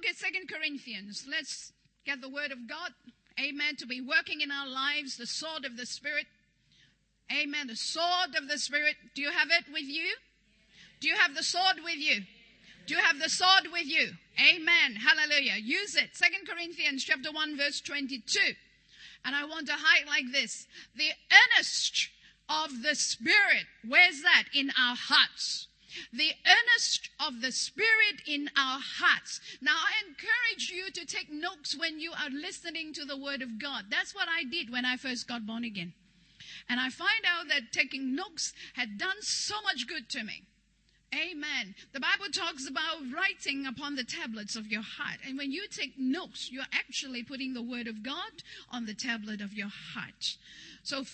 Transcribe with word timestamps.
look 0.00 0.08
at 0.08 0.16
Second 0.16 0.48
Corinthians. 0.48 1.26
Let's 1.30 1.72
get 2.06 2.22
the 2.22 2.28
word 2.28 2.52
of 2.52 2.68
God. 2.68 2.92
Amen. 3.38 3.76
To 3.76 3.86
be 3.86 4.00
working 4.00 4.40
in 4.40 4.50
our 4.50 4.66
lives, 4.66 5.16
the 5.16 5.26
sword 5.26 5.66
of 5.66 5.76
the 5.76 5.84
Spirit. 5.84 6.24
Amen. 7.30 7.66
The 7.66 7.76
sword 7.76 8.34
of 8.36 8.48
the 8.48 8.56
Spirit. 8.58 8.96
Do 9.14 9.20
you 9.20 9.30
have 9.30 9.48
it 9.50 9.70
with 9.70 9.84
you? 9.84 10.08
Do 11.00 11.08
you 11.08 11.16
have 11.16 11.34
the 11.34 11.42
sword 11.42 11.76
with 11.84 11.96
you? 11.96 12.22
Do 12.86 12.94
you 12.94 13.00
have 13.00 13.18
the 13.18 13.28
sword 13.28 13.68
with 13.72 13.84
you? 13.84 14.12
Amen. 14.40 14.96
Hallelujah. 14.96 15.56
Use 15.62 15.96
it. 15.96 16.10
Second 16.14 16.48
Corinthians 16.48 17.04
chapter 17.04 17.30
1 17.30 17.58
verse 17.58 17.82
22. 17.82 18.40
And 19.26 19.36
I 19.36 19.44
want 19.44 19.66
to 19.66 19.74
highlight 19.76 20.32
this. 20.32 20.66
The 20.96 21.10
earnest 21.30 22.08
of 22.48 22.82
the 22.82 22.94
Spirit. 22.94 23.66
Where's 23.86 24.22
that? 24.22 24.44
In 24.54 24.70
our 24.70 24.96
hearts. 24.96 25.68
The 26.12 26.32
earnest 26.46 27.10
of 27.18 27.40
the 27.40 27.52
Spirit 27.52 28.22
in 28.26 28.50
our 28.56 28.80
hearts. 28.80 29.40
Now 29.60 29.76
I 29.76 30.06
encourage 30.08 30.70
you 30.70 30.90
to 30.90 31.06
take 31.06 31.32
notes 31.32 31.76
when 31.76 32.00
you 32.00 32.12
are 32.12 32.30
listening 32.30 32.92
to 32.94 33.04
the 33.04 33.16
Word 33.16 33.42
of 33.42 33.60
God. 33.60 33.86
That's 33.90 34.14
what 34.14 34.28
I 34.28 34.44
did 34.44 34.70
when 34.70 34.84
I 34.84 34.96
first 34.96 35.28
got 35.28 35.46
born 35.46 35.64
again. 35.64 35.92
And 36.68 36.78
I 36.78 36.90
find 36.90 37.24
out 37.26 37.48
that 37.48 37.72
taking 37.72 38.14
notes 38.14 38.52
had 38.74 38.98
done 38.98 39.20
so 39.20 39.56
much 39.62 39.86
good 39.88 40.08
to 40.10 40.22
me. 40.22 40.44
Amen. 41.12 41.74
The 41.92 41.98
Bible 41.98 42.30
talks 42.32 42.68
about 42.68 43.02
writing 43.12 43.66
upon 43.66 43.96
the 43.96 44.04
tablets 44.04 44.54
of 44.54 44.68
your 44.68 44.82
heart. 44.82 45.18
And 45.26 45.36
when 45.36 45.50
you 45.50 45.66
take 45.68 45.98
notes, 45.98 46.50
you're 46.52 46.62
actually 46.72 47.24
putting 47.24 47.52
the 47.52 47.62
word 47.62 47.88
of 47.88 48.04
God 48.04 48.44
on 48.70 48.86
the 48.86 48.94
tablet 48.94 49.40
of 49.40 49.52
your 49.52 49.70
heart. 49.94 50.36
So 50.82 51.02
2 51.02 51.04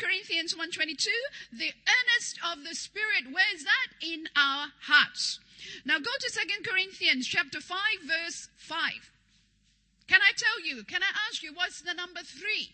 Corinthians 0.00 0.54
1.22, 0.54 1.06
the 1.52 1.72
earnest 1.72 2.38
of 2.44 2.62
the 2.62 2.74
Spirit, 2.74 3.32
where 3.32 3.44
is 3.54 3.64
that? 3.64 4.06
In 4.06 4.28
our 4.36 4.68
hearts. 4.82 5.40
Now 5.84 5.98
go 5.98 6.10
to 6.18 6.30
2 6.30 6.70
Corinthians 6.70 7.26
chapter 7.26 7.60
5 7.60 7.78
verse 8.06 8.48
5. 8.56 9.10
Can 10.06 10.20
I 10.20 10.32
tell 10.36 10.60
you, 10.64 10.84
can 10.84 11.02
I 11.02 11.12
ask 11.28 11.42
you, 11.42 11.52
what's 11.54 11.80
the 11.80 11.94
number 11.94 12.20
three? 12.20 12.72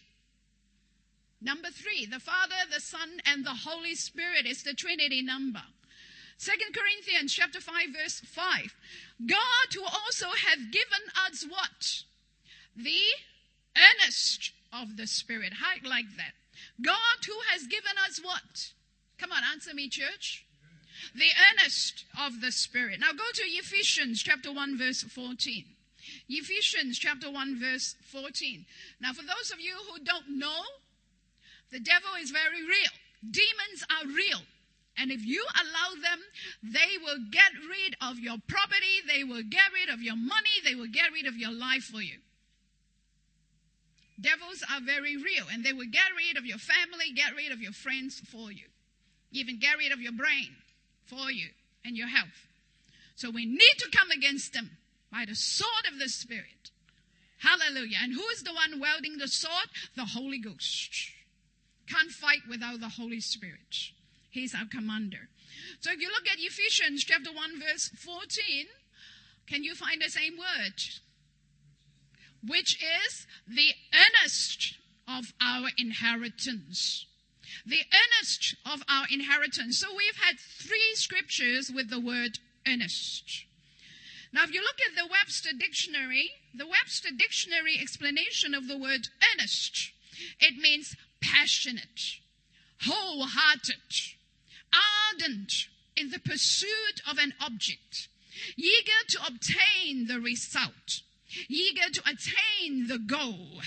Number 1.41 1.69
three, 1.69 2.05
the 2.05 2.19
Father, 2.19 2.69
the 2.73 2.81
Son, 2.81 3.21
and 3.25 3.47
the 3.47 3.65
Holy 3.65 3.95
Spirit 3.95 4.45
is 4.45 4.63
the 4.63 4.75
Trinity 4.75 5.23
number. 5.23 5.63
Second 6.37 6.75
Corinthians 6.75 7.33
chapter 7.33 7.61
5 7.61 7.75
verse 7.97 8.21
5. 8.21 8.75
God 9.27 9.69
who 9.75 9.85
also 9.85 10.27
hath 10.27 10.73
given 10.73 11.05
us 11.27 11.45
what? 11.49 12.05
The 12.77 13.05
earnest 13.77 14.53
of 14.73 14.97
the 14.97 15.07
Spirit. 15.07 15.53
Like 15.85 16.17
that. 16.17 16.33
God 16.83 17.25
who 17.27 17.37
has 17.53 17.67
given 17.67 17.93
us 18.09 18.21
what? 18.23 18.73
Come 19.19 19.33
on, 19.33 19.43
answer 19.53 19.75
me, 19.75 19.89
church. 19.89 20.47
The 21.15 21.31
earnest 21.51 22.05
of 22.21 22.41
the 22.41 22.53
Spirit. 22.53 23.01
Now 23.01 23.13
go 23.13 23.25
to 23.35 23.43
Ephesians 23.43 24.23
chapter 24.23 24.53
1 24.53 24.79
verse 24.79 25.03
14. 25.03 25.65
Ephesians 26.29 26.99
chapter 26.99 27.31
1 27.31 27.61
verse 27.61 27.97
14. 28.13 28.67
Now 29.01 29.13
for 29.13 29.23
those 29.23 29.51
of 29.53 29.61
you 29.61 29.75
who 29.91 30.05
don't 30.05 30.39
know, 30.39 30.63
the 31.71 31.81
devil 31.81 32.11
is 32.21 32.31
very 32.31 32.63
real. 32.63 32.93
Demons 33.23 33.85
are 33.91 34.07
real. 34.09 34.41
And 34.99 35.11
if 35.11 35.25
you 35.25 35.45
allow 35.55 35.95
them, 36.03 36.21
they 36.63 36.99
will 37.03 37.19
get 37.31 37.53
rid 37.57 37.97
of 38.03 38.19
your 38.19 38.37
property, 38.49 39.01
they 39.09 39.25
will 39.25 39.43
get 39.49 39.73
rid 39.73 39.89
of 39.89 40.03
your 40.03 40.17
money, 40.17 40.61
they 40.65 40.75
will 40.75 40.91
get 40.93 41.13
rid 41.13 41.27
of 41.27 41.37
your 41.37 41.53
life 41.53 41.85
for 41.85 42.03
you. 42.03 42.19
Devils 44.21 44.63
are 44.73 44.81
very 44.81 45.17
real 45.17 45.47
and 45.53 45.65
they 45.65 45.73
will 45.73 45.89
get 45.91 46.13
rid 46.17 46.37
of 46.37 46.45
your 46.45 46.59
family, 46.59 47.13
get 47.15 47.35
rid 47.37 47.53
of 47.53 47.61
your 47.61 47.73
friends 47.73 48.21
for 48.21 48.53
you, 48.53 48.67
even 49.33 49.59
get 49.59 49.79
rid 49.79 49.93
of 49.93 50.01
your 50.01 50.13
brain 50.13 50.57
for 51.07 51.31
you 51.31 51.49
and 51.85 51.97
your 51.97 52.09
health. 52.09 52.47
So 53.17 53.31
we 53.31 53.47
need 53.47 53.77
to 53.79 53.97
come 53.97 54.11
against 54.11 54.53
them 54.53 54.79
by 55.11 55.25
the 55.27 55.35
sword 55.35 55.87
of 55.93 55.99
the 55.99 56.09
Spirit. 56.09 56.71
Hallelujah. 57.39 57.99
And 58.03 58.13
who 58.13 58.27
is 58.29 58.43
the 58.43 58.53
one 58.53 58.81
wielding 58.81 59.19
the 59.19 59.29
sword? 59.29 59.69
The 59.97 60.05
Holy 60.05 60.39
Ghost. 60.39 61.11
Can't 61.89 62.11
fight 62.11 62.43
without 62.49 62.81
the 62.81 62.89
Holy 62.89 63.21
Spirit. 63.21 63.93
He's 64.31 64.55
our 64.55 64.67
commander. 64.71 65.29
So 65.81 65.91
if 65.91 66.01
you 66.01 66.09
look 66.09 66.29
at 66.31 66.39
Ephesians 66.39 67.05
chapter 67.05 67.31
1 67.33 67.61
verse 67.61 67.89
14, 67.89 68.67
can 69.47 69.65
you 69.65 69.75
find 69.75 70.01
the 70.01 70.11
same 70.11 70.37
word? 70.39 70.81
Which 72.47 72.83
is 72.83 73.27
the 73.47 73.75
earnest 73.95 74.75
of 75.07 75.33
our 75.41 75.69
inheritance. 75.77 77.07
The 77.67 77.83
earnest 77.93 78.55
of 78.65 78.83
our 78.89 79.07
inheritance. 79.11 79.79
So 79.79 79.89
we've 79.95 80.17
had 80.17 80.39
three 80.39 80.95
scriptures 80.95 81.71
with 81.71 81.91
the 81.91 82.01
word 82.01 82.39
earnest. 82.67 83.45
Now, 84.33 84.45
if 84.45 84.55
you 84.55 84.61
look 84.61 84.79
at 84.87 84.95
the 84.95 85.11
Webster 85.11 85.51
Dictionary, 85.59 86.31
the 86.55 86.67
Webster 86.67 87.09
Dictionary 87.17 87.79
explanation 87.81 88.55
of 88.55 88.69
the 88.69 88.79
word 88.79 89.09
earnest, 89.33 89.91
it 90.39 90.57
means 90.57 90.97
passionate, 91.21 92.21
wholehearted, 92.83 94.15
ardent 94.73 95.69
in 95.97 96.11
the 96.11 96.21
pursuit 96.21 97.03
of 97.11 97.19
an 97.19 97.35
object, 97.41 98.09
eager 98.57 99.05
to 99.09 99.19
obtain 99.27 100.07
the 100.07 100.21
result, 100.21 101.03
eager 101.49 101.91
to 101.93 102.03
attain 102.03 102.87
the 102.89 102.99
goal, 102.99 103.61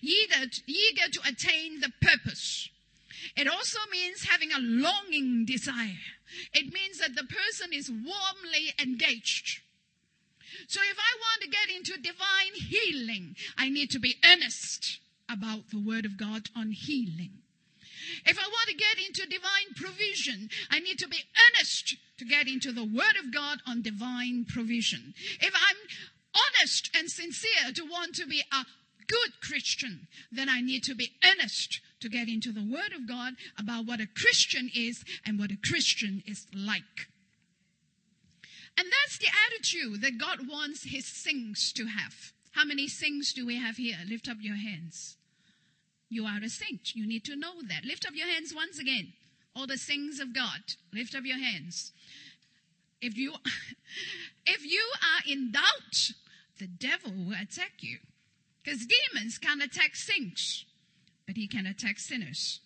eager 0.00 0.46
to, 0.46 0.62
eager 0.66 1.08
to 1.10 1.20
attain 1.28 1.80
the 1.80 1.92
purpose. 2.00 2.68
It 3.36 3.48
also 3.48 3.78
means 3.90 4.24
having 4.24 4.52
a 4.52 4.58
longing 4.58 5.44
desire. 5.44 5.98
It 6.52 6.72
means 6.72 6.98
that 6.98 7.14
the 7.14 7.24
person 7.24 7.72
is 7.72 7.90
warmly 7.90 8.74
engaged. 8.80 9.60
So 10.68 10.80
if 10.82 10.98
I 10.98 11.18
want 11.18 11.42
to 11.42 11.48
get 11.48 11.74
into 11.74 12.02
divine 12.02 12.54
healing, 12.54 13.36
I 13.56 13.68
need 13.68 13.90
to 13.90 13.98
be 13.98 14.16
earnest 14.24 15.00
about 15.28 15.70
the 15.70 15.78
word 15.78 16.04
of 16.04 16.18
God 16.18 16.48
on 16.54 16.72
healing. 16.72 17.42
If 18.26 18.38
I 18.38 18.42
want 18.42 18.68
to 18.68 18.74
get 18.74 18.98
into 18.98 19.26
divine 19.26 19.74
provision, 19.76 20.50
I 20.70 20.80
need 20.80 20.98
to 20.98 21.08
be 21.08 21.24
earnest 21.46 21.96
to 22.18 22.24
get 22.24 22.48
into 22.48 22.72
the 22.72 22.84
Word 22.84 23.16
of 23.18 23.32
God 23.32 23.60
on 23.66 23.82
divine 23.82 24.44
provision. 24.48 25.14
If 25.40 25.54
I'm 25.54 25.76
honest 26.34 26.90
and 26.96 27.10
sincere 27.10 27.72
to 27.74 27.82
want 27.84 28.14
to 28.16 28.26
be 28.26 28.42
a 28.52 28.64
good 29.06 29.40
Christian, 29.40 30.08
then 30.30 30.48
I 30.48 30.60
need 30.60 30.82
to 30.84 30.94
be 30.94 31.12
earnest 31.24 31.80
to 32.00 32.08
get 32.08 32.28
into 32.28 32.52
the 32.52 32.64
Word 32.64 32.92
of 32.94 33.08
God 33.08 33.34
about 33.58 33.86
what 33.86 34.00
a 34.00 34.06
Christian 34.06 34.70
is 34.74 35.04
and 35.26 35.38
what 35.38 35.50
a 35.50 35.58
Christian 35.62 36.22
is 36.26 36.46
like. 36.54 37.08
And 38.78 38.88
that's 38.88 39.18
the 39.18 39.28
attitude 39.46 40.00
that 40.00 40.18
God 40.18 40.48
wants 40.48 40.84
His 40.84 41.06
saints 41.06 41.72
to 41.74 41.86
have. 41.86 42.32
How 42.52 42.64
many 42.64 42.88
saints 42.88 43.32
do 43.32 43.46
we 43.46 43.56
have 43.56 43.76
here? 43.76 43.98
Lift 44.08 44.28
up 44.28 44.38
your 44.40 44.56
hands. 44.56 45.16
You 46.08 46.26
are 46.26 46.40
a 46.42 46.48
saint. 46.48 46.94
You 46.94 47.06
need 47.06 47.24
to 47.24 47.36
know 47.36 47.62
that. 47.68 47.84
Lift 47.84 48.06
up 48.06 48.14
your 48.14 48.26
hands 48.26 48.54
once 48.54 48.78
again. 48.78 49.12
All 49.54 49.66
the 49.66 49.78
saints 49.78 50.20
of 50.20 50.34
God, 50.34 50.60
lift 50.92 51.14
up 51.14 51.24
your 51.24 51.38
hands. 51.38 51.92
If 53.00 53.16
you, 53.16 53.34
if 54.46 54.64
you 54.64 54.82
are 55.02 55.32
in 55.32 55.52
doubt, 55.52 56.12
the 56.58 56.66
devil 56.66 57.12
will 57.12 57.36
attack 57.40 57.72
you. 57.80 57.98
Because 58.62 58.86
demons 58.86 59.38
can 59.38 59.60
attack 59.60 59.96
saints, 59.96 60.64
but 61.26 61.36
he 61.36 61.48
can 61.48 61.66
attack 61.66 61.98
sinners. 61.98 62.60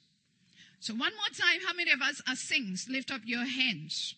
So 0.80 0.92
one 0.94 1.12
more 1.12 1.34
time, 1.34 1.60
how 1.66 1.72
many 1.74 1.90
of 1.90 2.02
us 2.02 2.20
are 2.28 2.36
saints? 2.36 2.88
Lift 2.88 3.10
up 3.10 3.22
your 3.24 3.46
hands. 3.46 4.14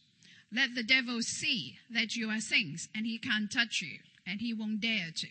Let 0.53 0.75
the 0.75 0.83
devil 0.83 1.23
see 1.23 1.79
that 1.91 2.17
you 2.17 2.31
are 2.31 2.41
saints 2.41 2.89
and 2.95 3.07
he 3.07 3.19
can't 3.19 3.51
touch 3.51 3.81
you 3.83 3.99
and 4.27 4.41
he 4.41 4.53
won't 4.53 4.81
dare 4.81 5.11
to. 5.15 5.29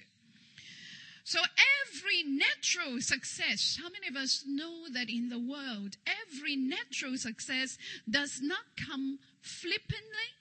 So 1.23 1.39
every 1.39 2.23
natural 2.23 3.01
success, 3.01 3.77
how 3.81 3.89
many 3.89 4.07
of 4.07 4.15
us 4.15 4.45
know 4.47 4.85
that 4.93 5.09
in 5.09 5.27
the 5.27 5.39
world, 5.39 5.97
every 6.07 6.55
natural 6.55 7.17
success 7.17 7.77
does 8.09 8.39
not 8.41 8.63
come 8.77 9.19
flippantly, 9.41 10.31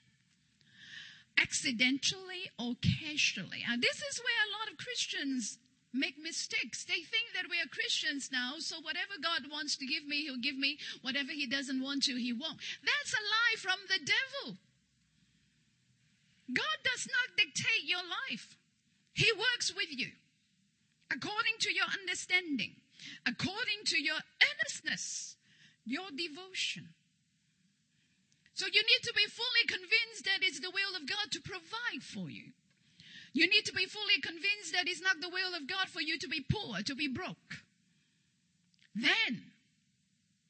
accidentally, 1.39 2.49
or 2.59 2.75
casually. 2.81 3.63
And 3.69 3.81
this 3.81 3.97
is 3.97 4.19
where 4.19 4.41
a 4.45 4.53
lot 4.59 4.71
of 4.71 4.77
Christians 4.77 5.59
make 5.93 6.15
mistakes. 6.21 6.85
They 6.85 7.01
think 7.05 7.33
that 7.33 7.49
we 7.49 7.57
are 7.59 7.69
Christians 7.71 8.29
now, 8.31 8.55
so 8.59 8.77
whatever 8.81 9.15
God 9.21 9.51
wants 9.51 9.77
to 9.77 9.85
give 9.85 10.05
me, 10.05 10.23
He'll 10.23 10.41
give 10.41 10.57
me. 10.57 10.77
Whatever 11.01 11.31
He 11.31 11.47
doesn't 11.47 11.81
want 11.81 12.03
to, 12.03 12.15
He 12.15 12.33
won't. 12.33 12.59
That's 12.83 13.13
a 13.13 13.21
lie 13.21 13.57
from 13.57 13.79
the 13.87 13.99
devil. 13.99 14.57
God 16.53 16.77
does 16.83 17.07
not 17.07 17.37
dictate 17.37 17.83
your 17.85 18.03
life. 18.29 18.57
He 19.13 19.31
works 19.33 19.73
with 19.75 19.89
you 19.89 20.11
according 21.11 21.57
to 21.59 21.73
your 21.73 21.87
understanding, 21.99 22.75
according 23.25 23.83
to 23.85 24.01
your 24.01 24.17
earnestness, 24.43 25.35
your 25.85 26.07
devotion. 26.15 26.89
So 28.57 28.65
you 28.65 28.81
need 28.81 29.03
to 29.03 29.13
be 29.13 29.29
fully 29.29 29.65
convinced 29.67 30.25
that 30.25 30.41
it's 30.41 30.59
the 30.59 30.71
will 30.73 30.95
of 30.97 31.07
God 31.07 31.29
to 31.29 31.41
provide 31.41 32.01
for 32.01 32.27
you. 32.27 32.53
You 33.31 33.47
need 33.47 33.65
to 33.65 33.71
be 33.71 33.85
fully 33.85 34.19
convinced 34.19 34.73
that 34.73 34.87
it's 34.87 34.99
not 34.99 35.21
the 35.21 35.29
will 35.29 35.53
of 35.53 35.69
God 35.69 35.89
for 35.89 36.01
you 36.01 36.17
to 36.17 36.27
be 36.27 36.41
poor, 36.41 36.81
to 36.81 36.95
be 36.95 37.07
broke. 37.07 37.61
Then 38.95 39.53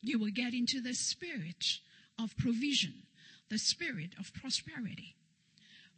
you 0.02 0.20
will 0.20 0.32
get 0.32 0.54
into 0.54 0.80
the 0.80 0.94
spirit 0.94 1.84
of 2.18 2.38
provision, 2.38 3.04
the 3.50 3.60
spirit 3.60 4.16
of 4.18 4.34
prosperity. 4.34 5.18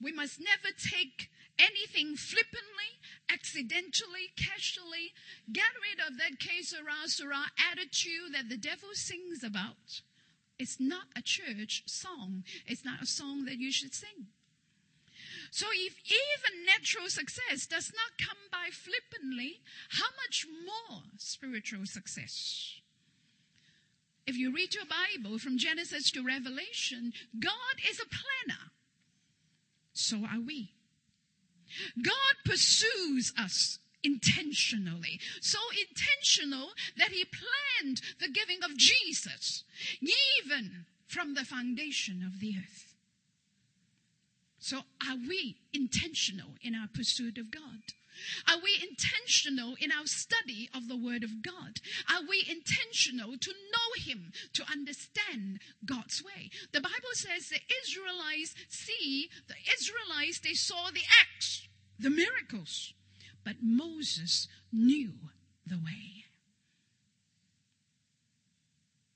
We 0.01 0.11
must 0.11 0.39
never 0.39 0.73
take 0.73 1.29
anything 1.59 2.15
flippantly, 2.15 2.97
accidentally, 3.31 4.33
casually 4.35 5.13
get 5.53 5.77
rid 5.77 6.01
of 6.07 6.17
that 6.17 6.39
que 6.39 6.63
sera, 6.63 7.05
sera 7.05 7.51
attitude 7.71 8.33
that 8.33 8.49
the 8.49 8.57
devil 8.57 8.89
sings 8.93 9.43
about. 9.43 10.01
It's 10.59 10.79
not 10.79 11.07
a 11.15 11.21
church 11.21 11.83
song. 11.85 12.43
It's 12.67 12.83
not 12.83 13.01
a 13.01 13.05
song 13.05 13.45
that 13.45 13.57
you 13.57 13.71
should 13.71 13.93
sing. 13.93 14.27
So 15.51 15.65
if 15.73 15.95
even 16.05 16.65
natural 16.65 17.09
success 17.09 17.65
does 17.65 17.91
not 17.95 18.27
come 18.27 18.37
by 18.51 18.69
flippantly, 18.71 19.61
how 19.89 20.07
much 20.25 20.45
more 20.65 21.01
spiritual 21.17 21.85
success? 21.85 22.81
If 24.27 24.37
you 24.37 24.53
read 24.53 24.75
your 24.75 24.85
Bible 24.85 25.39
from 25.39 25.57
Genesis 25.57 26.11
to 26.11 26.23
Revelation, 26.23 27.13
God 27.39 27.81
is 27.89 27.99
a 27.99 28.05
planner. 28.05 28.71
So 29.93 30.17
are 30.17 30.39
we. 30.39 30.73
God 32.01 32.35
pursues 32.45 33.33
us 33.37 33.79
intentionally. 34.03 35.19
So 35.41 35.59
intentional 35.89 36.69
that 36.97 37.11
he 37.11 37.25
planned 37.25 38.01
the 38.19 38.29
giving 38.29 38.63
of 38.63 38.77
Jesus 38.77 39.63
even 40.01 40.85
from 41.07 41.33
the 41.33 41.45
foundation 41.45 42.23
of 42.25 42.39
the 42.39 42.55
earth. 42.57 42.95
So 44.59 44.79
are 45.07 45.17
we 45.27 45.57
intentional 45.73 46.55
in 46.61 46.75
our 46.75 46.87
pursuit 46.93 47.37
of 47.37 47.49
God? 47.49 47.93
Are 48.47 48.59
we 48.61 48.77
intentional 48.81 49.75
in 49.79 49.91
our 49.91 50.05
study 50.05 50.69
of 50.73 50.87
the 50.87 50.97
Word 50.97 51.23
of 51.23 51.41
God? 51.41 51.79
Are 52.11 52.21
we 52.27 52.45
intentional 52.49 53.37
to 53.37 53.51
know 53.71 54.03
Him, 54.03 54.33
to 54.53 54.63
understand 54.69 55.59
God's 55.85 56.21
way? 56.23 56.49
The 56.73 56.81
Bible 56.81 57.13
says 57.13 57.49
the 57.49 57.61
Israelites 57.83 58.55
see, 58.67 59.29
the 59.47 59.55
Israelites, 59.73 60.39
they 60.39 60.53
saw 60.53 60.89
the 60.91 61.07
acts, 61.21 61.67
the 61.97 62.09
miracles, 62.09 62.93
but 63.49 63.63
Moses 63.63 64.47
knew 64.71 65.11
the 65.65 65.77
way. 65.77 66.25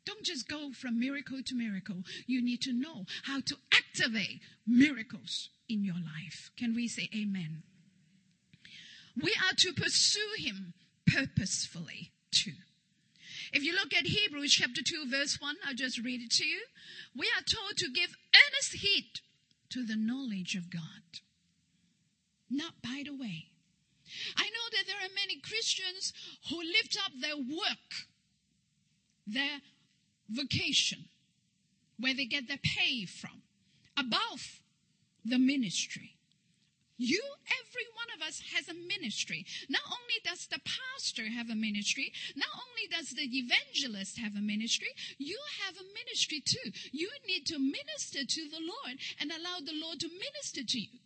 Don't 0.08 0.24
just 0.24 0.50
go 0.50 0.72
from 0.74 1.00
miracle 1.00 1.44
to 1.46 1.54
miracle. 1.54 1.98
You 2.26 2.42
need 2.42 2.60
to 2.64 2.74
know 2.74 3.06
how 3.26 3.42
to 3.42 3.56
activate 3.72 4.42
miracles 4.66 5.50
in 5.70 5.84
your 5.84 5.98
life. 5.98 6.50
Can 6.58 6.74
we 6.74 6.88
say 6.88 7.10
amen? 7.16 7.62
We 9.22 9.36
are 9.48 9.54
to 9.56 9.74
pursue 9.74 10.32
him 10.40 10.74
purposefully 11.06 12.12
too. 12.32 12.54
If 13.54 13.62
you 13.64 13.74
look 13.74 13.94
at 13.94 14.08
Hebrews 14.08 14.52
chapter 14.52 14.82
2 14.84 15.12
verse 15.12 15.38
1, 15.40 15.58
I'll 15.64 15.76
just 15.76 16.00
read 16.00 16.22
it 16.24 16.32
to 16.32 16.46
you. 16.46 16.62
We 17.16 17.28
are 17.38 17.44
told 17.44 17.78
to 17.78 17.92
give 17.94 18.18
earnest 18.34 18.82
heed 18.82 19.20
to 19.70 19.86
the 19.86 19.96
knowledge 19.96 20.56
of 20.56 20.72
God. 20.72 20.82
Not 22.50 22.82
by 22.82 23.04
the 23.06 23.16
way. 23.16 23.53
I 24.38 24.44
know 24.44 24.68
that 24.72 24.88
there 24.88 24.98
are 24.98 25.14
many 25.16 25.40
Christians 25.40 26.14
who 26.50 26.58
lift 26.58 26.98
up 27.06 27.12
their 27.20 27.38
work, 27.38 27.90
their 29.28 29.60
vocation, 30.30 31.06
where 32.00 32.14
they 32.14 32.26
get 32.26 32.48
their 32.48 32.60
pay 32.62 33.06
from, 33.06 33.42
above 33.98 34.62
the 35.26 35.38
ministry. 35.38 36.14
You, 36.98 37.22
every 37.48 37.86
one 37.96 38.08
of 38.16 38.26
us 38.26 38.42
has 38.56 38.70
a 38.70 38.74
ministry. 38.74 39.46
Not 39.68 39.82
only 39.88 40.22
does 40.24 40.48
the 40.48 40.62
pastor 40.64 41.30
have 41.30 41.50
a 41.50 41.56
ministry, 41.56 42.14
not 42.36 42.48
only 42.54 42.88
does 42.88 43.10
the 43.10 43.24
evangelist 43.24 44.20
have 44.20 44.36
a 44.36 44.42
ministry, 44.42 44.90
you 45.18 45.40
have 45.66 45.76
a 45.76 45.94
ministry 45.94 46.42
too. 46.46 46.72
You 46.92 47.10
need 47.28 47.46
to 47.48 47.58
minister 47.58 48.24
to 48.24 48.50
the 48.50 48.62
Lord 48.62 49.00
and 49.20 49.32
allow 49.32 49.60
the 49.60 49.74
Lord 49.74 50.00
to 50.02 50.08
minister 50.08 50.64
to 50.64 50.80
you. 50.80 51.00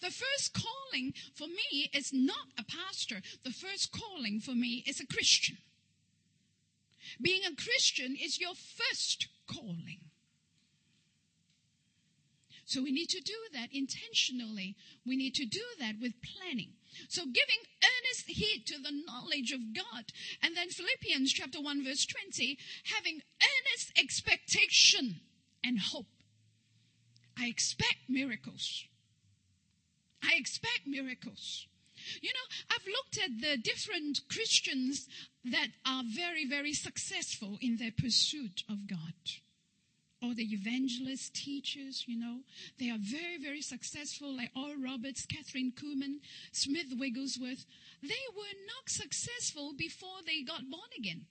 The 0.00 0.10
first 0.10 0.52
calling 0.52 1.12
for 1.34 1.46
me 1.46 1.90
is 1.92 2.12
not 2.12 2.46
a 2.58 2.64
pastor. 2.64 3.20
The 3.44 3.50
first 3.50 3.90
calling 3.92 4.40
for 4.40 4.54
me 4.54 4.84
is 4.86 5.00
a 5.00 5.06
Christian. 5.06 5.58
Being 7.20 7.42
a 7.44 7.56
Christian 7.56 8.16
is 8.16 8.40
your 8.40 8.54
first 8.54 9.28
calling. 9.46 10.00
So 12.64 12.82
we 12.82 12.92
need 12.92 13.08
to 13.08 13.20
do 13.20 13.32
that 13.54 13.70
intentionally. 13.72 14.76
We 15.06 15.16
need 15.16 15.34
to 15.36 15.46
do 15.46 15.62
that 15.80 15.94
with 16.00 16.12
planning. 16.20 16.74
So 17.08 17.22
giving 17.22 17.62
earnest 17.82 18.28
heed 18.28 18.66
to 18.66 18.76
the 18.76 18.92
knowledge 19.06 19.52
of 19.52 19.74
God. 19.74 20.04
And 20.42 20.54
then 20.54 20.68
Philippians 20.68 21.32
chapter 21.32 21.62
1 21.62 21.82
verse 21.82 22.04
20, 22.04 22.58
having 22.84 23.22
earnest 23.40 23.98
expectation 23.98 25.20
and 25.64 25.78
hope. 25.78 26.06
I 27.38 27.46
expect 27.46 28.08
miracles. 28.08 28.84
I 30.22 30.34
expect 30.36 30.86
miracles. 30.86 31.66
You 32.20 32.30
know, 32.30 32.56
I've 32.70 32.86
looked 32.86 33.18
at 33.18 33.40
the 33.40 33.56
different 33.56 34.20
Christians 34.28 35.08
that 35.44 35.68
are 35.86 36.02
very, 36.06 36.46
very 36.46 36.72
successful 36.72 37.58
in 37.60 37.76
their 37.76 37.92
pursuit 37.92 38.62
of 38.68 38.86
God 38.86 39.14
or 40.22 40.34
the 40.34 40.52
evangelists, 40.52 41.30
teachers, 41.30 42.04
you 42.06 42.18
know, 42.18 42.40
they 42.78 42.90
are 42.90 42.98
very, 43.00 43.38
very 43.40 43.62
successful, 43.62 44.36
like 44.36 44.50
Oral 44.56 44.82
Roberts, 44.82 45.26
Kathryn 45.26 45.72
Kuhlman, 45.72 46.18
Smith 46.50 46.92
Wigglesworth. 46.98 47.64
They 48.02 48.26
were 48.34 48.58
not 48.66 48.88
successful 48.88 49.72
before 49.76 50.22
they 50.26 50.42
got 50.42 50.70
born 50.70 50.90
again. 50.98 51.26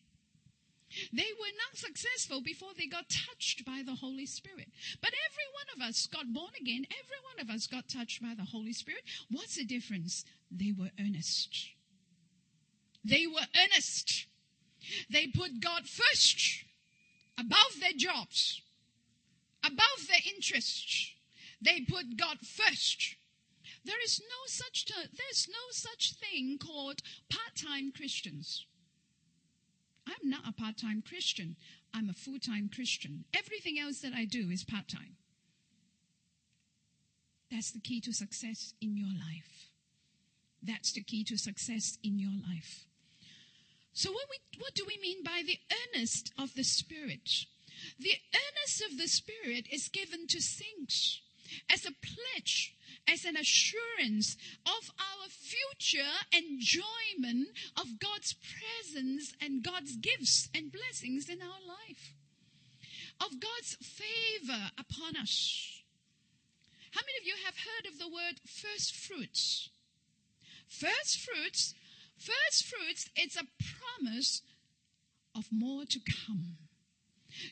They 1.14 1.32
were 1.40 1.54
not 1.58 1.76
successful 1.78 2.42
before 2.42 2.70
they 2.78 2.88
got 2.88 3.10
touched 3.10 3.66
by 3.66 3.82
the 3.86 3.96
Holy 3.96 4.26
Spirit. 4.26 4.70
But 5.02 5.12
every 5.30 5.46
one 5.54 5.70
of 5.76 5.90
us 5.90 6.08
got 6.08 6.34
born 6.34 6.52
again. 6.60 6.86
Every 6.92 7.18
one 7.24 7.40
of 7.40 7.54
us 7.54 7.68
got 7.68 7.88
touched 7.88 8.22
by 8.22 8.34
the 8.36 8.46
Holy 8.46 8.74
Spirit. 8.74 9.04
What's 9.30 9.56
the 9.56 9.66
difference? 9.66 10.26
They 10.52 10.74
were 10.78 10.92
earnest. 11.00 11.70
They 13.04 13.28
were 13.28 13.48
earnest. 13.56 14.28
They 15.10 15.28
put 15.28 15.60
God 15.60 15.88
first 15.88 16.64
above 17.38 17.80
their 17.80 17.94
jobs 17.96 18.62
above 19.68 20.08
their 20.08 20.34
interests. 20.34 21.12
They 21.62 21.82
put 21.82 22.18
God 22.18 22.40
first. 22.40 23.16
There 23.84 24.02
is 24.04 24.22
no 24.22 24.46
such 24.48 24.86
ter- 24.86 25.10
there's 25.14 25.48
no 25.50 25.72
such 25.72 26.14
thing 26.14 26.58
called 26.58 27.02
part-time 27.30 27.92
Christians. 27.92 28.66
I'm 30.08 30.30
not 30.30 30.48
a 30.48 30.54
part-time 30.54 31.04
Christian. 31.08 31.58
I'm 31.94 32.10
a 32.10 32.14
full-time 32.14 32.70
Christian. 32.74 33.26
Everything 33.36 33.78
else 33.78 34.00
that 34.00 34.14
I 34.14 34.26
do 34.26 34.50
is 34.50 34.64
part-time. 34.64 35.18
That's 37.52 37.72
the 37.72 37.80
key 37.80 38.02
to 38.02 38.14
success 38.14 38.74
in 38.82 38.98
your 38.98 39.08
life. 39.08 39.70
That's 40.64 40.92
the 40.94 41.04
key 41.04 41.24
to 41.26 41.38
success 41.38 41.98
in 42.04 42.20
your 42.20 42.32
life. 42.50 42.86
So 43.94 44.12
what, 44.12 44.28
we, 44.30 44.38
what 44.60 44.76
do 44.76 44.86
we 44.88 45.00
mean 45.02 45.24
by 45.24 45.42
the 45.46 45.60
earnest 45.96 46.32
of 46.38 46.54
the 46.56 46.64
Spirit? 46.64 47.46
The 48.00 48.16
earnest 48.34 48.84
of 48.90 48.98
the 48.98 49.08
Spirit 49.08 49.68
is 49.72 49.90
given 49.90 50.28
to 50.28 50.42
saints 50.42 51.22
as 51.72 51.86
a 51.86 51.92
pledge, 51.92 52.76
as 53.08 53.26
an 53.26 53.38
assurance 53.38 54.36
of 54.66 54.92
our 55.00 55.30
future 55.30 56.14
enjoyment 56.34 57.50
of 57.80 58.00
God's 58.00 58.34
presence 58.34 59.34
and 59.42 59.64
God's 59.64 59.96
gifts 59.96 60.50
and 60.54 60.72
blessings 60.72 61.30
in 61.30 61.42
our 61.42 61.62
life, 61.68 62.14
of 63.22 63.40
God's 63.40 63.76
favor 63.82 64.72
upon 64.78 65.16
us. 65.16 65.82
How 66.92 67.02
many 67.02 67.18
of 67.20 67.28
you 67.28 67.36
have 67.46 67.56
heard 67.56 67.92
of 67.92 68.00
the 68.00 68.08
word 68.08 68.42
first 68.46 68.96
fruits? 68.96 69.70
First 70.68 71.20
fruits, 71.20 71.74
first 72.18 72.66
fruits, 72.66 73.10
it's 73.16 73.38
a 73.38 73.48
promise 74.00 74.42
of 75.36 75.46
more 75.52 75.86
to 75.86 76.00
come. 76.26 76.58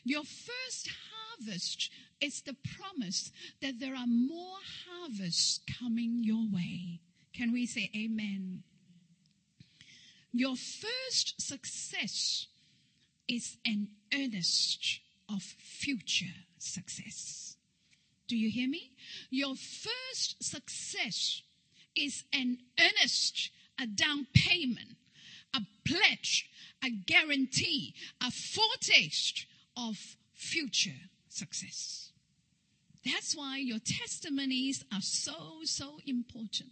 Your 0.04 0.24
first 0.24 0.90
harvest 1.10 1.90
is 2.20 2.42
the 2.42 2.56
promise 2.78 3.30
that 3.60 3.78
there 3.78 3.94
are 3.94 4.06
more 4.06 4.58
harvests 4.86 5.60
coming 5.78 6.22
your 6.22 6.46
way. 6.52 7.00
Can 7.32 7.52
we 7.52 7.66
say 7.66 7.90
amen? 7.94 8.62
Your 10.32 10.56
first 10.56 11.40
success 11.40 12.46
is 13.28 13.56
an 13.66 13.88
earnest 14.14 15.00
of 15.28 15.42
future 15.42 16.44
success. 16.58 17.56
Do 18.28 18.36
you 18.36 18.50
hear 18.50 18.68
me? 18.68 18.92
Your 19.30 19.54
first 19.54 20.42
success 20.42 21.42
is 21.94 22.24
an 22.32 22.58
earnest, 22.78 23.50
a 23.80 23.86
down 23.86 24.26
payment, 24.34 24.96
a 25.54 25.60
pledge, 25.86 26.50
a 26.84 26.90
guarantee, 26.90 27.94
a 28.22 28.30
foretaste 28.30 29.46
of 29.76 29.96
future 30.34 31.08
success. 31.28 32.05
That's 33.06 33.36
why 33.36 33.58
your 33.58 33.78
testimonies 33.78 34.84
are 34.92 35.00
so, 35.00 35.60
so 35.62 35.98
important. 36.06 36.70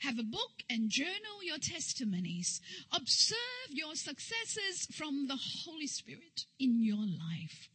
Have 0.00 0.18
a 0.18 0.22
book 0.22 0.62
and 0.68 0.90
journal 0.90 1.42
your 1.42 1.58
testimonies. 1.58 2.60
Observe 2.92 3.70
your 3.70 3.94
successes 3.94 4.86
from 4.94 5.28
the 5.28 5.38
Holy 5.64 5.86
Spirit 5.86 6.44
in 6.58 6.82
your 6.82 7.06
life. 7.06 7.70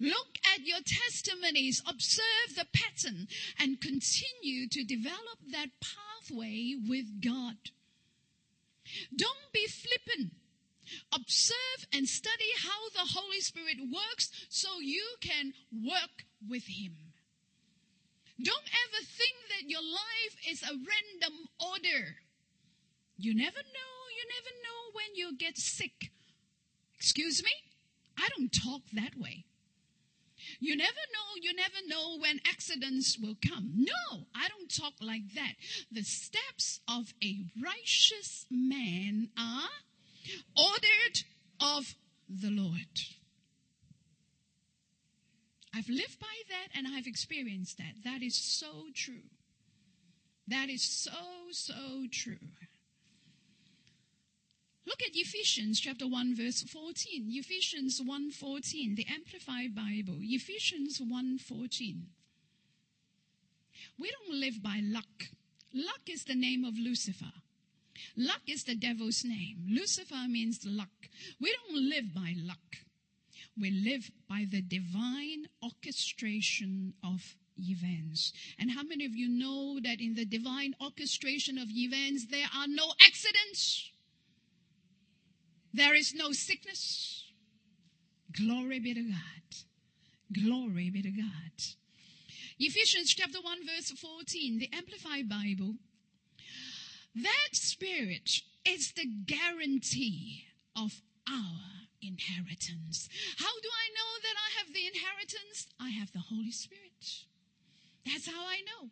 Look 0.00 0.38
at 0.54 0.64
your 0.64 0.78
testimonies, 0.86 1.82
observe 1.86 2.56
the 2.56 2.66
pattern, 2.72 3.28
and 3.60 3.80
continue 3.80 4.68
to 4.68 4.84
develop 4.84 5.38
that 5.52 5.68
pathway 5.82 6.74
with 6.88 7.22
God. 7.22 7.56
Don't 9.14 9.52
be 9.52 9.66
flippant. 9.66 10.32
Observe 11.12 11.86
and 11.92 12.08
study 12.08 12.50
how 12.62 12.88
the 12.94 13.12
Holy 13.12 13.40
Spirit 13.40 13.76
works 13.92 14.30
so 14.48 14.80
you 14.80 15.04
can 15.20 15.52
work 15.70 16.24
with 16.46 16.64
Him. 16.66 16.96
Don't 18.42 18.56
ever 18.56 19.04
think 19.04 19.34
that 19.50 19.68
your 19.68 19.82
life 19.82 20.36
is 20.48 20.62
a 20.62 20.66
random 20.72 21.48
order. 21.60 22.16
You 23.16 23.34
never 23.34 23.56
know, 23.56 23.94
you 24.14 24.24
never 24.28 24.54
know 24.62 24.92
when 24.92 25.06
you'll 25.14 25.38
get 25.38 25.58
sick. 25.58 26.12
Excuse 26.96 27.42
me? 27.42 27.50
I 28.16 28.28
don't 28.36 28.52
talk 28.52 28.82
that 28.92 29.18
way. 29.18 29.44
You 30.60 30.76
never 30.76 30.92
know, 30.92 31.40
you 31.42 31.54
never 31.54 31.86
know 31.86 32.18
when 32.18 32.40
accidents 32.48 33.18
will 33.18 33.36
come. 33.46 33.72
No, 33.74 34.26
I 34.34 34.48
don't 34.48 34.74
talk 34.74 34.94
like 35.00 35.34
that. 35.34 35.54
The 35.90 36.02
steps 36.02 36.80
of 36.88 37.12
a 37.22 37.46
righteous 37.60 38.46
man 38.50 39.30
are 39.38 39.68
ordered 40.56 41.24
of 41.60 41.94
the 42.28 42.50
Lord. 42.50 43.17
I've 45.74 45.88
lived 45.88 46.18
by 46.18 46.26
that 46.48 46.76
and 46.76 46.86
I've 46.88 47.06
experienced 47.06 47.78
that. 47.78 47.94
That 48.04 48.22
is 48.22 48.34
so 48.34 48.86
true. 48.94 49.28
That 50.46 50.70
is 50.70 50.82
so, 50.82 51.10
so 51.50 52.06
true. 52.10 52.38
Look 54.86 55.02
at 55.02 55.14
Ephesians 55.14 55.78
chapter 55.80 56.06
1 56.08 56.34
verse 56.34 56.62
14. 56.62 57.26
Ephesians 57.28 58.00
1:14, 58.00 58.96
the 58.96 59.06
Amplified 59.06 59.74
Bible. 59.74 60.16
Ephesians 60.22 60.98
1:14. 60.98 62.06
We 63.98 64.10
don't 64.10 64.40
live 64.40 64.62
by 64.62 64.80
luck. 64.82 65.28
Luck 65.74 66.00
is 66.08 66.24
the 66.24 66.34
name 66.34 66.64
of 66.64 66.78
Lucifer. 66.78 67.32
Luck 68.16 68.40
is 68.46 68.64
the 68.64 68.74
devil's 68.74 69.24
name. 69.24 69.66
Lucifer 69.68 70.26
means 70.26 70.64
luck. 70.64 71.08
We 71.38 71.52
don't 71.52 71.88
live 71.88 72.14
by 72.14 72.34
luck. 72.36 72.87
We 73.60 73.70
live 73.70 74.10
by 74.28 74.46
the 74.48 74.62
divine 74.62 75.46
orchestration 75.62 76.94
of 77.04 77.36
events. 77.58 78.32
And 78.58 78.70
how 78.70 78.82
many 78.82 79.04
of 79.04 79.14
you 79.14 79.28
know 79.28 79.80
that 79.82 80.00
in 80.00 80.14
the 80.14 80.24
divine 80.24 80.74
orchestration 80.80 81.58
of 81.58 81.68
events, 81.70 82.26
there 82.30 82.46
are 82.56 82.68
no 82.68 82.92
accidents? 83.04 83.90
There 85.72 85.94
is 85.94 86.14
no 86.14 86.32
sickness. 86.32 87.24
Glory 88.32 88.78
be 88.78 88.94
to 88.94 89.02
God. 89.02 89.56
Glory 90.32 90.90
be 90.90 91.02
to 91.02 91.10
God. 91.10 91.52
Ephesians 92.58 93.14
chapter 93.14 93.38
1 93.40 93.58
verse 93.66 93.90
14, 93.90 94.58
the 94.58 94.70
Amplified 94.72 95.28
Bible. 95.28 95.74
That 97.14 97.50
spirit 97.52 98.42
is 98.64 98.92
the 98.92 99.06
guarantee 99.26 100.44
of 100.76 101.02
our 101.28 101.87
inheritance. 102.02 103.08
How 103.38 103.54
do 103.60 103.68
I 103.68 103.86
know 103.94 104.10
that 104.22 104.36
I 104.36 104.48
have 104.58 104.72
the 104.72 104.86
inheritance? 104.86 105.68
I 105.80 105.90
have 105.90 106.12
the 106.12 106.24
Holy 106.30 106.50
Spirit. 106.50 107.26
That's 108.06 108.26
how 108.26 108.44
I 108.46 108.60
know. 108.64 108.88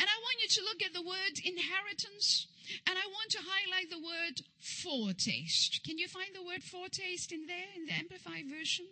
And 0.00 0.08
I 0.08 0.18
want 0.22 0.42
you 0.42 0.48
to 0.48 0.64
look 0.64 0.82
at 0.82 0.94
the 0.94 1.02
word 1.02 1.36
inheritance 1.44 2.46
and 2.86 2.96
I 2.96 3.06
want 3.12 3.30
to 3.32 3.38
highlight 3.42 3.90
the 3.90 4.00
word 4.00 4.42
foretaste. 4.58 5.84
Can 5.84 5.98
you 5.98 6.08
find 6.08 6.34
the 6.34 6.42
word 6.42 6.62
foretaste 6.62 7.32
in 7.32 7.46
there 7.46 7.70
in 7.76 7.86
the 7.86 7.92
Amplified 7.92 8.46
Version? 8.48 8.86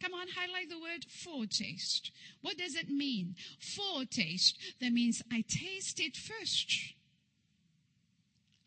Come 0.00 0.14
on, 0.14 0.28
highlight 0.28 0.70
the 0.70 0.78
word 0.78 1.06
foretaste. 1.08 2.12
What 2.40 2.56
does 2.56 2.76
it 2.76 2.88
mean? 2.88 3.34
Foretaste. 3.58 4.56
That 4.80 4.92
means 4.92 5.22
I 5.32 5.44
taste 5.48 5.98
it 5.98 6.16
first. 6.16 6.94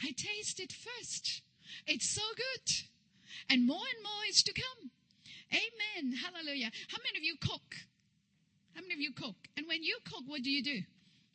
I 0.02 0.12
taste 0.12 0.60
it 0.60 0.74
first. 0.74 1.42
It's 1.88 2.10
so 2.10 2.24
good. 2.36 2.91
And 3.50 3.66
more 3.66 3.78
and 3.78 4.04
more 4.04 4.26
is 4.30 4.44
to 4.44 4.54
come. 4.54 4.92
Amen. 5.52 6.14
Hallelujah. 6.14 6.72
How 6.88 6.98
many 7.04 7.18
of 7.18 7.24
you 7.24 7.36
cook? 7.42 7.76
How 8.74 8.82
many 8.82 8.94
of 8.94 9.00
you 9.00 9.12
cook? 9.12 9.36
And 9.58 9.68
when 9.68 9.84
you 9.84 9.98
cook, 10.06 10.24
what 10.28 10.44
do 10.44 10.50
you 10.50 10.64
do? 10.64 10.82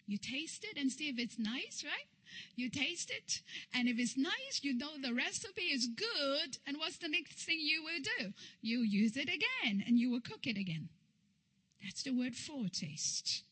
You 0.06 0.18
taste 0.18 0.64
it 0.64 0.78
and 0.78 0.90
see 0.90 1.08
if 1.08 1.18
it's 1.18 1.38
nice, 1.38 1.84
right? 1.84 2.08
You 2.54 2.70
taste 2.70 3.10
it, 3.10 3.40
and 3.74 3.88
if 3.88 3.98
it's 3.98 4.16
nice, 4.16 4.60
you 4.62 4.76
know 4.76 4.98
the 5.00 5.14
recipe 5.14 5.62
is 5.62 5.86
good. 5.86 6.58
And 6.66 6.76
what's 6.78 6.98
the 6.98 7.08
next 7.08 7.38
thing 7.38 7.58
you 7.60 7.82
will 7.82 8.00
do? 8.18 8.32
You 8.60 8.80
use 8.80 9.16
it 9.16 9.28
again, 9.28 9.84
and 9.86 9.98
you 9.98 10.10
will 10.10 10.20
cook 10.20 10.46
it 10.46 10.58
again. 10.58 10.88
That's 11.82 12.02
the 12.02 12.10
word 12.10 12.34
foretaste. 12.34 13.42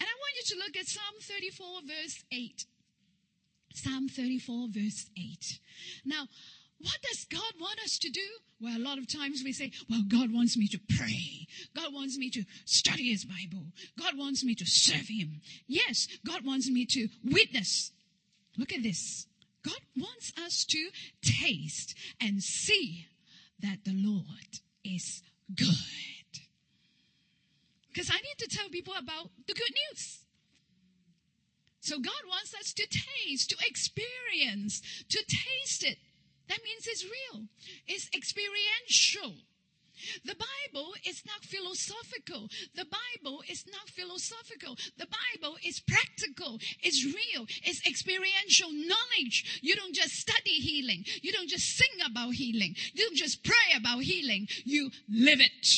And 0.00 0.08
I 0.08 0.14
want 0.18 0.34
you 0.36 0.54
to 0.54 0.62
look 0.64 0.76
at 0.76 0.86
Psalm 0.86 1.14
34, 1.20 1.80
verse 1.86 2.24
8. 2.32 2.64
Psalm 3.74 4.08
34, 4.08 4.68
verse 4.70 5.10
8. 5.16 5.58
Now, 6.04 6.26
what 6.84 7.00
does 7.02 7.24
God 7.24 7.54
want 7.58 7.80
us 7.80 7.98
to 7.98 8.10
do? 8.10 8.20
Well, 8.60 8.76
a 8.76 8.78
lot 8.78 8.98
of 8.98 9.08
times 9.08 9.42
we 9.42 9.52
say, 9.52 9.72
well, 9.88 10.02
God 10.06 10.32
wants 10.32 10.56
me 10.56 10.68
to 10.68 10.78
pray. 10.98 11.46
God 11.74 11.94
wants 11.94 12.18
me 12.18 12.28
to 12.30 12.44
study 12.66 13.10
His 13.10 13.24
Bible. 13.24 13.66
God 13.98 14.18
wants 14.18 14.44
me 14.44 14.54
to 14.54 14.66
serve 14.66 15.08
Him. 15.08 15.40
Yes, 15.66 16.08
God 16.26 16.44
wants 16.44 16.68
me 16.68 16.84
to 16.86 17.08
witness. 17.24 17.90
Look 18.58 18.72
at 18.72 18.82
this. 18.82 19.26
God 19.64 19.80
wants 19.96 20.32
us 20.44 20.64
to 20.66 20.90
taste 21.22 21.94
and 22.20 22.42
see 22.42 23.06
that 23.60 23.78
the 23.84 23.94
Lord 23.94 24.60
is 24.84 25.22
good. 25.54 25.74
Because 27.88 28.10
I 28.10 28.16
need 28.16 28.38
to 28.38 28.56
tell 28.56 28.68
people 28.68 28.92
about 28.98 29.30
the 29.46 29.54
good 29.54 29.72
news. 29.90 30.18
So 31.80 31.96
God 31.98 32.12
wants 32.28 32.54
us 32.54 32.72
to 32.74 32.86
taste, 32.86 33.50
to 33.50 33.56
experience, 33.66 34.80
to 35.08 35.18
taste 35.18 35.84
it. 35.84 35.98
That 36.48 36.58
means 36.64 36.86
it's 36.86 37.04
real. 37.04 37.44
It's 37.86 38.08
experiential. 38.14 39.34
The 40.24 40.34
Bible 40.34 40.94
is 41.08 41.22
not 41.24 41.44
philosophical. 41.44 42.48
The 42.74 42.84
Bible 42.84 43.42
is 43.48 43.64
not 43.70 43.88
philosophical. 43.88 44.76
The 44.98 45.06
Bible 45.06 45.56
is 45.64 45.80
practical. 45.80 46.58
It's 46.82 47.04
real. 47.04 47.46
It's 47.62 47.86
experiential 47.86 48.70
knowledge. 48.72 49.60
You 49.62 49.76
don't 49.76 49.94
just 49.94 50.14
study 50.14 50.60
healing. 50.60 51.04
You 51.22 51.32
don't 51.32 51.48
just 51.48 51.76
sing 51.76 52.00
about 52.04 52.34
healing. 52.34 52.74
You 52.92 53.04
don't 53.04 53.16
just 53.16 53.44
pray 53.44 53.76
about 53.76 54.02
healing. 54.02 54.48
You 54.64 54.90
live 55.08 55.40
it. 55.40 55.68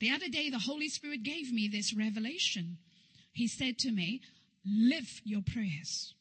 The 0.00 0.10
other 0.10 0.28
day, 0.28 0.50
the 0.50 0.58
Holy 0.58 0.88
Spirit 0.88 1.22
gave 1.22 1.52
me 1.52 1.68
this 1.68 1.94
revelation. 1.96 2.78
He 3.32 3.48
said 3.48 3.78
to 3.78 3.92
me, 3.92 4.22
live 4.64 5.20
your 5.24 5.42
prayers. 5.42 6.15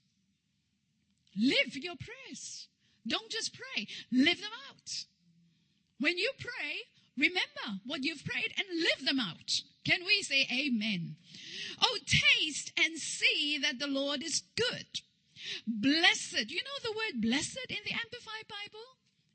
Live 1.38 1.76
your 1.76 1.96
prayers. 1.96 2.68
Don't 3.08 3.30
just 3.30 3.54
pray, 3.54 3.88
live 4.12 4.40
them 4.42 4.52
out. 4.70 5.06
When 6.00 6.18
you 6.18 6.32
pray, 6.40 6.88
remember 7.18 7.82
what 7.86 8.04
you've 8.04 8.26
prayed 8.26 8.54
and 8.58 8.68
live 8.82 9.06
them 9.06 9.20
out. 9.20 9.62
Can 9.86 10.00
we 10.06 10.24
say 10.24 10.48
amen? 10.52 11.16
Oh, 11.82 11.98
taste 12.06 12.72
and 12.84 12.98
see 12.98 13.60
that 13.62 13.80
the 13.80 13.88
Lord 13.88 14.24
is 14.24 14.44
good. 14.56 15.02
Blessed. 15.68 16.50
You 16.50 16.62
know 16.64 16.80
the 16.82 16.92
word 16.92 17.22
blessed 17.22 17.68
in 17.70 17.78
the 17.86 17.94
Amplified 17.94 18.48
Bible 18.50 18.86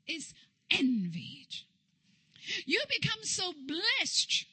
is 0.07 0.33
envied. 0.69 1.55
You 2.65 2.81
become 2.89 3.23
so 3.23 3.53
blessed, 3.53 4.45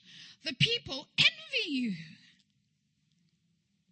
the 0.44 0.54
people 0.54 1.08
envy 1.18 1.70
you. 1.70 1.92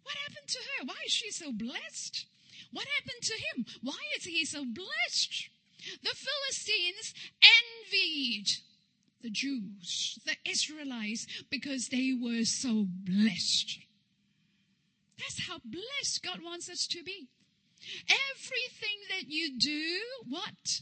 What 0.03 0.15
happened 0.27 0.47
to 0.47 0.59
her? 0.59 0.85
Why 0.85 0.95
is 1.05 1.11
she 1.11 1.31
so 1.31 1.51
blessed? 1.51 2.25
What 2.71 2.87
happened 2.99 3.23
to 3.23 3.33
him? 3.33 3.65
Why 3.81 3.97
is 4.17 4.25
he 4.25 4.45
so 4.45 4.63
blessed? 4.65 5.49
The 6.03 6.15
Philistines 6.15 7.13
envied 7.41 8.47
the 9.21 9.29
Jews, 9.29 10.19
the 10.25 10.35
Israelites, 10.49 11.27
because 11.49 11.87
they 11.89 12.13
were 12.19 12.43
so 12.43 12.85
blessed. 12.87 13.79
That's 15.17 15.47
how 15.47 15.59
blessed 15.65 16.23
God 16.23 16.39
wants 16.43 16.69
us 16.69 16.85
to 16.87 17.03
be. 17.03 17.29
Everything 18.09 18.99
that 19.09 19.31
you 19.31 19.57
do, 19.57 19.99
what? 20.27 20.81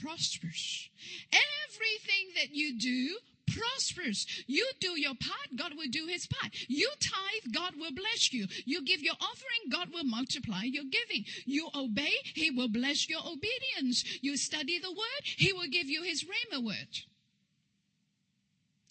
Prospers. 0.00 0.90
Everything 1.32 2.32
that 2.36 2.54
you 2.54 2.78
do 2.78 3.18
prospers. 3.60 4.26
You 4.46 4.66
do 4.80 4.98
your 4.98 5.14
part, 5.14 5.56
God 5.56 5.72
will 5.76 5.88
do 5.90 6.06
his 6.06 6.26
part. 6.26 6.52
You 6.68 6.90
tithe, 7.00 7.52
God 7.52 7.74
will 7.78 7.92
bless 7.92 8.32
you. 8.32 8.46
You 8.64 8.84
give 8.84 9.02
your 9.02 9.14
offering, 9.20 9.70
God 9.70 9.88
will 9.92 10.04
multiply 10.04 10.62
your 10.64 10.84
giving. 10.84 11.24
You 11.44 11.68
obey, 11.74 12.12
he 12.34 12.50
will 12.50 12.68
bless 12.68 13.08
your 13.08 13.20
obedience. 13.20 14.04
You 14.22 14.36
study 14.36 14.78
the 14.78 14.90
word, 14.90 15.22
he 15.24 15.52
will 15.52 15.68
give 15.70 15.88
you 15.88 16.02
his 16.02 16.24
rhema 16.24 16.64
word. 16.64 17.00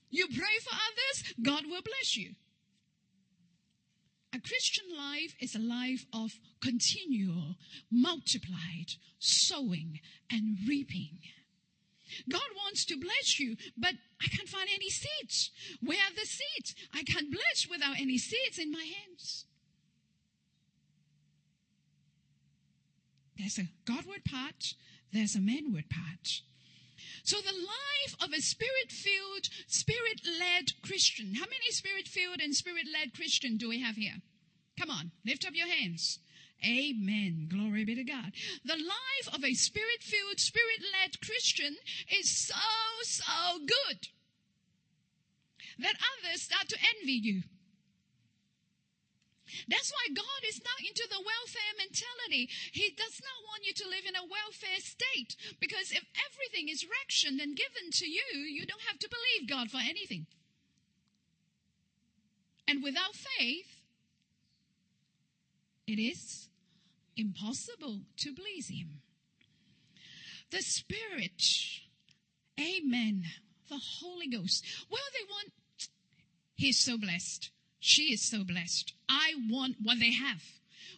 You 0.10 0.28
pray 0.28 0.58
for 0.64 0.74
others, 0.74 1.34
God 1.42 1.66
will 1.66 1.82
bless 1.82 2.18
you. 2.18 2.32
A 4.34 4.40
Christian 4.40 4.86
life 4.96 5.36
is 5.40 5.56
a 5.56 5.60
life 5.60 6.06
of 6.14 6.40
continual, 6.62 7.56
multiplied 7.92 8.94
sowing 9.18 10.00
and 10.32 10.58
reaping. 10.68 11.20
God 12.30 12.42
wants 12.64 12.86
to 12.86 13.00
bless 13.00 13.40
you, 13.40 13.56
but 13.78 13.94
I 14.22 14.28
can't 14.36 14.50
find 14.50 14.70
any 14.74 14.90
seeds. 14.90 15.52
Where 15.82 15.98
are 15.98 16.14
the 16.14 16.26
seeds? 16.26 16.76
I 16.94 17.04
can't 17.04 17.32
bless 17.32 17.68
without 17.70 18.00
any 18.00 18.18
seeds 18.18 18.58
in 18.58 18.72
my 18.72 18.84
hands. 18.84 19.46
There's 23.38 23.58
a 23.58 23.70
Godward 23.86 24.26
part, 24.26 24.74
there's 25.14 25.36
a 25.36 25.40
manward 25.40 25.90
part. 25.90 26.42
So 27.24 27.38
the 27.38 27.54
life 27.54 28.16
of 28.22 28.34
a 28.34 28.42
spirit-filled, 28.42 29.50
spirit-led 29.68 30.74
Christian. 30.84 31.36
How 31.36 31.46
many 31.46 31.72
spirit-filled 31.72 32.42
and 32.42 32.54
spirit-led 32.54 33.14
Christian 33.14 33.58
do 33.58 33.70
we 33.70 33.82
have 33.82 33.96
here? 33.96 34.22
Come 34.78 34.90
on, 34.90 35.12
lift 35.26 35.46
up 35.46 35.54
your 35.56 35.68
hands. 35.68 36.20
Amen. 36.66 37.48
Glory 37.50 37.86
be 37.86 37.96
to 37.96 38.04
God. 38.04 38.34
The 38.66 38.76
life 38.76 39.34
of 39.34 39.44
a 39.44 39.54
spirit 39.54 40.02
filled, 40.02 40.40
spirit 40.40 40.82
led 40.92 41.22
Christian 41.22 41.78
is 42.20 42.30
so, 42.30 42.56
so 43.04 43.60
good 43.60 44.10
that 45.80 45.96
others 46.20 46.42
start 46.42 46.68
to 46.70 46.78
envy 47.00 47.14
you. 47.14 47.44
That's 49.68 49.92
why 49.92 50.14
God 50.14 50.42
is 50.48 50.62
not 50.64 50.80
into 50.86 51.08
the 51.10 51.24
welfare 51.24 51.74
mentality. 51.78 52.50
He 52.72 52.94
does 52.96 53.22
not 53.24 53.48
want 53.48 53.66
you 53.66 53.74
to 53.74 53.88
live 53.90 54.06
in 54.08 54.16
a 54.16 54.28
welfare 54.28 54.80
state. 54.80 55.36
Because 55.60 55.92
if 55.92 56.06
everything 56.30 56.70
is 56.70 56.86
rationed 56.86 57.42
and 57.42 57.58
given 57.58 57.90
to 57.94 58.08
you, 58.08 58.46
you 58.46 58.66
don't 58.66 58.84
have 58.88 59.00
to 59.00 59.10
believe 59.10 59.50
God 59.50 59.72
for 59.72 59.82
anything. 59.82 60.28
And 62.68 62.84
without 62.84 63.16
faith, 63.16 63.82
it 65.88 65.98
is 65.98 66.49
impossible 67.20 68.02
to 68.18 68.34
please 68.34 68.70
Him. 68.70 69.02
The 70.52 70.62
Spirit, 70.62 71.44
Amen. 72.60 73.24
The 73.70 73.80
Holy 74.00 74.28
Ghost. 74.28 74.66
Well, 74.90 75.02
they 75.14 75.26
want, 75.30 75.52
He's 76.56 76.80
so 76.80 76.98
blessed. 76.98 77.52
She 77.80 78.14
is 78.14 78.28
so 78.28 78.44
blessed. 78.44 78.94
I 79.08 79.34
want 79.50 79.78
what 79.82 80.00
they 80.00 80.12
have. 80.12 80.44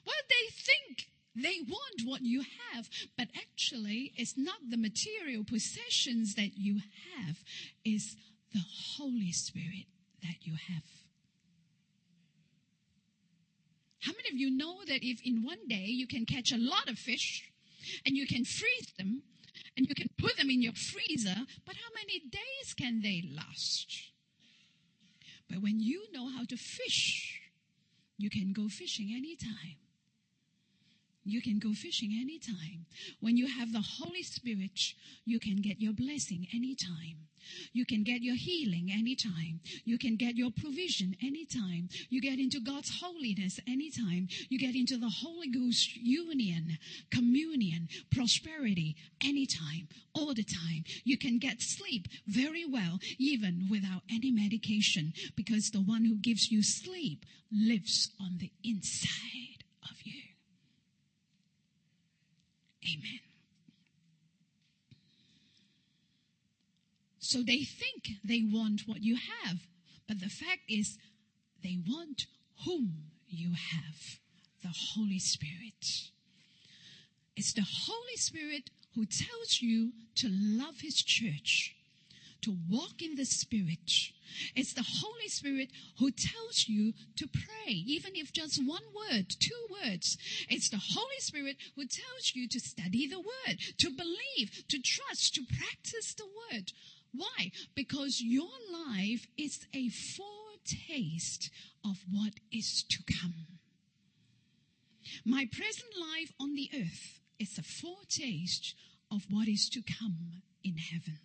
Well, 0.06 0.16
they 0.30 0.50
think 0.52 1.08
they 1.36 1.60
want 1.68 2.02
what 2.06 2.22
you 2.22 2.44
have, 2.74 2.90
but 3.18 3.28
actually, 3.36 4.14
it's 4.18 4.38
not 4.38 4.58
the 4.70 4.78
material 4.78 5.44
possessions 5.44 6.36
that 6.36 6.58
you 6.58 6.80
have, 7.16 7.38
it's 7.86 8.16
the 8.54 8.64
Holy 8.98 9.32
Spirit 9.32 9.86
that 10.24 10.38
you 10.42 10.54
have. 10.68 10.84
How 14.02 14.12
many 14.14 14.30
of 14.30 14.36
you 14.36 14.50
know 14.50 14.84
that 14.88 15.06
if 15.06 15.22
in 15.24 15.44
one 15.44 15.68
day 15.68 15.86
you 15.86 16.08
can 16.08 16.26
catch 16.26 16.52
a 16.52 16.58
lot 16.58 16.90
of 16.90 16.98
fish 16.98 17.52
and 18.06 18.16
you 18.16 18.28
can 18.28 18.46
freeze 18.46 18.92
them 18.98 19.22
and 19.78 19.88
you 19.88 19.96
can 19.96 20.10
put 20.18 20.38
them 20.38 20.50
in 20.50 20.62
your 20.62 20.74
freezer, 20.74 21.46
but 21.66 21.76
how 21.76 21.90
many 21.96 22.20
days 22.20 22.74
can 22.74 23.02
they 23.02 23.24
last? 23.36 24.12
But 25.50 25.62
when 25.62 25.80
you 25.80 26.06
know 26.12 26.30
how 26.30 26.46
to 26.46 26.58
fish, 26.58 27.42
you 28.18 28.30
can 28.30 28.54
go 28.54 28.68
fishing 28.70 29.12
anytime. 29.16 29.78
You 31.24 31.42
can 31.42 31.60
go 31.60 31.74
fishing 31.74 32.18
anytime. 32.20 32.86
When 33.20 33.38
you 33.38 33.48
have 33.48 33.72
the 33.72 33.84
Holy 34.00 34.24
Spirit, 34.24 34.80
you 35.26 35.40
can 35.40 35.58
get 35.58 35.80
your 35.80 35.94
blessing 35.94 36.48
anytime. 36.54 37.28
You 37.74 37.86
can 37.86 38.04
get 38.04 38.22
your 38.22 38.36
healing 38.36 38.90
anytime. 38.92 39.62
You 39.84 39.98
can 39.98 40.16
get 40.16 40.36
your 40.36 40.52
provision 40.52 41.16
anytime. 41.22 41.90
You 42.10 42.22
get 42.22 42.40
into 42.40 42.60
God's 42.60 43.02
holiness 43.02 43.60
anytime. 43.68 44.28
You 44.50 44.60
get 44.60 44.76
into 44.76 44.98
the 44.98 45.10
Holy 45.10 45.50
Ghost 45.50 45.96
union, 45.96 46.78
communion, 47.12 47.88
prosperity 48.12 48.96
anytime, 49.24 49.88
all 50.14 50.34
the 50.34 50.44
time. 50.44 50.84
You 51.04 51.18
can 51.18 51.40
get 51.40 51.62
sleep 51.62 52.08
very 52.28 52.66
well, 52.66 53.00
even 53.18 53.68
without 53.70 54.04
any 54.10 54.32
medication, 54.32 55.14
because 55.36 55.72
the 55.72 55.82
one 55.82 56.06
who 56.06 56.16
gives 56.16 56.52
you 56.52 56.64
sleep 56.64 57.26
lives 57.52 58.12
on 58.20 58.38
the 58.40 58.52
inside 58.64 59.64
of 59.84 59.98
you. 60.04 60.31
Amen. 62.86 63.20
So 67.20 67.44
they 67.44 67.64
think 67.64 68.18
they 68.24 68.42
want 68.44 68.82
what 68.88 69.04
you 69.04 69.16
have, 69.16 69.60
but 70.08 70.20
the 70.20 70.30
fact 70.30 70.62
is 70.68 70.98
they 71.64 71.78
want 71.88 72.26
whom 72.66 73.12
you 73.28 73.52
have 73.54 74.20
the 74.64 74.74
Holy 74.94 75.20
Spirit. 75.20 76.10
It's 77.36 77.54
the 77.54 77.66
Holy 77.66 78.18
Spirit 78.18 78.70
who 78.96 79.06
tells 79.06 79.62
you 79.62 79.92
to 80.16 80.28
love 80.30 80.82
His 80.82 81.02
church 81.02 81.76
to 82.42 82.58
walk 82.70 83.02
in 83.02 83.16
the 83.16 83.26
Spirit. 83.26 83.92
It's 84.56 84.74
the 84.74 84.86
Holy 84.86 85.28
Spirit 85.28 85.70
who 86.00 86.12
tells 86.12 86.66
you 86.68 86.94
to 87.18 87.28
pray, 87.28 87.74
even 87.74 88.12
if 88.16 88.32
just 88.32 88.66
one 88.66 88.84
word, 88.96 89.28
two 89.30 89.68
words. 89.70 90.18
It's 90.50 90.70
the 90.70 90.82
Holy 90.94 91.20
Spirit 91.20 91.58
who 91.76 91.84
tells 91.84 92.34
you 92.34 92.48
to 92.48 92.60
study 92.60 93.08
the 93.08 93.20
Word, 93.20 93.58
to 93.80 93.90
believe, 93.90 94.64
to 94.70 94.80
trust, 94.82 95.36
to 95.36 95.42
practice 95.46 96.14
the 96.14 96.26
Word. 96.26 96.72
Why? 97.14 97.52
Because 97.76 98.22
your 98.22 98.50
life 98.72 99.28
is 99.38 99.68
a 99.74 99.90
foretaste 99.90 101.50
of 101.84 101.98
what 102.10 102.34
is 102.52 102.84
to 102.90 103.00
come. 103.20 103.48
My 105.26 105.46
present 105.52 105.92
life 106.00 106.32
on 106.40 106.54
the 106.56 106.70
earth 106.74 107.20
is 107.38 107.58
a 107.58 107.64
foretaste 107.64 108.76
of 109.12 109.26
what 109.30 109.48
is 109.48 109.68
to 109.70 109.82
come 109.82 110.42
in 110.64 110.78
heaven. 110.78 111.20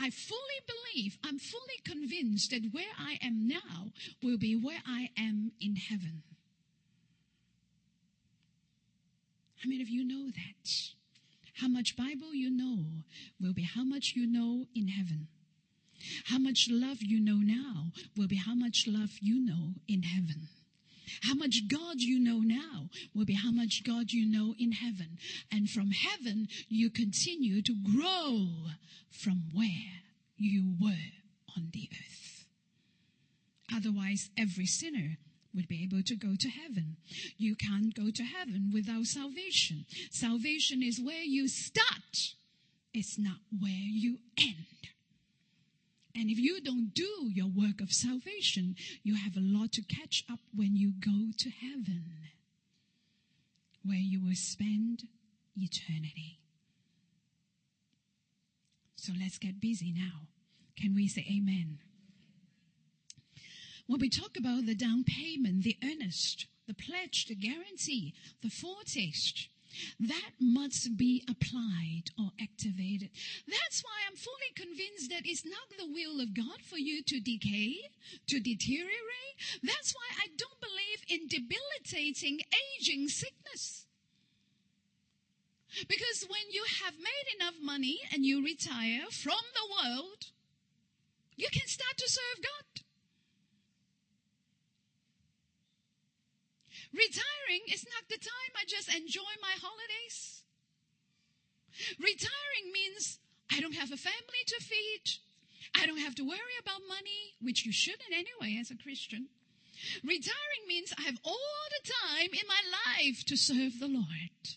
I 0.00 0.10
fully 0.10 0.60
believe, 0.66 1.18
I'm 1.24 1.38
fully 1.38 1.80
convinced 1.84 2.50
that 2.50 2.70
where 2.72 2.84
I 2.98 3.18
am 3.22 3.46
now 3.46 3.90
will 4.22 4.38
be 4.38 4.54
where 4.54 4.82
I 4.86 5.10
am 5.18 5.52
in 5.60 5.76
heaven. 5.76 6.22
How 9.62 9.68
many 9.68 9.82
of 9.82 9.88
you 9.88 10.04
know 10.04 10.26
that? 10.26 10.70
How 11.60 11.68
much 11.68 11.96
Bible 11.96 12.34
you 12.34 12.50
know 12.50 12.84
will 13.40 13.54
be 13.54 13.62
how 13.62 13.84
much 13.84 14.12
you 14.14 14.26
know 14.26 14.66
in 14.74 14.88
heaven. 14.88 15.28
How 16.26 16.38
much 16.38 16.68
love 16.70 16.98
you 17.00 17.20
know 17.20 17.36
now 17.36 17.92
will 18.16 18.28
be 18.28 18.36
how 18.36 18.54
much 18.54 18.84
love 18.86 19.10
you 19.20 19.40
know 19.40 19.74
in 19.88 20.02
heaven. 20.02 20.48
How 21.22 21.34
much 21.34 21.62
God 21.68 22.00
you 22.00 22.18
know 22.18 22.38
now 22.38 22.88
will 23.14 23.24
be 23.24 23.34
how 23.34 23.50
much 23.50 23.82
God 23.84 24.10
you 24.10 24.26
know 24.26 24.54
in 24.58 24.72
heaven. 24.72 25.18
And 25.50 25.68
from 25.68 25.90
heaven, 25.90 26.48
you 26.68 26.90
continue 26.90 27.62
to 27.62 27.74
grow 27.74 28.48
from 29.10 29.44
where 29.52 30.02
you 30.36 30.74
were 30.80 31.12
on 31.56 31.70
the 31.72 31.88
earth. 31.92 32.46
Otherwise, 33.74 34.30
every 34.38 34.66
sinner 34.66 35.18
would 35.54 35.66
be 35.68 35.82
able 35.82 36.02
to 36.02 36.14
go 36.14 36.34
to 36.38 36.48
heaven. 36.48 36.96
You 37.38 37.56
can't 37.56 37.94
go 37.94 38.10
to 38.14 38.22
heaven 38.22 38.70
without 38.72 39.06
salvation. 39.06 39.86
Salvation 40.10 40.82
is 40.82 41.00
where 41.00 41.22
you 41.22 41.48
start. 41.48 42.34
It's 42.92 43.18
not 43.18 43.38
where 43.58 43.72
you 43.72 44.18
end. 44.38 44.66
And 46.16 46.30
if 46.30 46.38
you 46.38 46.62
don't 46.62 46.94
do 46.94 47.30
your 47.30 47.48
work 47.48 47.82
of 47.82 47.92
salvation, 47.92 48.74
you 49.02 49.16
have 49.16 49.36
a 49.36 49.40
lot 49.40 49.72
to 49.72 49.82
catch 49.82 50.24
up 50.32 50.40
when 50.54 50.74
you 50.74 50.92
go 50.98 51.30
to 51.36 51.50
heaven, 51.50 52.04
where 53.84 53.98
you 53.98 54.24
will 54.24 54.34
spend 54.34 55.02
eternity. 55.54 56.38
So 58.96 59.12
let's 59.20 59.36
get 59.36 59.60
busy 59.60 59.92
now. 59.94 60.28
Can 60.80 60.94
we 60.94 61.06
say 61.06 61.26
amen? 61.30 61.78
When 63.86 64.00
we 64.00 64.08
talk 64.08 64.38
about 64.38 64.64
the 64.64 64.74
down 64.74 65.04
payment, 65.04 65.64
the 65.64 65.76
earnest, 65.84 66.46
the 66.66 66.74
pledge, 66.74 67.26
the 67.26 67.34
guarantee, 67.34 68.14
the 68.42 68.50
foretaste, 68.50 69.48
that 70.00 70.32
must 70.40 70.96
be 70.96 71.24
applied 71.28 72.10
or 72.18 72.30
activated. 72.40 73.10
That's 73.46 73.82
why 73.82 73.98
I'm 74.08 74.16
fully 74.16 74.52
convinced 74.54 75.10
that 75.10 75.22
it's 75.24 75.44
not 75.44 75.68
the 75.78 75.92
will 75.92 76.20
of 76.20 76.34
God 76.34 76.60
for 76.62 76.78
you 76.78 77.02
to 77.02 77.20
decay, 77.20 77.90
to 78.28 78.40
deteriorate. 78.40 79.36
That's 79.62 79.94
why 79.94 80.08
I 80.22 80.28
don't 80.36 80.60
believe 80.60 81.04
in 81.08 81.28
debilitating 81.28 82.40
aging 82.78 83.08
sickness. 83.08 83.86
Because 85.88 86.26
when 86.28 86.50
you 86.50 86.64
have 86.84 86.94
made 86.94 87.36
enough 87.38 87.56
money 87.62 88.00
and 88.12 88.24
you 88.24 88.42
retire 88.42 89.02
from 89.10 89.42
the 89.52 89.68
world, 89.74 90.30
you 91.36 91.48
can 91.52 91.66
start 91.66 91.96
to 91.98 92.08
serve 92.08 92.42
God. 92.42 92.85
Retiring 96.96 97.68
is 97.68 97.84
not 97.84 98.08
the 98.08 98.16
time 98.16 98.52
I 98.56 98.64
just 98.66 98.88
enjoy 98.88 99.32
my 99.42 99.52
holidays. 99.60 100.42
Retiring 102.00 102.72
means 102.72 103.18
I 103.52 103.60
don't 103.60 103.74
have 103.74 103.92
a 103.92 104.00
family 104.00 104.42
to 104.46 104.64
feed. 104.64 105.20
I 105.76 105.84
don't 105.84 105.98
have 106.00 106.14
to 106.16 106.24
worry 106.24 106.56
about 106.60 106.88
money, 106.88 107.36
which 107.42 107.66
you 107.66 107.72
shouldn't 107.72 108.12
anyway 108.12 108.58
as 108.58 108.70
a 108.70 108.76
Christian. 108.76 109.28
Retiring 110.02 110.64
means 110.66 110.94
I 110.98 111.02
have 111.02 111.20
all 111.22 111.66
the 111.68 111.92
time 112.08 112.30
in 112.32 112.48
my 112.48 112.62
life 112.72 113.24
to 113.26 113.36
serve 113.36 113.78
the 113.78 113.88
Lord. 113.88 114.56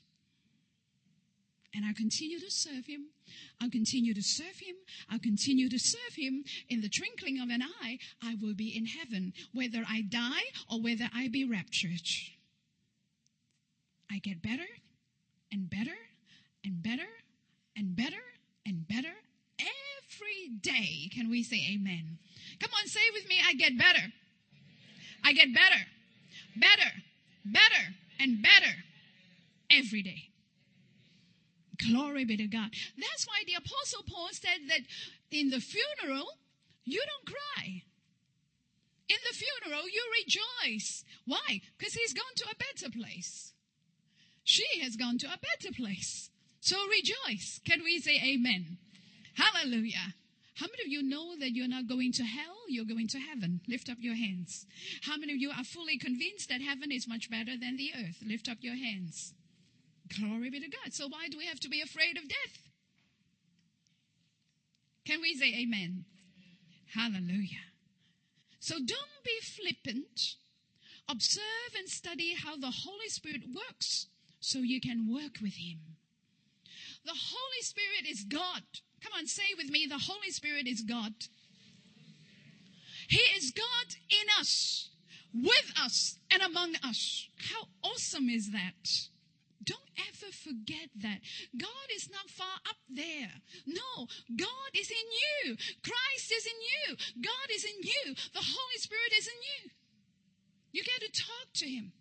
And 1.75 1.85
I 1.85 1.91
continue 1.93 2.39
to 2.39 2.49
serve 2.51 2.85
Him 2.87 3.07
I'll 3.61 3.69
continue 3.69 4.13
to 4.13 4.21
serve 4.21 4.57
him. 4.59 4.75
I'll 5.09 5.19
continue 5.19 5.69
to 5.69 5.79
serve 5.79 6.15
him. 6.15 6.43
In 6.69 6.81
the 6.81 6.89
twinkling 6.89 7.39
of 7.39 7.49
an 7.49 7.61
eye, 7.61 7.99
I 8.23 8.35
will 8.41 8.53
be 8.53 8.75
in 8.75 8.85
heaven, 8.85 9.33
whether 9.53 9.83
I 9.87 10.01
die 10.01 10.43
or 10.71 10.81
whether 10.81 11.09
I 11.13 11.27
be 11.27 11.43
raptured. 11.43 12.07
I 14.11 14.19
get 14.19 14.41
better 14.41 14.67
and 15.51 15.69
better 15.69 15.97
and 16.63 16.81
better 16.81 17.09
and 17.75 17.95
better 17.95 18.23
and 18.65 18.87
better 18.87 19.13
every 19.59 20.57
day. 20.61 21.09
Can 21.13 21.29
we 21.29 21.43
say 21.43 21.61
amen? 21.75 22.17
Come 22.59 22.71
on, 22.79 22.87
say 22.87 23.01
with 23.13 23.27
me, 23.27 23.39
I 23.45 23.53
get 23.53 23.77
better. 23.77 24.13
I 25.23 25.33
get 25.33 25.53
better, 25.53 25.83
better, 26.55 26.91
better, 27.45 27.95
and 28.19 28.41
better 28.41 28.73
every 29.69 30.01
day. 30.01 30.28
Glory 31.87 32.25
be 32.25 32.37
to 32.37 32.47
God. 32.47 32.71
That's 32.97 33.25
why 33.25 33.43
the 33.45 33.55
apostle 33.55 34.03
Paul 34.07 34.29
said 34.31 34.67
that 34.67 34.81
in 35.31 35.49
the 35.49 35.61
funeral, 35.61 36.27
you 36.83 37.01
don't 37.05 37.35
cry. 37.35 37.83
In 39.07 39.17
the 39.27 39.35
funeral, 39.35 39.83
you 39.89 40.03
rejoice. 40.23 41.03
Why? 41.25 41.61
Because 41.77 41.93
he's 41.93 42.13
gone 42.13 42.35
to 42.37 42.45
a 42.45 42.55
better 42.55 42.91
place. 42.91 43.53
She 44.43 44.65
has 44.81 44.95
gone 44.95 45.17
to 45.19 45.27
a 45.27 45.39
better 45.39 45.73
place. 45.73 46.29
So 46.59 46.77
rejoice. 46.87 47.59
Can 47.65 47.83
we 47.83 47.99
say 47.99 48.21
amen? 48.23 48.77
Hallelujah. 49.35 50.15
How 50.55 50.67
many 50.67 50.83
of 50.83 50.89
you 50.89 51.01
know 51.01 51.37
that 51.39 51.51
you're 51.51 51.69
not 51.69 51.87
going 51.87 52.11
to 52.13 52.23
hell? 52.23 52.57
You're 52.67 52.85
going 52.85 53.07
to 53.09 53.19
heaven. 53.19 53.61
Lift 53.67 53.89
up 53.89 53.97
your 54.01 54.15
hands. 54.15 54.65
How 55.03 55.17
many 55.17 55.33
of 55.33 55.39
you 55.39 55.51
are 55.51 55.63
fully 55.63 55.97
convinced 55.97 56.49
that 56.49 56.61
heaven 56.61 56.91
is 56.91 57.07
much 57.07 57.31
better 57.31 57.57
than 57.57 57.77
the 57.77 57.91
earth? 57.95 58.17
Lift 58.25 58.49
up 58.49 58.57
your 58.61 58.75
hands. 58.75 59.33
Glory 60.17 60.49
be 60.49 60.59
to 60.59 60.69
God. 60.69 60.93
So 60.93 61.07
why 61.07 61.27
do 61.29 61.37
we 61.37 61.45
have 61.45 61.59
to 61.61 61.69
be 61.69 61.81
afraid 61.81 62.17
of 62.17 62.27
death? 62.27 62.69
Can 65.05 65.21
we 65.21 65.35
say 65.35 65.53
amen? 65.61 66.05
Hallelujah. 66.93 67.65
So 68.59 68.75
don't 68.75 69.23
be 69.23 69.39
flippant. 69.41 70.35
Observe 71.07 71.73
and 71.77 71.89
study 71.89 72.35
how 72.35 72.55
the 72.55 72.71
Holy 72.71 73.09
Spirit 73.09 73.41
works 73.47 74.07
so 74.39 74.59
you 74.59 74.79
can 74.79 75.11
work 75.11 75.37
with 75.41 75.55
Him. 75.55 75.79
The 77.05 77.15
Holy 77.15 77.61
Spirit 77.61 78.07
is 78.09 78.23
God. 78.23 78.63
Come 79.01 79.13
on, 79.17 79.27
say 79.27 79.43
with 79.57 79.69
me, 79.69 79.87
the 79.87 79.97
Holy 79.97 80.29
Spirit 80.31 80.67
is 80.67 80.81
God. 80.81 81.13
He 83.07 83.21
is 83.35 83.51
God 83.51 83.95
in 84.09 84.27
us, 84.39 84.89
with 85.33 85.73
us, 85.81 86.19
and 86.31 86.43
among 86.43 86.75
us. 86.83 87.27
How 87.51 87.67
awesome 87.83 88.29
is 88.29 88.51
that? 88.51 89.08
Don't 89.63 89.89
ever 90.07 90.31
forget 90.31 90.89
that. 91.01 91.19
God 91.57 91.87
is 91.95 92.09
not 92.09 92.29
far 92.29 92.59
up 92.67 92.77
there. 92.89 93.41
No, 93.65 94.07
God 94.35 94.71
is 94.73 94.89
in 94.89 95.07
you. 95.19 95.57
Christ 95.83 96.31
is 96.31 96.45
in 96.45 96.59
you. 96.61 96.95
God 97.21 97.49
is 97.53 97.65
in 97.65 97.81
you. 97.81 98.15
The 98.33 98.43
Holy 98.43 98.77
Spirit 98.77 99.13
is 99.17 99.27
in 99.27 99.33
you. 99.33 99.71
You 100.71 100.83
get 100.83 101.01
to 101.01 101.23
talk 101.23 101.53
to 101.55 101.67
Him. 101.67 101.91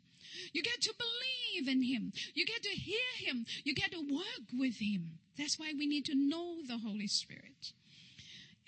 You 0.52 0.62
get 0.62 0.80
to 0.82 0.94
believe 0.96 1.68
in 1.68 1.82
Him. 1.82 2.12
You 2.34 2.46
get 2.46 2.62
to 2.62 2.70
hear 2.70 3.08
Him. 3.18 3.46
You 3.64 3.74
get 3.74 3.92
to 3.92 4.00
work 4.00 4.46
with 4.56 4.78
Him. 4.78 5.18
That's 5.36 5.58
why 5.58 5.72
we 5.76 5.86
need 5.86 6.04
to 6.06 6.14
know 6.14 6.58
the 6.66 6.78
Holy 6.78 7.06
Spirit. 7.06 7.72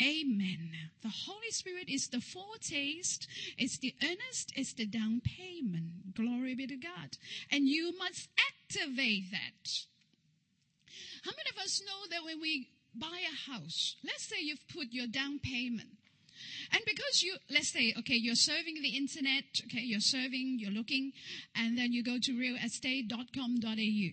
Amen. 0.01 0.71
The 1.03 1.13
Holy 1.27 1.51
Spirit 1.51 1.89
is 1.89 2.09
the 2.09 2.21
foretaste, 2.21 3.27
it's 3.59 3.79
the 3.79 3.95
earnest, 4.03 4.53
it's 4.57 4.73
the 4.73 4.87
down 4.87 5.21
payment. 5.23 6.15
Glory 6.15 6.55
be 6.55 6.67
to 6.67 6.77
God. 6.77 7.19
And 7.53 7.69
you 7.69 7.97
must 7.99 8.29
activate 8.71 9.31
that. 9.31 9.71
How 11.25 11.33
many 11.33 11.51
of 11.51 11.63
us 11.63 11.83
know 11.85 12.09
that 12.11 12.25
when 12.25 12.41
we 12.41 12.69
buy 12.95 13.07
a 13.07 13.51
house, 13.51 13.97
let's 14.05 14.25
say 14.25 14.37
you've 14.41 14.67
put 14.69 14.89
your 14.91 15.07
down 15.07 15.39
payment, 15.43 15.89
and 16.73 16.81
because 16.87 17.23
you, 17.23 17.37
let's 17.51 17.71
say, 17.71 17.93
okay, 17.99 18.15
you're 18.15 18.35
serving 18.35 18.77
the 18.83 18.97
internet, 18.97 19.45
okay, 19.67 19.83
you're 19.83 20.01
serving, 20.01 20.57
you're 20.59 20.71
looking, 20.71 21.13
and 21.55 21.77
then 21.77 21.93
you 21.93 22.03
go 22.03 22.17
to 22.19 22.33
realestate.com.au 22.33 24.09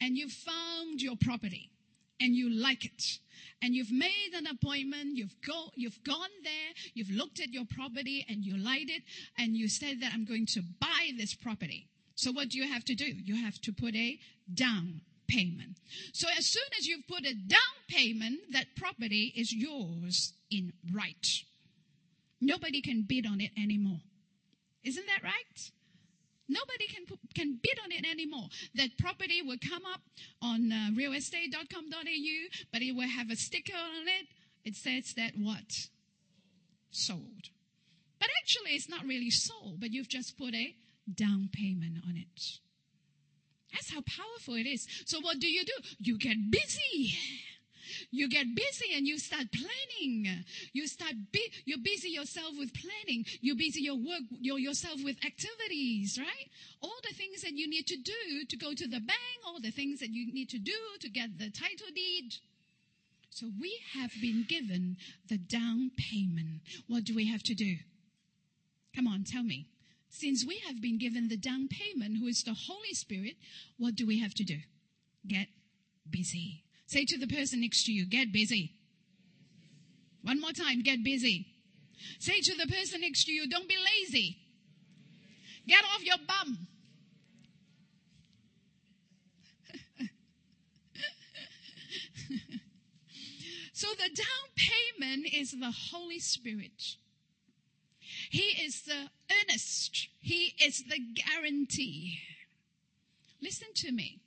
and 0.00 0.16
you 0.16 0.28
found 0.28 1.02
your 1.02 1.16
property 1.20 1.70
and 2.18 2.34
you 2.34 2.48
like 2.48 2.86
it 2.86 3.18
and 3.60 3.74
you've 3.74 3.92
made 3.92 4.32
an 4.34 4.46
appointment 4.46 5.18
you've 5.18 5.34
go 5.46 5.68
you've 5.74 6.02
gone 6.02 6.30
there 6.42 6.72
you've 6.94 7.10
looked 7.10 7.40
at 7.40 7.52
your 7.52 7.64
property 7.68 8.24
and 8.26 8.42
you 8.42 8.56
liked 8.56 8.88
it 8.88 9.02
and 9.36 9.54
you 9.54 9.68
said 9.68 10.00
that 10.00 10.12
i'm 10.14 10.24
going 10.24 10.46
to 10.46 10.62
buy 10.80 11.10
this 11.18 11.34
property 11.34 11.88
so 12.16 12.32
what 12.32 12.48
do 12.48 12.58
you 12.58 12.66
have 12.66 12.84
to 12.84 12.94
do 12.94 13.04
you 13.04 13.36
have 13.44 13.60
to 13.60 13.72
put 13.72 13.94
a 13.94 14.18
down 14.52 15.00
payment 15.28 15.78
so 16.12 16.26
as 16.36 16.46
soon 16.46 16.68
as 16.78 16.86
you've 16.86 17.06
put 17.08 17.24
a 17.24 17.34
down 17.34 17.76
payment 17.88 18.40
that 18.52 18.66
property 18.76 19.32
is 19.36 19.52
yours 19.52 20.34
in 20.50 20.72
right 20.92 21.26
nobody 22.40 22.82
can 22.82 23.04
bid 23.08 23.26
on 23.26 23.40
it 23.40 23.50
anymore 23.56 24.00
isn't 24.84 25.06
that 25.06 25.22
right 25.22 25.70
Nobody 26.48 26.86
can, 26.86 27.04
can 27.34 27.58
bid 27.60 27.78
on 27.82 27.90
it 27.90 28.06
anymore. 28.08 28.48
That 28.74 28.96
property 28.98 29.42
will 29.42 29.58
come 29.58 29.82
up 29.92 30.00
on 30.40 30.72
uh, 30.72 30.90
realestate.com.au, 30.96 32.38
but 32.72 32.82
it 32.82 32.94
will 32.94 33.08
have 33.08 33.30
a 33.30 33.36
sticker 33.36 33.76
on 33.76 34.06
it. 34.06 34.28
It 34.64 34.76
says 34.76 35.14
that 35.16 35.32
what? 35.36 35.88
Sold. 36.90 37.50
But 38.20 38.28
actually, 38.42 38.72
it's 38.72 38.88
not 38.88 39.04
really 39.04 39.30
sold, 39.30 39.80
but 39.80 39.92
you've 39.92 40.08
just 40.08 40.38
put 40.38 40.54
a 40.54 40.74
down 41.14 41.48
payment 41.52 41.98
on 42.06 42.16
it. 42.16 42.58
That's 43.72 43.92
how 43.92 44.00
powerful 44.02 44.54
it 44.54 44.66
is. 44.66 44.86
So 45.04 45.20
what 45.20 45.38
do 45.38 45.48
you 45.48 45.64
do? 45.64 45.72
You 45.98 46.18
get 46.18 46.36
busy. 46.50 47.14
You 48.10 48.28
get 48.28 48.46
busy 48.54 48.94
and 48.96 49.06
you 49.06 49.18
start 49.18 49.46
planning. 49.52 50.44
You 50.72 50.86
start, 50.86 51.14
be, 51.32 51.52
you 51.64 51.78
busy 51.78 52.08
yourself 52.08 52.54
with 52.58 52.72
planning. 52.74 53.24
You 53.40 53.54
busy 53.54 53.82
your 53.82 53.96
work, 53.96 54.22
your, 54.30 54.58
yourself 54.58 55.00
with 55.04 55.16
activities, 55.24 56.18
right? 56.18 56.48
All 56.80 56.96
the 57.08 57.14
things 57.14 57.42
that 57.42 57.52
you 57.52 57.68
need 57.68 57.86
to 57.86 57.96
do 57.96 58.44
to 58.48 58.56
go 58.56 58.72
to 58.72 58.84
the 58.86 59.00
bank, 59.00 59.38
all 59.46 59.60
the 59.60 59.70
things 59.70 60.00
that 60.00 60.10
you 60.10 60.32
need 60.32 60.48
to 60.50 60.58
do 60.58 60.72
to 61.00 61.08
get 61.08 61.38
the 61.38 61.50
title 61.50 61.88
deed. 61.94 62.34
So 63.30 63.50
we 63.60 63.78
have 63.94 64.12
been 64.20 64.46
given 64.48 64.96
the 65.28 65.36
down 65.38 65.90
payment. 65.96 66.62
What 66.88 67.04
do 67.04 67.14
we 67.14 67.28
have 67.28 67.42
to 67.44 67.54
do? 67.54 67.76
Come 68.94 69.06
on, 69.06 69.24
tell 69.24 69.42
me. 69.42 69.66
Since 70.18 70.46
we 70.46 70.62
have 70.66 70.80
been 70.80 70.96
given 70.96 71.28
the 71.28 71.36
down 71.36 71.68
payment, 71.68 72.16
who 72.16 72.26
is 72.26 72.42
the 72.42 72.54
Holy 72.54 72.94
Spirit, 72.94 73.36
what 73.76 73.94
do 73.94 74.06
we 74.06 74.18
have 74.20 74.32
to 74.34 74.44
do? 74.44 74.60
Get 75.28 75.48
busy. 76.08 76.62
Say 76.86 77.04
to 77.04 77.18
the 77.18 77.26
person 77.26 77.60
next 77.60 77.84
to 77.84 77.92
you, 77.92 78.06
get 78.06 78.32
busy. 78.32 78.72
One 80.22 80.40
more 80.40 80.52
time, 80.52 80.80
get 80.82 81.04
busy. 81.04 81.48
Say 82.18 82.40
to 82.40 82.54
the 82.56 82.66
person 82.66 83.02
next 83.02 83.26
to 83.26 83.32
you, 83.32 83.46
don't 83.46 83.68
be 83.68 83.76
lazy. 83.76 84.38
Get 85.68 85.84
off 85.84 86.02
your 86.02 86.16
bum. 86.26 86.66
so 93.74 93.88
the 93.90 94.08
down 94.14 94.48
payment 94.56 95.26
is 95.30 95.50
the 95.50 95.74
Holy 95.90 96.20
Spirit. 96.20 96.96
He 98.36 98.66
is 98.66 98.82
the 98.82 99.08
earnest. 99.32 100.08
He 100.20 100.52
is 100.62 100.84
the 100.84 100.98
guarantee. 100.98 102.18
Listen 103.40 103.68
to 103.76 103.90
me. 103.90 104.20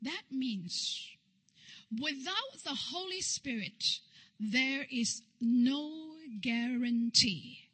That 0.00 0.22
means 0.30 1.06
without 1.92 2.64
the 2.64 2.74
Holy 2.74 3.20
Spirit, 3.20 4.00
there 4.38 4.86
is 4.90 5.20
no 5.42 6.14
guarantee. 6.40 7.68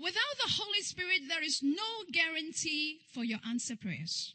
Without 0.00 0.34
the 0.44 0.52
Holy 0.54 0.82
Spirit, 0.82 1.28
there 1.28 1.44
is 1.44 1.62
no 1.62 2.02
guarantee 2.12 3.02
for 3.14 3.22
your 3.22 3.38
answer 3.48 3.76
prayers. 3.76 4.34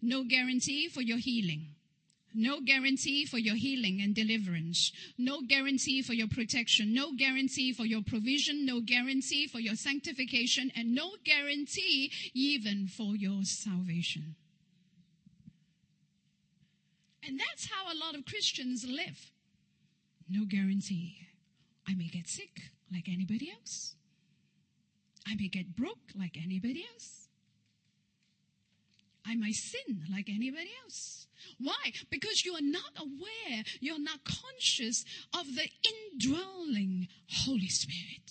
No 0.00 0.24
guarantee 0.24 0.88
for 0.88 1.02
your 1.02 1.18
healing. 1.18 1.74
No 2.32 2.60
guarantee 2.60 3.24
for 3.26 3.38
your 3.38 3.56
healing 3.56 4.00
and 4.00 4.14
deliverance. 4.14 4.92
No 5.18 5.40
guarantee 5.46 6.02
for 6.02 6.12
your 6.12 6.28
protection. 6.28 6.94
No 6.94 7.12
guarantee 7.16 7.72
for 7.72 7.84
your 7.84 8.02
provision. 8.02 8.64
No 8.64 8.80
guarantee 8.80 9.48
for 9.48 9.58
your 9.58 9.74
sanctification. 9.74 10.70
And 10.76 10.94
no 10.94 11.10
guarantee 11.24 12.12
even 12.32 12.86
for 12.86 13.16
your 13.16 13.42
salvation. 13.42 14.36
And 17.26 17.38
that's 17.38 17.68
how 17.70 17.92
a 17.92 17.98
lot 17.98 18.14
of 18.14 18.24
Christians 18.24 18.84
live. 18.88 19.32
No 20.28 20.44
guarantee. 20.48 21.16
I 21.88 21.94
may 21.94 22.06
get 22.06 22.28
sick 22.28 22.60
like 22.92 23.08
anybody 23.08 23.50
else. 23.50 23.94
I 25.26 25.34
may 25.34 25.48
get 25.48 25.76
broke 25.76 25.98
like 26.18 26.36
anybody 26.42 26.84
else. 26.92 27.28
I 29.26 29.34
might 29.34 29.54
sin 29.54 30.04
like 30.10 30.28
anybody 30.28 30.70
else. 30.84 31.26
Why? 31.58 31.92
Because 32.10 32.44
you 32.44 32.54
are 32.54 32.62
not 32.62 32.92
aware, 32.96 33.64
you're 33.80 34.00
not 34.00 34.24
conscious 34.24 35.04
of 35.34 35.46
the 35.54 35.68
indwelling 35.84 37.08
Holy 37.28 37.68
Spirit. 37.68 38.30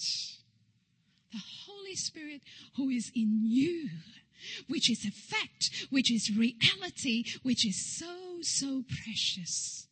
The 1.31 1.41
Holy 1.65 1.95
Spirit 1.95 2.41
who 2.75 2.89
is 2.89 3.11
in 3.15 3.41
you 3.43 3.89
which 4.67 4.89
is 4.89 5.05
a 5.05 5.11
fact, 5.11 5.87
which 5.89 6.11
is 6.11 6.35
reality, 6.35 7.25
which 7.43 7.65
is 7.65 7.97
so, 7.97 8.39
so 8.41 8.83
precious. 9.03 9.87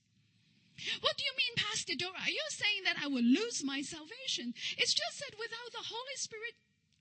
What 1.01 1.17
do 1.17 1.23
you 1.23 1.34
mean, 1.36 1.56
Pastor 1.58 1.93
Dora? 1.97 2.21
Are 2.21 2.30
you 2.30 2.45
saying 2.49 2.84
that 2.86 2.97
I 3.03 3.08
will 3.08 3.23
lose 3.23 3.63
my 3.63 3.82
salvation? 3.82 4.53
It's 4.77 4.93
just 4.93 5.19
that 5.19 5.38
without 5.38 5.71
the 5.71 5.88
Holy 5.89 6.15
Spirit, 6.15 6.53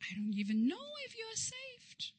I 0.02 0.14
don't 0.14 0.34
even 0.34 0.66
know 0.66 0.86
if 1.06 1.16
you 1.16 1.24
are 1.24 1.36
saved. 1.36 2.12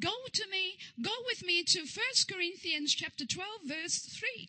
Go 0.00 0.12
to 0.32 0.42
me, 0.50 0.76
go 1.02 1.10
with 1.26 1.44
me 1.44 1.62
to 1.64 1.80
1 1.80 1.88
Corinthians 2.30 2.94
chapter 2.94 3.24
12 3.24 3.48
verse 3.64 3.98
3. 3.98 4.48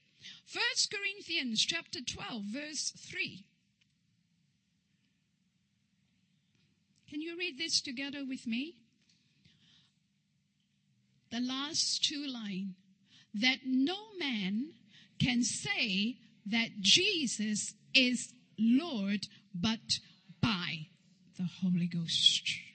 1 0.54 0.62
Corinthians 0.92 1.66
chapter 1.66 2.00
12 2.02 2.44
verse 2.44 2.92
3. 2.98 3.46
Can 7.10 7.22
you 7.22 7.38
read 7.38 7.58
this 7.58 7.82
together 7.82 8.26
with 8.28 8.46
me? 8.46 8.76
The 11.32 11.40
last 11.40 12.04
two 12.04 12.26
lines. 12.28 12.76
That 13.34 13.60
no 13.66 13.98
man 14.20 14.72
can 15.20 15.44
say 15.44 16.18
that 16.48 16.82
Jesus 16.82 17.74
is 17.94 18.34
Lord 18.58 19.28
but 19.54 20.00
by 20.42 20.88
the 21.38 21.48
Holy 21.62 21.88
Ghost. 21.88 22.67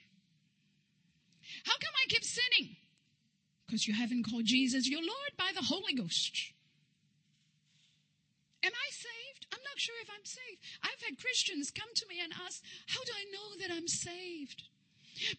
How 1.63 1.73
come 1.73 1.93
I 2.03 2.07
keep 2.09 2.23
sinning? 2.23 2.75
Because 3.65 3.87
you 3.87 3.93
haven't 3.93 4.23
called 4.29 4.45
Jesus 4.45 4.87
your 4.89 5.01
Lord 5.01 5.33
by 5.37 5.51
the 5.55 5.65
Holy 5.65 5.93
Ghost. 5.93 6.53
Am 8.63 8.71
I 8.71 8.91
saved? 8.91 9.47
I'm 9.53 9.63
not 9.63 9.77
sure 9.79 9.95
if 10.01 10.09
I'm 10.09 10.25
saved. 10.25 10.61
I've 10.83 11.01
had 11.03 11.19
Christians 11.19 11.71
come 11.71 11.89
to 11.95 12.07
me 12.07 12.21
and 12.23 12.31
ask, 12.45 12.61
How 12.87 13.03
do 13.03 13.11
I 13.11 13.25
know 13.31 13.59
that 13.59 13.75
I'm 13.75 13.87
saved? 13.87 14.63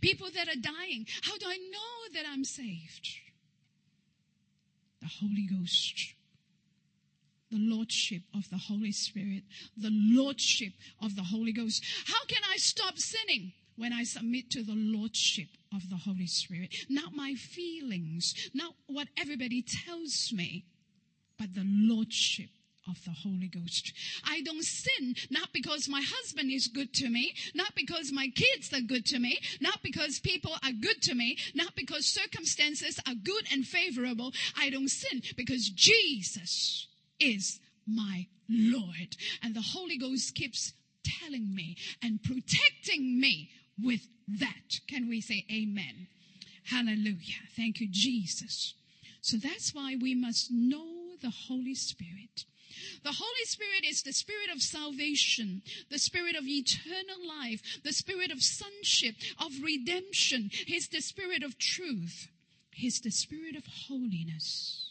People 0.01 0.29
that 0.35 0.49
are 0.49 0.61
dying, 0.61 1.07
how 1.23 1.37
do 1.37 1.47
I 1.47 1.57
know 1.57 2.13
that 2.15 2.25
I'm 2.29 2.45
saved? 2.45 3.09
The 5.01 5.09
Holy 5.21 5.49
Ghost. 5.51 6.15
The 7.51 7.59
Lordship 7.59 8.23
of 8.35 8.49
the 8.51 8.59
Holy 8.59 8.93
Spirit. 8.93 9.45
The 9.77 9.91
Lordship 9.93 10.73
of 11.03 11.17
the 11.17 11.25
Holy 11.25 11.53
Ghost. 11.53 11.85
How 12.07 12.25
can 12.27 12.43
I 12.51 12.57
stop 12.57 12.99
sinning? 12.99 13.53
When 13.77 13.93
I 13.93 14.05
submit 14.05 14.51
to 14.51 14.63
the 14.63 14.75
Lordship 14.75 15.49
of 15.75 15.91
the 15.91 15.97
Holy 15.97 16.27
Spirit. 16.27 16.75
Not 16.89 17.13
my 17.15 17.35
feelings, 17.35 18.35
not 18.55 18.75
what 18.87 19.09
everybody 19.19 19.65
tells 19.87 20.33
me, 20.33 20.65
but 21.39 21.55
the 21.55 21.65
Lordship 21.67 22.51
of 22.89 23.03
the 23.05 23.11
Holy 23.11 23.49
Ghost. 23.49 23.93
I 24.25 24.43
don't 24.43 24.63
sin 24.63 25.15
not 25.31 25.49
because 25.53 25.89
my 25.89 26.03
husband 26.05 26.51
is 26.51 26.69
good 26.69 26.93
to 26.95 27.09
me, 27.09 27.35
not 27.55 27.75
because 27.75 28.13
my 28.13 28.29
kids 28.29 28.73
are 28.73 28.81
good 28.81 29.07
to 29.07 29.19
me, 29.19 29.39
not 29.61 29.83
because 29.83 30.21
people 30.21 30.53
are 30.63 30.73
good 30.73 31.01
to 31.03 31.15
me, 31.15 31.39
not 31.55 31.75
because 31.75 32.07
circumstances 32.07 33.01
are 33.07 33.15
good 33.15 33.47
and 33.53 33.67
favorable. 33.67 34.33
I 34.59 34.71
don't 34.71 34.91
sin 34.91 35.23
because 35.37 35.71
Jesus 35.71 36.87
is 37.19 37.59
my 37.87 38.27
Lord. 38.49 39.17
And 39.43 39.55
the 39.55 39.63
Holy 39.63 39.97
Ghost 39.97 40.35
keeps 40.35 40.73
telling 41.21 41.55
me 41.55 41.77
and 42.03 42.23
protecting 42.23 43.19
me 43.21 43.51
with 43.83 44.09
that. 44.41 44.81
Can 44.89 45.09
we 45.09 45.21
say 45.21 45.45
amen? 45.51 46.09
Hallelujah. 46.65 47.43
Thank 47.57 47.81
you, 47.81 47.89
Jesus. 47.91 48.75
So 49.21 49.37
that's 49.37 49.75
why 49.75 49.97
we 50.01 50.15
must 50.15 50.51
know 50.51 51.17
the 51.21 51.31
Holy 51.31 51.75
Spirit. 51.75 52.45
The 53.03 53.13
Holy 53.13 53.45
Spirit 53.45 53.85
is 53.85 54.03
the 54.03 54.13
spirit 54.13 54.49
of 54.53 54.63
salvation, 54.63 55.63
the 55.91 55.99
spirit 55.99 56.37
of 56.37 56.47
eternal 56.47 57.27
life, 57.27 57.63
the 57.85 57.93
spirit 57.93 58.31
of 58.31 58.43
sonship, 58.43 59.15
of 59.39 59.53
redemption. 59.63 60.51
He's 60.67 60.89
the 60.89 61.01
spirit 61.01 61.43
of 61.43 61.59
truth. 61.59 62.29
He's 62.73 63.01
the 63.01 63.11
spirit 63.11 63.57
of 63.57 63.65
holiness, 63.67 64.84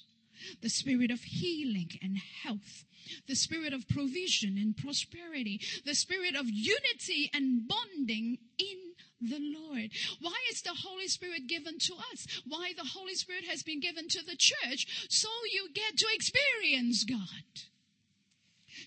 the 0.61 0.69
spirit 0.69 1.11
of 1.11 1.21
healing 1.21 1.89
and 2.01 2.17
health, 2.43 2.85
the 3.27 3.35
spirit 3.35 3.73
of 3.73 3.87
provision 3.87 4.57
and 4.57 4.77
prosperity, 4.77 5.59
the 5.85 5.95
spirit 5.95 6.35
of 6.35 6.45
unity 6.49 7.29
and 7.33 7.67
bonding 7.67 8.37
in 8.57 8.77
the 9.21 9.39
Lord. 9.39 9.91
Why 10.19 10.35
is 10.51 10.61
the 10.61 10.75
Holy 10.83 11.07
Spirit 11.07 11.47
given 11.47 11.77
to 11.79 11.93
us? 12.11 12.27
Why 12.45 12.73
the 12.75 12.89
Holy 12.93 13.15
Spirit 13.15 13.45
has 13.45 13.63
been 13.63 13.79
given 13.79 14.07
to 14.09 14.23
the 14.23 14.37
church? 14.37 15.07
So 15.09 15.29
you 15.51 15.69
get 15.73 15.97
to 15.97 16.07
experience 16.13 17.03
God. 17.03 17.63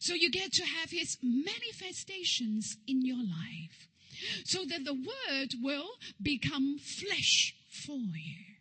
So 0.01 0.14
you 0.14 0.31
get 0.31 0.53
to 0.53 0.64
have 0.64 0.90
his 0.90 1.16
manifestations 1.23 2.77
in 2.87 3.05
your 3.05 3.19
life. 3.19 3.88
So 4.45 4.64
that 4.64 4.85
the 4.85 4.95
word 4.95 5.55
will 5.62 5.90
become 6.21 6.79
flesh 6.79 7.55
for 7.69 7.99
you. 7.99 8.56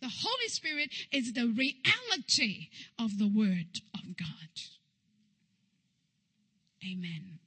The 0.00 0.10
Holy 0.22 0.48
Spirit 0.48 0.90
is 1.12 1.32
the 1.32 1.46
reality 1.46 2.68
of 2.98 3.18
the 3.18 3.28
word 3.28 3.80
of 3.94 4.16
God. 4.16 4.26
Amen. 6.84 7.38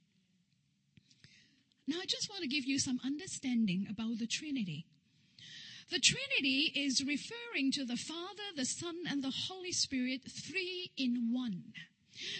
Now 1.86 1.96
I 2.00 2.06
just 2.06 2.30
want 2.30 2.42
to 2.42 2.48
give 2.48 2.64
you 2.64 2.78
some 2.78 3.00
understanding 3.04 3.86
about 3.90 4.18
the 4.18 4.26
Trinity. 4.26 4.86
The 5.90 5.98
Trinity 5.98 6.72
is 6.74 7.04
referring 7.04 7.72
to 7.72 7.84
the 7.84 7.96
Father, 7.96 8.54
the 8.56 8.64
Son, 8.64 8.94
and 9.08 9.22
the 9.22 9.34
Holy 9.48 9.72
Spirit, 9.72 10.22
three 10.30 10.92
in 10.96 11.30
one. 11.32 11.72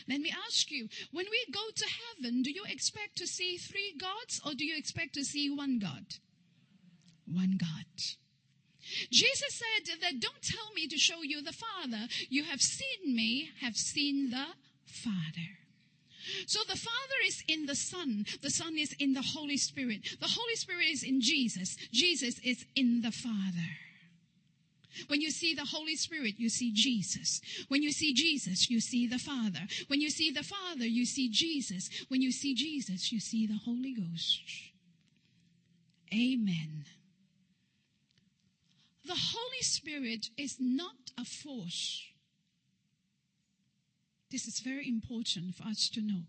Let 0.09 0.21
me 0.21 0.33
ask 0.47 0.71
you, 0.71 0.89
when 1.11 1.27
we 1.31 1.53
go 1.53 1.61
to 1.75 1.87
heaven, 2.15 2.43
do 2.43 2.51
you 2.51 2.65
expect 2.69 3.17
to 3.17 3.27
see 3.27 3.59
three 3.59 3.95
gods 3.99 4.41
or 4.47 4.55
do 4.55 4.65
you 4.65 4.77
expect 4.79 5.15
to 5.15 5.25
see 5.25 5.51
one 5.51 5.79
God? 5.79 6.07
One 7.27 7.59
God. 7.59 7.85
Jesus 9.11 9.63
said 9.63 10.01
that 10.01 10.21
don't 10.21 10.43
tell 10.43 10.73
me 10.75 10.87
to 10.89 10.99
show 10.99 11.23
you 11.23 11.43
the 11.43 11.53
Father. 11.53 12.09
You 12.29 12.45
have 12.45 12.61
seen 12.61 13.15
me, 13.15 13.51
have 13.61 13.77
seen 13.77 14.31
the 14.31 14.47
Father. 14.87 15.59
So 16.47 16.61
the 16.69 16.77
Father 16.77 17.19
is 17.27 17.43
in 17.49 17.67
the 17.67 17.75
Son. 17.75 18.25
The 18.43 18.51
Son 18.51 18.79
is 18.79 18.95
in 18.99 19.13
the 19.13 19.23
Holy 19.23 19.57
Spirit. 19.57 20.17
The 20.21 20.29
Holy 20.29 20.57
Spirit 20.57 20.87
is 20.91 21.03
in 21.03 21.21
Jesus. 21.21 21.77
Jesus 21.93 22.39
is 22.43 22.65
in 22.75 23.03
the 23.03 23.11
Father. 23.11 23.69
When 25.09 25.21
you 25.21 25.31
see 25.31 25.55
the 25.55 25.65
Holy 25.65 25.97
Spirit, 25.97 26.35
you 26.39 26.49
see 26.49 26.73
Jesus. 26.73 27.41
When 27.69 27.83
you 27.83 27.91
see 27.91 28.15
Jesus, 28.15 28.71
you 28.71 28.81
see 28.81 29.07
the 29.07 29.19
Father. 29.19 29.67
When 29.89 30.01
you 30.01 30.09
see 30.09 30.31
the 30.31 30.45
Father, 30.45 30.87
you 30.87 31.05
see 31.05 31.29
Jesus. 31.29 31.91
When 32.09 32.23
you 32.23 32.31
see 32.31 32.55
Jesus, 32.55 33.11
you 33.11 33.19
see 33.21 33.47
the 33.47 33.59
Holy 33.65 33.93
Ghost. 33.93 34.41
Amen. 36.13 36.85
The 39.05 39.15
Holy 39.17 39.63
Spirit 39.63 40.31
is 40.37 40.57
not 40.59 41.13
a 41.19 41.25
force. 41.25 42.03
This 44.31 44.47
is 44.47 44.61
very 44.61 44.89
important 44.89 45.55
for 45.55 45.65
us 45.65 45.89
to 45.91 46.01
know. 46.01 46.23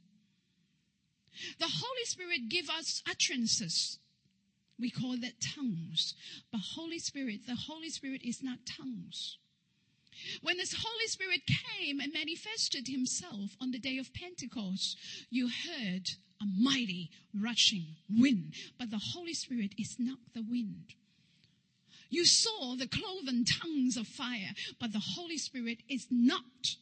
The 1.60 1.68
Holy 1.68 2.06
Spirit 2.06 2.50
give 2.50 2.70
us 2.70 3.02
utterances 3.10 4.00
we 4.80 4.90
call 4.90 5.18
that 5.18 5.42
tongues. 5.56 6.16
But 6.52 6.62
Holy 6.76 7.00
Spirit, 7.00 7.48
the 7.48 7.56
Holy 7.56 7.90
Spirit 7.90 8.22
is 8.24 8.44
not 8.44 8.60
tongues. 8.66 9.38
When 10.42 10.58
this 10.58 10.74
Holy 10.74 11.08
Spirit 11.08 11.42
came 11.46 12.00
and 12.00 12.14
manifested 12.14 12.88
himself 12.88 13.56
on 13.62 13.72
the 13.72 13.80
day 13.80 13.98
of 13.98 14.14
Pentecost, 14.14 14.98
you 15.30 15.50
heard 15.50 16.10
a 16.42 16.46
mighty 16.58 17.12
rushing 17.34 17.96
wind. 18.10 18.54
But 18.78 18.92
the 18.92 19.02
Holy 19.14 19.34
Spirit 19.34 19.74
is 19.78 19.98
not 20.00 20.20
the 20.34 20.44
wind. 20.44 20.94
You 22.10 22.26
saw 22.26 22.76
the 22.76 22.88
cloven 22.88 23.46
tongues 23.46 23.98
of 23.98 24.08
fire, 24.08 24.54
but 24.80 24.94
the 24.94 25.00
Holy 25.16 25.38
Spirit 25.38 25.80
is 25.90 26.08
not 26.10 26.76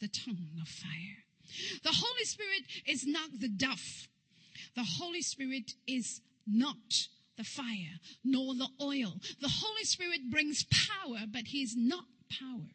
the 0.00 0.08
tongue 0.08 0.58
of 0.60 0.68
fire. 0.68 1.24
The 1.82 1.92
Holy 1.92 2.24
Spirit 2.24 2.62
is 2.86 3.06
not 3.06 3.40
the 3.40 3.48
dove. 3.48 4.08
The 4.74 4.84
Holy 4.84 5.22
Spirit 5.22 5.74
is 5.86 6.20
not 6.46 7.08
the 7.36 7.44
fire 7.44 7.98
nor 8.24 8.54
the 8.54 8.68
oil. 8.80 9.14
The 9.40 9.48
Holy 9.48 9.84
Spirit 9.84 10.30
brings 10.30 10.64
power, 10.64 11.24
but 11.30 11.48
He 11.48 11.62
is 11.62 11.74
not 11.76 12.04
power. 12.30 12.70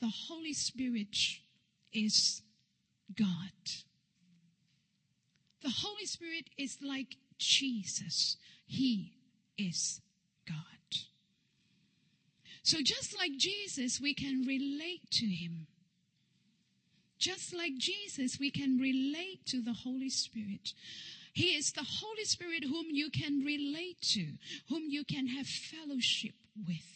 The 0.00 0.12
Holy 0.28 0.52
Spirit 0.52 1.16
is 1.92 2.42
God. 3.16 3.26
The 5.62 5.70
Holy 5.70 6.06
Spirit 6.06 6.50
is 6.58 6.78
like 6.82 7.16
Jesus. 7.38 8.36
He 8.66 9.12
is 9.56 10.00
God. 10.46 10.73
So 12.64 12.78
just 12.82 13.16
like 13.16 13.32
Jesus, 13.36 14.00
we 14.00 14.14
can 14.14 14.42
relate 14.46 15.10
to 15.12 15.26
Him. 15.26 15.66
Just 17.18 17.54
like 17.54 17.76
Jesus, 17.76 18.38
we 18.40 18.50
can 18.50 18.78
relate 18.78 19.44
to 19.46 19.60
the 19.60 19.74
Holy 19.74 20.08
Spirit. 20.08 20.72
He 21.34 21.54
is 21.54 21.72
the 21.72 21.84
Holy 21.84 22.24
Spirit 22.24 22.64
whom 22.64 22.86
you 22.88 23.10
can 23.10 23.44
relate 23.44 24.00
to, 24.14 24.26
whom 24.70 24.84
you 24.88 25.04
can 25.04 25.26
have 25.28 25.46
fellowship 25.46 26.34
with. 26.66 26.90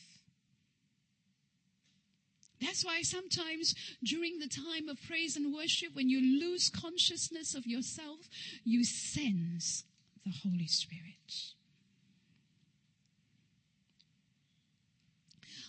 That's 2.61 2.85
why 2.85 3.03
sometimes 3.03 3.75
during 4.03 4.39
the 4.39 4.49
time 4.49 4.89
of 4.89 4.97
praise 5.07 5.37
and 5.37 5.55
worship, 5.55 5.95
when 5.95 6.09
you 6.09 6.41
lose 6.41 6.71
consciousness 6.71 7.55
of 7.55 7.67
yourself, 7.67 8.29
you 8.65 8.85
sense 8.85 9.85
the 10.25 10.33
Holy 10.43 10.67
Spirit. 10.67 11.58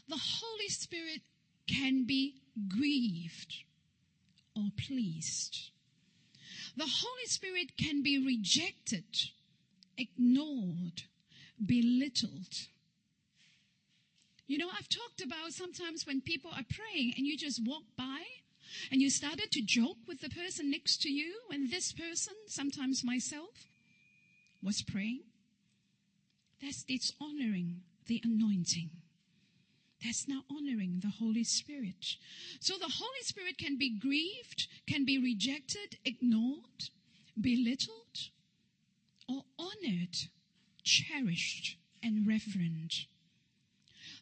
The 0.09 0.19
Holy 0.19 0.67
Spirit 0.67 1.21
can 1.67 2.03
be 2.05 2.35
grieved 2.67 3.63
or 4.55 4.69
pleased. 4.75 5.69
The 6.75 6.87
Holy 6.87 7.25
Spirit 7.25 7.77
can 7.77 8.01
be 8.01 8.17
rejected, 8.17 9.05
ignored, 9.97 11.03
belittled. 11.63 12.67
You 14.47 14.57
know, 14.57 14.69
I've 14.69 14.89
talked 14.89 15.21
about 15.21 15.53
sometimes 15.53 16.07
when 16.07 16.21
people 16.21 16.49
are 16.51 16.65
praying 16.73 17.13
and 17.15 17.27
you 17.27 17.37
just 17.37 17.61
walk 17.63 17.83
by 17.95 18.23
and 18.91 19.01
you 19.01 19.09
started 19.11 19.51
to 19.51 19.61
joke 19.61 19.97
with 20.07 20.21
the 20.21 20.29
person 20.29 20.71
next 20.71 21.03
to 21.03 21.09
you 21.09 21.41
when 21.47 21.69
this 21.69 21.91
person, 21.91 22.33
sometimes 22.47 23.03
myself, 23.03 23.67
was 24.63 24.81
praying. 24.81 25.21
That's 26.61 26.83
dishonoring 26.83 27.81
the 28.07 28.21
anointing. 28.23 28.89
That's 30.03 30.27
not 30.27 30.45
honoring 30.49 31.01
the 31.01 31.09
Holy 31.09 31.43
Spirit. 31.43 32.15
So 32.59 32.77
the 32.77 32.87
Holy 32.87 33.21
Spirit 33.23 33.57
can 33.57 33.77
be 33.77 33.89
grieved, 33.89 34.67
can 34.87 35.05
be 35.05 35.17
rejected, 35.17 35.97
ignored, 36.05 36.89
belittled, 37.39 38.29
or 39.27 39.43
honored, 39.57 40.15
cherished, 40.83 41.77
and 42.01 42.25
reverent. 42.25 43.05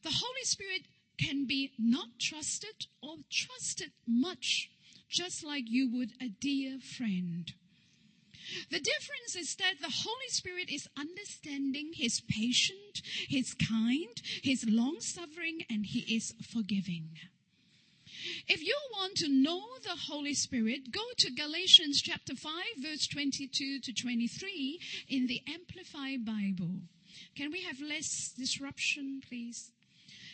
The 0.03 0.11
Holy 0.11 0.43
Spirit 0.43 0.83
can 1.17 1.45
be 1.45 1.71
not 1.77 2.19
trusted 2.19 2.87
or 3.01 3.17
trusted 3.29 3.91
much, 4.07 4.69
just 5.09 5.43
like 5.43 5.65
you 5.67 5.89
would 5.91 6.13
a 6.21 6.27
dear 6.27 6.79
friend. 6.79 7.53
The 8.69 8.79
difference 8.79 9.35
is 9.37 9.55
that 9.55 9.75
the 9.81 9.93
Holy 10.03 10.29
Spirit 10.29 10.69
is 10.69 10.87
understanding, 10.97 11.91
He's 11.93 12.21
patient, 12.21 13.01
He's 13.27 13.53
kind, 13.53 14.21
He's 14.41 14.65
long 14.67 14.99
suffering, 14.99 15.63
and 15.69 15.85
He 15.85 16.15
is 16.15 16.33
forgiving. 16.51 17.09
If 18.47 18.63
you 18.63 18.75
want 18.93 19.15
to 19.17 19.29
know 19.29 19.61
the 19.83 19.95
Holy 20.07 20.33
Spirit, 20.33 20.91
go 20.91 21.03
to 21.17 21.31
Galatians 21.31 22.01
chapter 22.01 22.35
5, 22.35 22.51
verse 22.79 23.07
22 23.07 23.79
to 23.79 23.93
23 23.93 24.79
in 25.09 25.27
the 25.27 25.41
Amplified 25.47 26.25
Bible. 26.25 26.81
Can 27.35 27.51
we 27.51 27.63
have 27.63 27.79
less 27.81 28.33
disruption, 28.37 29.21
please? 29.27 29.71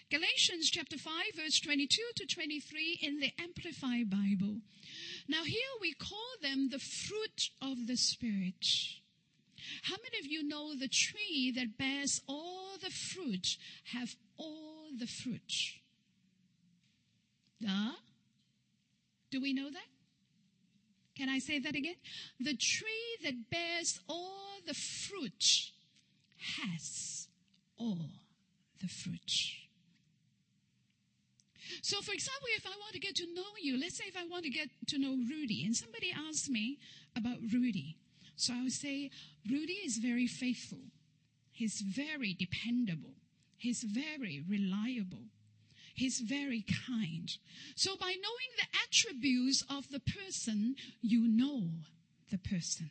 Galatians 0.09 0.69
chapter 0.69 0.97
5, 0.97 1.13
verse 1.35 1.59
22 1.59 2.01
to 2.15 2.25
23 2.27 2.99
in 3.01 3.19
the 3.19 3.31
Amplified 3.39 4.09
Bible. 4.09 4.57
Now, 5.27 5.43
here 5.43 5.73
we 5.79 5.93
call 5.93 6.27
them 6.41 6.69
the 6.69 6.79
fruit 6.79 7.49
of 7.61 7.87
the 7.87 7.95
Spirit. 7.95 8.65
How 9.83 9.95
many 9.95 10.19
of 10.19 10.25
you 10.25 10.47
know 10.47 10.75
the 10.75 10.89
tree 10.89 11.51
that 11.55 11.77
bears 11.77 12.21
all 12.27 12.77
the 12.81 12.89
fruit 12.89 13.57
have 13.85 14.15
all 14.37 14.89
the 14.97 15.07
fruit? 15.07 15.79
Duh. 17.61 17.93
Do 19.31 19.41
we 19.41 19.53
know 19.53 19.69
that? 19.71 19.87
Can 21.15 21.29
I 21.29 21.39
say 21.39 21.59
that 21.59 21.75
again? 21.75 21.95
The 22.39 22.55
tree 22.55 23.17
that 23.23 23.49
bears 23.49 23.99
all 24.07 24.59
the 24.65 24.73
fruit 24.73 25.71
has 26.57 27.27
all 27.77 28.09
the 28.81 28.87
fruit. 28.87 29.62
So, 31.83 32.01
for 32.01 32.13
example, 32.13 32.47
if 32.55 32.65
I 32.65 32.69
want 32.79 32.93
to 32.93 32.99
get 32.99 33.15
to 33.17 33.25
know 33.33 33.43
you, 33.61 33.77
let's 33.77 33.97
say 33.97 34.05
if 34.07 34.15
I 34.15 34.25
want 34.25 34.45
to 34.45 34.49
get 34.49 34.69
to 34.87 34.97
know 34.97 35.17
Rudy, 35.29 35.65
and 35.65 35.75
somebody 35.75 36.13
asks 36.15 36.47
me 36.47 36.79
about 37.13 37.35
Rudy, 37.51 37.97
so 38.37 38.53
I 38.53 38.63
would 38.63 38.71
say, 38.71 39.11
Rudy 39.51 39.73
is 39.73 39.97
very 39.97 40.25
faithful. 40.25 40.79
He's 41.51 41.81
very 41.81 42.33
dependable. 42.33 43.15
He's 43.57 43.83
very 43.83 44.41
reliable. 44.49 45.25
He's 45.93 46.19
very 46.19 46.65
kind. 46.87 47.29
So, 47.75 47.97
by 47.97 48.15
knowing 48.15 48.51
the 48.57 48.77
attributes 48.87 49.61
of 49.69 49.89
the 49.89 49.99
person, 49.99 50.75
you 51.01 51.27
know 51.27 51.63
the 52.31 52.37
person. 52.37 52.89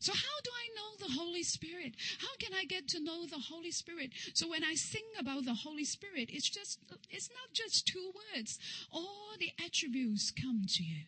So 0.00 0.12
how 0.12 0.40
do 0.42 0.50
I 0.50 0.66
know 0.76 1.06
the 1.06 1.12
Holy 1.12 1.42
Spirit? 1.42 1.94
How 2.18 2.34
can 2.38 2.54
I 2.54 2.64
get 2.64 2.88
to 2.88 3.00
know 3.00 3.26
the 3.26 3.38
Holy 3.38 3.70
Spirit? 3.70 4.12
So 4.32 4.48
when 4.48 4.64
I 4.64 4.74
sing 4.74 5.04
about 5.18 5.44
the 5.44 5.54
Holy 5.54 5.84
Spirit, 5.84 6.30
it's 6.32 6.48
just, 6.48 6.80
it's 7.10 7.28
not 7.28 7.52
just 7.52 7.86
two 7.86 8.12
words. 8.34 8.58
All 8.90 9.36
the 9.38 9.50
attributes 9.62 10.30
come 10.30 10.62
to 10.68 10.82
you. 10.82 11.04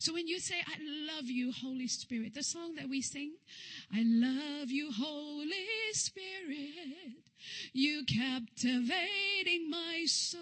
So 0.00 0.12
when 0.12 0.28
you 0.28 0.38
say, 0.38 0.56
I 0.66 0.76
love 1.14 1.24
you, 1.24 1.50
Holy 1.52 1.88
Spirit, 1.88 2.34
the 2.34 2.42
song 2.42 2.74
that 2.74 2.88
we 2.88 3.00
sing, 3.00 3.32
I 3.92 4.02
love 4.04 4.70
you, 4.70 4.90
Holy 4.92 5.66
Spirit, 5.92 7.24
you 7.72 8.04
captivating 8.04 9.70
my 9.70 10.04
soul. 10.06 10.40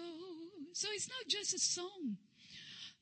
So 0.73 0.89
it's 0.91 1.09
not 1.09 1.27
just 1.29 1.53
a 1.53 1.59
song. 1.59 2.17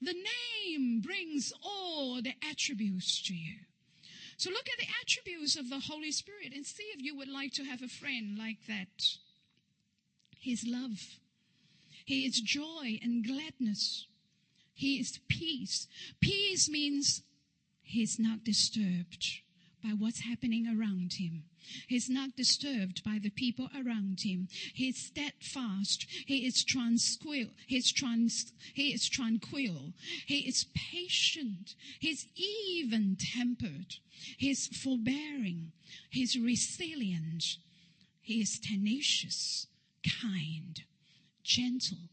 The 0.02 0.14
name 0.14 1.02
brings 1.02 1.52
all 1.64 2.22
the 2.22 2.34
attributes 2.48 3.22
to 3.24 3.36
you. 3.36 3.58
So 4.42 4.50
look 4.50 4.68
at 4.74 4.80
the 4.80 4.92
attributes 5.00 5.56
of 5.56 5.70
the 5.70 5.78
Holy 5.78 6.12
Spirit 6.12 6.52
and 6.56 6.66
see 6.66 6.82
if 6.96 7.04
you 7.04 7.16
would 7.16 7.28
like 7.28 7.54
to 7.54 7.64
have 7.64 7.84
a 7.84 7.88
friend 7.88 8.40
like 8.40 8.66
that. 8.68 9.06
His 10.40 10.66
love. 10.68 11.20
He 12.06 12.26
is 12.26 12.42
joy 12.42 12.98
and 13.04 13.24
gladness. 13.24 14.08
He 14.74 15.00
is 15.00 15.20
peace. 15.28 15.88
Peace 16.22 16.68
means 16.68 17.22
he's 17.84 18.18
not 18.18 18.44
disturbed 18.44 19.42
by 19.84 19.90
what's 19.90 20.22
happening 20.22 20.66
around 20.66 21.14
him. 21.20 21.44
He's 21.88 22.10
not 22.10 22.36
disturbed 22.36 23.04
by 23.04 23.20
the 23.22 23.30
people 23.30 23.70
around 23.76 24.22
him. 24.22 24.48
He's 24.74 24.98
steadfast. 24.98 26.06
He 26.26 26.46
is 26.46 26.64
tranquil. 26.64 27.48
He's 27.68 27.92
trans, 27.92 28.54
he 28.74 28.94
is 28.94 29.08
tranquil. 29.08 29.94
He 30.26 30.40
is 30.48 30.66
patient. 30.74 31.76
He's 32.00 32.28
even 32.36 33.18
tempered. 33.20 33.96
He's 34.38 34.68
forbearing. 34.68 35.72
He's 36.10 36.38
resilient. 36.38 37.58
He 38.22 38.42
is 38.42 38.60
tenacious, 38.60 39.68
kind, 40.22 40.84
gentle. 41.44 42.10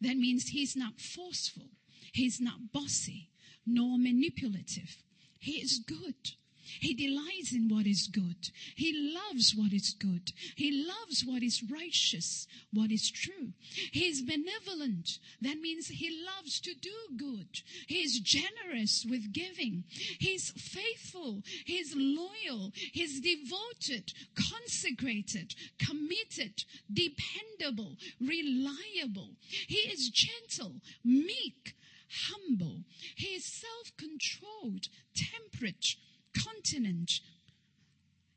That 0.00 0.16
means 0.16 0.48
he's 0.48 0.76
not 0.76 1.00
forceful. 1.00 1.70
He's 2.12 2.40
not 2.40 2.72
bossy 2.72 3.30
nor 3.66 3.98
manipulative. 3.98 5.02
He 5.38 5.52
is 5.52 5.78
good. 5.78 6.32
He 6.62 6.94
delights 6.94 7.52
in 7.52 7.68
what 7.68 7.86
is 7.86 8.08
good. 8.08 8.50
He 8.76 8.92
loves 9.14 9.54
what 9.54 9.72
is 9.72 9.94
good. 9.98 10.32
He 10.56 10.84
loves 10.86 11.24
what 11.24 11.42
is 11.42 11.62
righteous, 11.70 12.46
what 12.72 12.90
is 12.90 13.10
true. 13.10 13.52
He 13.92 14.06
is 14.06 14.22
benevolent. 14.22 15.18
That 15.40 15.58
means 15.60 15.88
he 15.88 16.24
loves 16.24 16.60
to 16.60 16.74
do 16.74 16.90
good. 17.16 17.60
He 17.86 17.96
is 17.96 18.20
generous 18.20 19.04
with 19.08 19.32
giving. 19.32 19.84
He's 20.18 20.50
faithful. 20.52 21.42
He's 21.64 21.94
loyal. 21.96 22.72
He's 22.74 23.20
devoted, 23.20 24.12
consecrated, 24.34 25.54
committed, 25.78 26.64
dependable, 26.92 27.96
reliable. 28.20 29.30
He 29.50 29.90
is 29.90 30.08
gentle, 30.10 30.80
meek, 31.04 31.74
humble. 32.28 32.80
He 33.16 33.28
is 33.28 33.44
self-controlled, 33.44 34.88
temperate, 35.14 35.96
continent. 36.32 37.20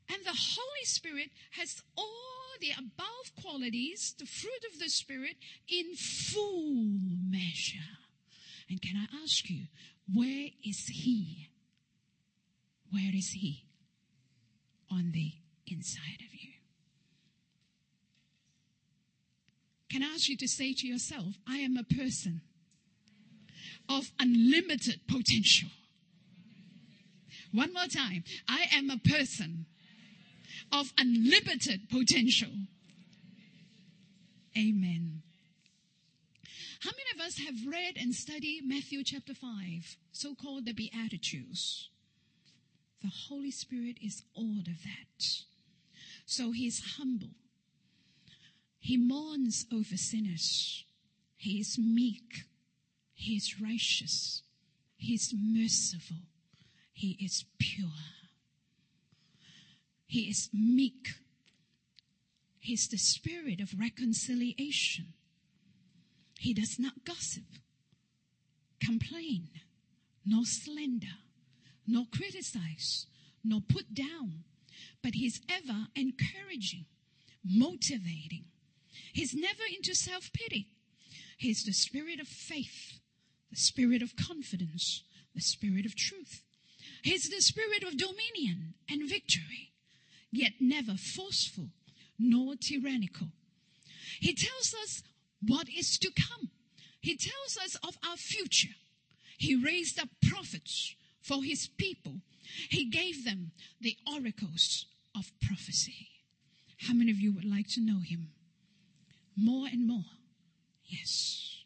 And 0.08 0.24
the 0.24 0.30
Holy 0.30 0.84
Spirit 0.84 1.30
has 1.52 1.82
all 1.96 2.04
the 2.60 2.70
above 2.70 3.32
qualities, 3.42 4.14
the 4.18 4.26
fruit 4.26 4.64
of 4.72 4.78
the 4.78 4.88
Spirit, 4.88 5.36
in 5.68 5.94
full 5.94 6.98
measure. 7.28 7.78
And 8.68 8.80
can 8.80 8.96
I 8.96 9.22
ask 9.22 9.48
you, 9.50 9.64
where 10.12 10.48
is 10.64 10.86
He? 10.86 11.48
Where 12.90 13.12
is 13.14 13.30
He? 13.30 13.64
On 14.90 15.10
the 15.12 15.32
inside 15.66 16.20
of 16.20 16.32
you. 16.32 16.52
Can 19.90 20.02
I 20.02 20.14
ask 20.14 20.28
you 20.28 20.36
to 20.36 20.48
say 20.48 20.72
to 20.74 20.86
yourself, 20.86 21.36
I 21.48 21.58
am 21.58 21.76
a 21.76 21.82
person 21.82 22.42
of 23.88 24.12
unlimited 24.18 25.00
potential. 25.08 25.70
One 27.56 27.72
more 27.72 27.86
time. 27.86 28.22
I 28.46 28.66
am 28.70 28.90
a 28.90 28.98
person 28.98 29.64
of 30.70 30.92
unlimited 30.98 31.88
potential. 31.88 32.50
Amen. 34.54 35.22
How 36.80 36.90
many 36.90 37.10
of 37.14 37.26
us 37.26 37.38
have 37.38 37.66
read 37.66 37.96
and 37.96 38.14
studied 38.14 38.60
Matthew 38.66 39.02
chapter 39.02 39.32
5, 39.32 39.96
so 40.12 40.34
called 40.34 40.66
the 40.66 40.74
Beatitudes? 40.74 41.88
The 43.02 43.10
Holy 43.28 43.50
Spirit 43.50 43.96
is 44.02 44.22
all 44.34 44.58
of 44.58 44.82
that. 44.84 45.26
So 46.26 46.52
he's 46.52 46.96
humble. 46.98 47.30
He 48.78 48.98
mourns 48.98 49.64
over 49.72 49.96
sinners. 49.96 50.84
He 51.36 51.58
is 51.58 51.78
meek. 51.78 52.44
He 53.14 53.36
is 53.36 53.58
righteous. 53.62 54.42
He 54.98 55.14
is 55.14 55.32
merciful. 55.34 56.18
He 56.96 57.18
is 57.22 57.44
pure. 57.58 57.90
He 60.06 60.30
is 60.30 60.48
meek. 60.50 61.08
He's 62.58 62.88
the 62.88 62.96
spirit 62.96 63.60
of 63.60 63.78
reconciliation. 63.78 65.12
He 66.38 66.54
does 66.54 66.78
not 66.78 67.04
gossip, 67.04 67.44
complain, 68.80 69.48
nor 70.24 70.46
slander, 70.46 71.18
nor 71.86 72.06
criticize, 72.10 73.04
nor 73.44 73.60
put 73.60 73.92
down, 73.92 74.44
but 75.02 75.12
he's 75.16 75.42
ever 75.50 75.88
encouraging, 75.94 76.86
motivating. 77.44 78.46
He's 79.12 79.34
never 79.34 79.64
into 79.70 79.94
self 79.94 80.32
pity. 80.32 80.68
He's 81.36 81.62
the 81.62 81.74
spirit 81.74 82.20
of 82.20 82.26
faith, 82.26 83.00
the 83.50 83.56
spirit 83.56 84.00
of 84.00 84.16
confidence, 84.16 85.04
the 85.34 85.42
spirit 85.42 85.84
of 85.84 85.94
truth. 85.94 86.45
He's 87.06 87.30
the 87.30 87.40
spirit 87.40 87.84
of 87.84 87.96
dominion 87.96 88.74
and 88.90 89.08
victory, 89.08 89.70
yet 90.32 90.54
never 90.58 90.96
forceful 90.96 91.68
nor 92.18 92.56
tyrannical. 92.56 93.28
He 94.18 94.34
tells 94.34 94.74
us 94.82 95.04
what 95.40 95.68
is 95.68 96.00
to 96.00 96.10
come. 96.10 96.50
He 97.00 97.16
tells 97.16 97.56
us 97.64 97.76
of 97.86 97.96
our 98.04 98.16
future. 98.16 98.74
He 99.38 99.54
raised 99.54 100.00
up 100.00 100.08
prophets 100.28 100.96
for 101.22 101.44
his 101.44 101.68
people. 101.68 102.22
He 102.70 102.90
gave 102.90 103.24
them 103.24 103.52
the 103.80 103.96
oracles 104.12 104.86
of 105.16 105.30
prophecy. 105.40 106.08
How 106.88 106.94
many 106.94 107.12
of 107.12 107.20
you 107.20 107.32
would 107.32 107.48
like 107.48 107.68
to 107.74 107.80
know 107.80 108.00
him? 108.00 108.32
More 109.36 109.68
and 109.68 109.86
more. 109.86 110.10
Yes. 110.84 111.62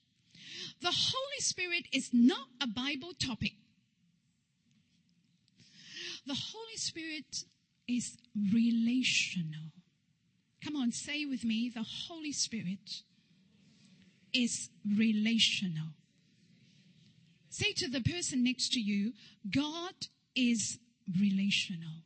The 0.83 0.93
Holy 0.93 1.41
Spirit 1.41 1.87
is 1.95 2.11
not 2.13 2.49
a 2.61 2.67
Bible 2.67 3.15
topic. 3.19 3.53
The 6.27 6.35
Holy 6.35 6.77
Spirit 6.77 7.45
is 7.89 8.17
relational. 8.53 9.73
Come 10.65 10.77
on, 10.77 10.93
say 10.93 11.25
with 11.25 11.45
me 11.45 11.71
the 11.75 11.85
Holy 12.09 12.33
Spirit 12.33 13.03
is 14.33 14.69
relational. 14.87 15.89
Say 17.49 17.73
to 17.73 17.89
the 17.89 18.01
person 18.01 18.45
next 18.45 18.73
to 18.75 18.81
you, 18.81 19.13
God 19.53 19.95
is 20.37 20.79
relational. 21.19 22.05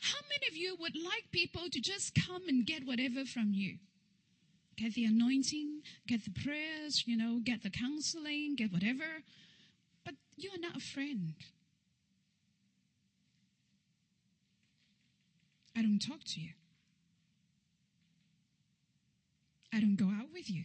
How 0.00 0.18
many 0.28 0.48
of 0.48 0.56
you 0.56 0.76
would 0.80 0.96
like 0.96 1.30
people 1.30 1.68
to 1.70 1.80
just 1.80 2.14
come 2.14 2.48
and 2.48 2.66
get 2.66 2.86
whatever 2.86 3.24
from 3.24 3.52
you? 3.52 3.76
Get 4.76 4.94
the 4.94 5.04
anointing, 5.04 5.82
get 6.06 6.24
the 6.24 6.30
prayers, 6.30 7.04
you 7.06 7.16
know, 7.16 7.40
get 7.42 7.62
the 7.62 7.70
counseling, 7.70 8.56
get 8.56 8.72
whatever. 8.72 9.22
You 10.36 10.50
are 10.54 10.58
not 10.58 10.76
a 10.76 10.80
friend. 10.80 11.34
I 15.76 15.82
don't 15.82 15.98
talk 15.98 16.24
to 16.24 16.40
you. 16.40 16.50
I 19.72 19.80
don't 19.80 19.96
go 19.96 20.06
out 20.06 20.28
with 20.32 20.50
you. 20.50 20.64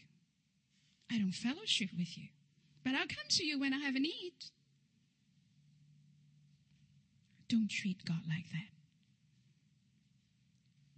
I 1.11 1.17
don't 1.17 1.33
fellowship 1.33 1.89
with 1.97 2.17
you. 2.17 2.27
But 2.83 2.93
I'll 2.95 3.07
come 3.07 3.27
to 3.29 3.45
you 3.45 3.59
when 3.59 3.73
I 3.73 3.79
have 3.79 3.95
a 3.95 3.99
need. 3.99 4.33
Don't 7.49 7.69
treat 7.69 8.05
God 8.05 8.21
like 8.27 8.49
that. 8.51 8.69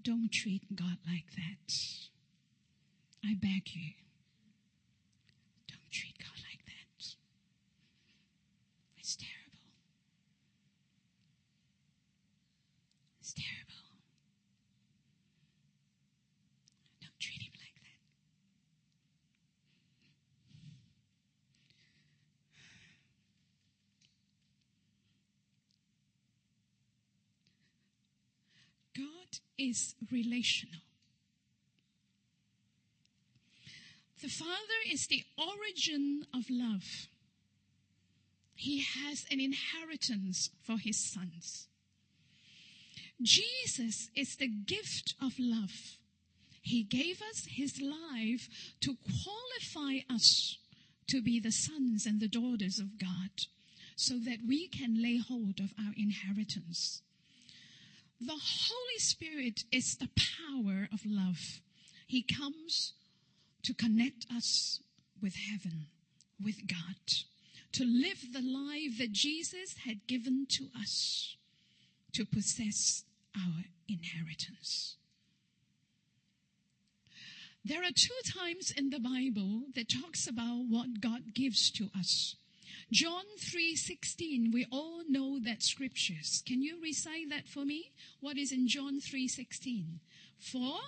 Don't 0.04 0.30
treat 0.32 0.76
God 0.76 0.98
like 1.08 1.32
that. 1.36 1.74
I 3.26 3.34
beg 3.36 3.74
you. 3.74 3.94
Don't 5.68 5.92
treat 5.92 6.18
God 6.20 6.38
like 6.50 6.66
that. 6.66 7.16
It's 8.98 9.16
terrible. 9.16 9.60
It's 13.22 13.34
terrible. 13.34 13.84
Don't 17.02 17.20
treat 17.20 17.42
him 17.42 17.52
like 17.58 17.76
that. 17.82 18.00
God 28.98 29.40
is 29.70 29.96
relational. 30.12 30.82
The 34.22 34.30
Father 34.30 34.80
is 34.90 35.08
the 35.08 35.24
origin 35.38 36.26
of 36.34 36.46
love. 36.50 36.84
He 38.56 38.82
has 38.82 39.26
an 39.30 39.40
inheritance 39.40 40.50
for 40.62 40.78
his 40.78 41.12
sons. 41.12 41.68
Jesus 43.22 44.10
is 44.16 44.36
the 44.38 44.48
gift 44.48 45.16
of 45.22 45.34
love. 45.38 45.98
He 46.62 46.84
gave 46.84 47.22
us 47.22 47.46
his 47.50 47.82
life 47.82 48.48
to 48.82 48.96
qualify 49.04 50.00
us 50.10 50.58
to 51.10 51.22
be 51.22 51.40
the 51.40 51.52
sons 51.52 52.06
and 52.06 52.22
the 52.22 52.30
daughters 52.30 52.80
of 52.80 52.98
God 52.98 53.32
so 53.96 54.16
that 54.20 54.40
we 54.48 54.68
can 54.68 55.02
lay 55.02 55.18
hold 55.18 55.60
of 55.60 55.74
our 55.78 55.94
inheritance. 55.98 57.02
The 58.26 58.40
Holy 58.42 59.00
Spirit 59.00 59.66
is 59.70 59.98
the 59.98 60.08
power 60.16 60.88
of 60.94 61.06
love. 61.06 61.60
He 62.08 62.22
comes 62.22 62.94
to 63.64 63.74
connect 63.74 64.26
us 64.34 64.80
with 65.22 65.36
heaven, 65.36 65.88
with 66.42 66.66
God, 66.66 66.96
to 67.74 67.84
live 67.84 68.32
the 68.32 68.42
life 68.42 68.98
that 69.00 69.12
Jesus 69.12 69.76
had 69.86 70.08
given 70.08 70.46
to 70.52 70.70
us, 70.80 71.36
to 72.14 72.24
possess 72.24 73.04
our 73.36 73.66
inheritance. 73.90 74.96
There 77.66 77.84
are 77.84 77.92
two 77.94 78.22
times 78.26 78.72
in 78.72 78.90
the 78.90 79.02
Bible 79.02 79.64
that 79.76 79.90
talks 79.90 80.28
about 80.28 80.64
what 80.70 81.02
God 81.02 81.34
gives 81.34 81.70
to 81.72 81.90
us. 81.98 82.36
John 82.94 83.26
3:16 83.40 84.52
we 84.54 84.66
all 84.72 85.04
know 85.10 85.40
that 85.40 85.64
scriptures. 85.64 86.44
Can 86.46 86.62
you 86.62 86.80
recite 86.80 87.30
that 87.30 87.48
for 87.48 87.66
me? 87.66 87.92
What 88.20 88.38
is 88.38 88.52
in 88.52 88.68
John 88.68 89.02
3:16? 89.02 90.00
For 90.38 90.80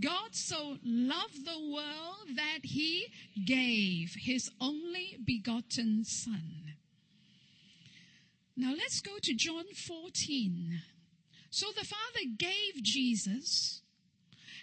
God 0.00 0.34
so 0.34 0.78
loved 0.82 1.44
the 1.44 1.60
world 1.60 2.34
that 2.34 2.64
he 2.64 3.06
gave 3.44 4.14
his 4.14 4.50
only 4.60 5.18
begotten 5.24 6.04
son. 6.04 6.74
Now 8.56 8.74
let's 8.74 9.00
go 9.00 9.18
to 9.22 9.32
John 9.32 9.66
14. 9.72 10.82
So 11.50 11.70
the 11.70 11.84
Father 11.84 12.24
gave 12.36 12.82
Jesus 12.82 13.82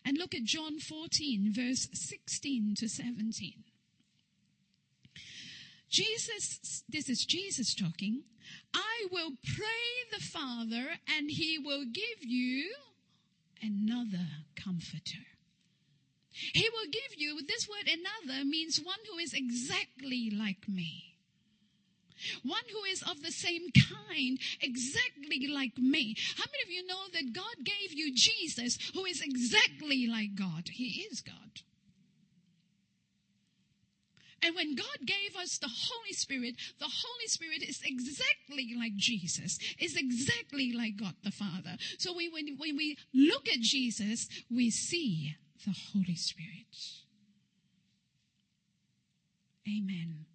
and 0.03 0.17
look 0.17 0.35
at 0.35 0.43
John 0.43 0.79
14 0.79 1.53
verse 1.53 1.87
16 1.93 2.75
to 2.75 2.89
17. 2.89 3.62
Jesus, 5.93 6.83
this 6.89 7.07
is 7.07 7.23
Jesus 7.23 7.75
talking. 7.75 8.23
I 8.73 9.05
will 9.11 9.33
pray 9.55 10.09
the 10.11 10.23
Father 10.23 10.97
and 11.15 11.29
he 11.29 11.59
will 11.59 11.85
give 11.85 12.23
you 12.23 12.73
another 13.61 14.27
comforter. 14.55 15.21
He 16.31 16.67
will 16.67 16.89
give 16.91 17.19
you, 17.19 17.41
this 17.47 17.69
word 17.69 17.87
another 17.87 18.43
means 18.43 18.81
one 18.83 18.97
who 19.11 19.19
is 19.19 19.33
exactly 19.33 20.31
like 20.35 20.67
me. 20.67 21.13
One 22.41 22.63
who 22.71 22.83
is 22.85 23.03
of 23.03 23.21
the 23.21 23.31
same 23.31 23.69
kind, 23.71 24.39
exactly 24.61 25.47
like 25.47 25.77
me. 25.77 26.15
How 26.37 26.45
many 26.45 26.63
of 26.63 26.71
you 26.71 26.87
know 26.87 27.03
that 27.13 27.33
God 27.33 27.63
gave 27.63 27.93
you 27.93 28.15
Jesus 28.15 28.79
who 28.95 29.05
is 29.05 29.21
exactly 29.21 30.07
like 30.07 30.33
God? 30.33 30.69
He 30.71 31.05
is 31.11 31.21
God. 31.21 31.61
And 34.43 34.55
when 34.55 34.75
God 34.75 35.05
gave 35.05 35.37
us 35.39 35.57
the 35.57 35.69
Holy 35.69 36.11
Spirit, 36.11 36.55
the 36.77 36.89
Holy 36.89 37.27
Spirit 37.27 37.63
is 37.63 37.81
exactly 37.83 38.75
like 38.77 38.95
Jesus, 38.97 39.57
is 39.79 39.95
exactly 39.95 40.73
like 40.73 40.97
God 40.97 41.15
the 41.23 41.31
Father. 41.31 41.77
So 41.97 42.13
we, 42.13 42.27
when, 42.27 42.57
when 42.57 42.75
we 42.75 42.97
look 43.13 43.47
at 43.47 43.61
Jesus, 43.61 44.27
we 44.51 44.69
see 44.69 45.35
the 45.65 45.73
Holy 45.93 46.15
Spirit. 46.15 46.75
Amen. 49.65 50.25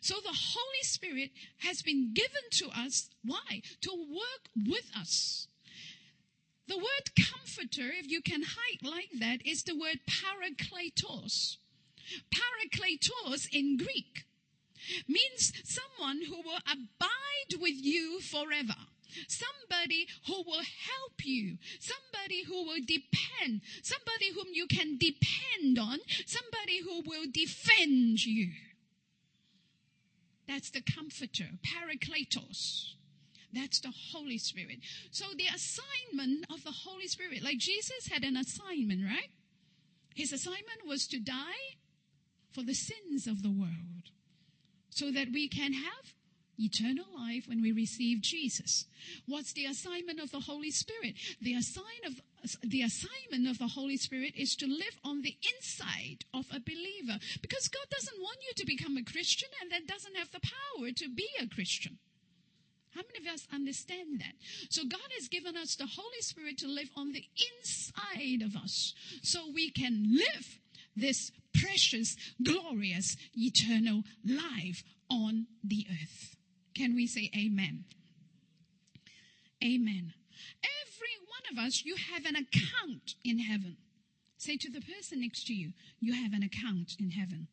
So 0.00 0.14
the 0.22 0.28
Holy 0.28 0.82
Spirit 0.82 1.30
has 1.58 1.82
been 1.82 2.12
given 2.14 2.42
to 2.52 2.68
us. 2.68 3.10
Why? 3.24 3.62
To 3.82 3.90
work 3.90 4.68
with 4.68 4.88
us. 4.96 5.48
The 6.68 6.76
word 6.76 7.14
comforter, 7.16 7.90
if 7.92 8.08
you 8.08 8.20
can 8.22 8.42
like 8.82 9.10
that, 9.18 9.44
is 9.46 9.64
the 9.64 9.76
word 9.76 10.00
parakletos. 10.08 11.56
Parakletos 12.30 13.48
in 13.52 13.76
Greek 13.76 14.24
means 15.08 15.52
someone 15.64 16.22
who 16.28 16.36
will 16.36 16.60
abide 16.70 17.60
with 17.60 17.74
you 17.74 18.20
forever. 18.20 18.76
Somebody 19.28 20.08
who 20.26 20.42
will 20.46 20.62
help 20.62 21.24
you. 21.24 21.58
Somebody 21.80 22.44
who 22.44 22.64
will 22.64 22.80
depend. 22.86 23.62
Somebody 23.82 24.32
whom 24.34 24.48
you 24.52 24.66
can 24.66 24.98
depend 24.98 25.78
on. 25.78 25.98
Somebody 26.26 26.80
who 26.82 27.02
will 27.06 27.26
defend 27.32 28.24
you. 28.24 28.50
That's 30.46 30.70
the 30.70 30.82
comforter, 30.82 31.48
parakletos. 31.66 32.92
That's 33.52 33.80
the 33.80 33.92
Holy 34.12 34.38
Spirit. 34.38 34.78
So 35.10 35.24
the 35.36 35.46
assignment 35.46 36.46
of 36.52 36.62
the 36.62 36.72
Holy 36.84 37.08
Spirit, 37.08 37.42
like 37.42 37.58
Jesus 37.58 38.08
had 38.10 38.22
an 38.22 38.36
assignment, 38.36 39.04
right? 39.04 39.30
His 40.14 40.32
assignment 40.32 40.86
was 40.86 41.06
to 41.08 41.18
die 41.18 41.76
for 42.56 42.62
the 42.62 42.74
sins 42.74 43.26
of 43.26 43.42
the 43.42 43.50
world 43.50 44.08
so 44.88 45.12
that 45.12 45.28
we 45.30 45.46
can 45.46 45.74
have 45.74 46.14
eternal 46.58 47.04
life 47.14 47.46
when 47.46 47.60
we 47.60 47.70
receive 47.70 48.22
Jesus. 48.22 48.86
What's 49.26 49.52
the 49.52 49.66
assignment 49.66 50.20
of 50.20 50.30
the 50.30 50.40
Holy 50.40 50.70
Spirit? 50.70 51.16
The 51.42 51.52
assign 51.52 52.00
of 52.06 52.14
the 52.62 52.80
assignment 52.80 53.46
of 53.46 53.58
the 53.58 53.68
Holy 53.68 53.98
Spirit 53.98 54.32
is 54.36 54.56
to 54.56 54.66
live 54.66 54.96
on 55.04 55.20
the 55.20 55.36
inside 55.54 56.24
of 56.32 56.46
a 56.50 56.58
believer 56.58 57.20
because 57.42 57.68
God 57.68 57.84
doesn't 57.90 58.22
want 58.22 58.38
you 58.40 58.54
to 58.56 58.64
become 58.64 58.96
a 58.96 59.04
Christian 59.04 59.50
and 59.60 59.70
then 59.70 59.84
doesn't 59.84 60.16
have 60.16 60.32
the 60.32 60.40
power 60.40 60.90
to 60.92 61.08
be 61.14 61.28
a 61.38 61.46
Christian. 61.46 61.98
How 62.94 63.02
many 63.02 63.28
of 63.28 63.34
us 63.34 63.46
understand 63.52 64.20
that? 64.20 64.32
So 64.70 64.84
God 64.88 65.12
has 65.18 65.28
given 65.28 65.58
us 65.58 65.76
the 65.76 65.84
Holy 65.84 66.22
Spirit 66.22 66.56
to 66.58 66.68
live 66.68 66.88
on 66.96 67.12
the 67.12 67.24
inside 67.52 68.40
of 68.40 68.56
us 68.56 68.94
so 69.20 69.50
we 69.52 69.70
can 69.70 70.16
live 70.16 70.58
this 70.96 71.30
precious, 71.54 72.16
glorious, 72.42 73.16
eternal 73.34 74.02
life 74.24 74.82
on 75.10 75.46
the 75.62 75.86
earth. 75.90 76.36
Can 76.74 76.94
we 76.94 77.06
say 77.06 77.30
amen? 77.36 77.84
Amen. 79.62 80.12
Every 80.62 81.16
one 81.28 81.52
of 81.52 81.64
us, 81.64 81.84
you 81.84 81.96
have 82.12 82.24
an 82.24 82.36
account 82.36 83.14
in 83.24 83.38
heaven. 83.38 83.76
Say 84.36 84.56
to 84.58 84.70
the 84.70 84.80
person 84.80 85.20
next 85.20 85.46
to 85.46 85.54
you, 85.54 85.72
you 86.00 86.12
have 86.12 86.32
an 86.32 86.42
account 86.42 86.94
in 87.00 87.10
heaven. 87.10 87.48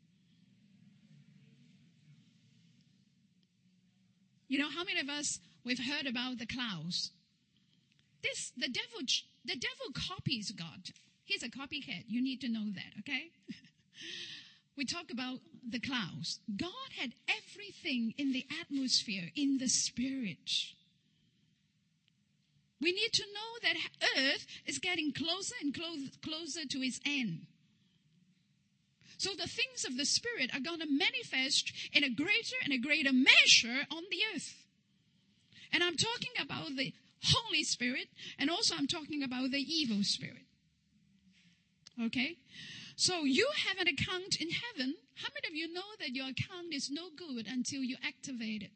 You 4.47 4.59
know, 4.59 4.69
how 4.69 4.83
many 4.83 4.99
of 4.99 5.09
us 5.09 5.39
we've 5.63 5.79
heard 5.79 6.05
about 6.05 6.37
the 6.37 6.45
clouds? 6.45 7.11
This 8.21 8.51
the 8.55 8.67
devil 8.67 8.99
the 9.45 9.55
devil 9.55 9.93
copies 10.09 10.51
God. 10.51 10.91
He's 11.33 11.41
a 11.41 11.49
copycat. 11.49 12.03
You 12.07 12.21
need 12.21 12.41
to 12.41 12.47
know 12.49 12.69
that, 12.75 12.99
okay? 12.99 13.31
we 14.77 14.85
talk 14.85 15.05
about 15.11 15.39
the 15.67 15.79
clouds. 15.79 16.39
God 16.55 16.91
had 16.99 17.13
everything 17.27 18.13
in 18.19 18.33
the 18.33 18.45
atmosphere, 18.61 19.31
in 19.35 19.57
the 19.57 19.67
spirit. 19.67 20.51
We 22.79 22.91
need 22.91 23.13
to 23.13 23.23
know 23.33 23.59
that 23.63 24.13
earth 24.15 24.45
is 24.67 24.77
getting 24.77 25.11
closer 25.11 25.55
and 25.59 25.73
closer 25.73 26.67
to 26.69 26.77
its 26.79 26.99
end. 27.03 27.47
So 29.17 29.31
the 29.31 29.47
things 29.47 29.85
of 29.85 29.97
the 29.97 30.05
Spirit 30.05 30.53
are 30.53 30.59
going 30.59 30.81
to 30.81 30.87
manifest 30.89 31.71
in 31.93 32.03
a 32.03 32.09
greater 32.09 32.57
and 32.63 32.73
a 32.73 32.77
greater 32.77 33.13
measure 33.13 33.87
on 33.89 34.03
the 34.11 34.19
earth. 34.35 34.53
And 35.71 35.81
I'm 35.81 35.95
talking 35.95 36.33
about 36.41 36.75
the 36.75 36.93
Holy 37.23 37.63
Spirit, 37.63 38.09
and 38.37 38.49
also 38.49 38.75
I'm 38.75 38.87
talking 38.87 39.23
about 39.23 39.51
the 39.51 39.61
evil 39.61 40.03
spirit. 40.03 40.43
Okay? 42.01 42.37
So 42.95 43.23
you 43.23 43.47
have 43.67 43.77
an 43.79 43.87
account 43.87 44.37
in 44.39 44.49
heaven. 44.49 44.95
How 45.15 45.29
many 45.33 45.47
of 45.47 45.55
you 45.55 45.73
know 45.73 45.95
that 45.99 46.11
your 46.11 46.27
account 46.27 46.73
is 46.73 46.89
no 46.91 47.09
good 47.15 47.47
until 47.47 47.81
you 47.83 47.97
activate 48.05 48.63
it? 48.63 48.71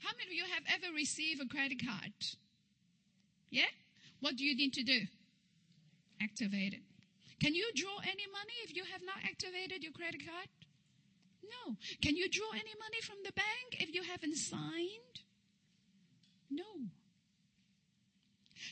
How 0.00 0.10
many 0.16 0.30
of 0.30 0.32
you 0.32 0.44
have 0.44 0.64
ever 0.68 0.94
received 0.94 1.40
a 1.42 1.46
credit 1.46 1.80
card? 1.84 2.12
Yeah? 3.50 3.70
What 4.20 4.36
do 4.36 4.44
you 4.44 4.56
need 4.56 4.72
to 4.74 4.82
do? 4.82 5.00
Activate 6.20 6.74
it. 6.74 6.82
Can 7.40 7.54
you 7.54 7.70
draw 7.74 7.98
any 8.02 8.26
money 8.32 8.56
if 8.64 8.74
you 8.74 8.84
have 8.92 9.02
not 9.04 9.16
activated 9.24 9.82
your 9.82 9.92
credit 9.92 10.26
card? 10.26 10.48
No. 11.42 11.76
Can 12.02 12.16
you 12.16 12.28
draw 12.28 12.50
any 12.52 12.74
money 12.78 13.00
from 13.02 13.16
the 13.24 13.32
bank 13.32 13.80
if 13.80 13.94
you 13.94 14.02
haven't 14.02 14.36
signed? 14.36 15.22
No. 16.50 16.88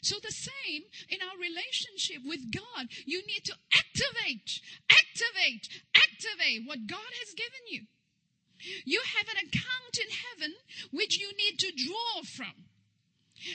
So 0.03 0.17
the 0.23 0.33
same 0.33 0.83
in 1.09 1.21
our 1.23 1.37
relationship 1.39 2.23
with 2.25 2.53
God. 2.53 2.89
You 3.05 3.23
need 3.27 3.45
to 3.45 3.55
activate, 3.73 4.61
activate, 4.91 5.69
activate 5.95 6.67
what 6.67 6.87
God 6.87 7.13
has 7.25 7.35
given 7.35 7.65
you. 7.71 7.87
You 8.85 9.03
have 9.17 9.29
an 9.29 9.49
account 9.49 9.95
in 10.01 10.09
heaven 10.11 10.55
which 10.91 11.19
you 11.19 11.31
need 11.37 11.59
to 11.61 11.73
draw 11.73 12.23
from. 12.23 12.67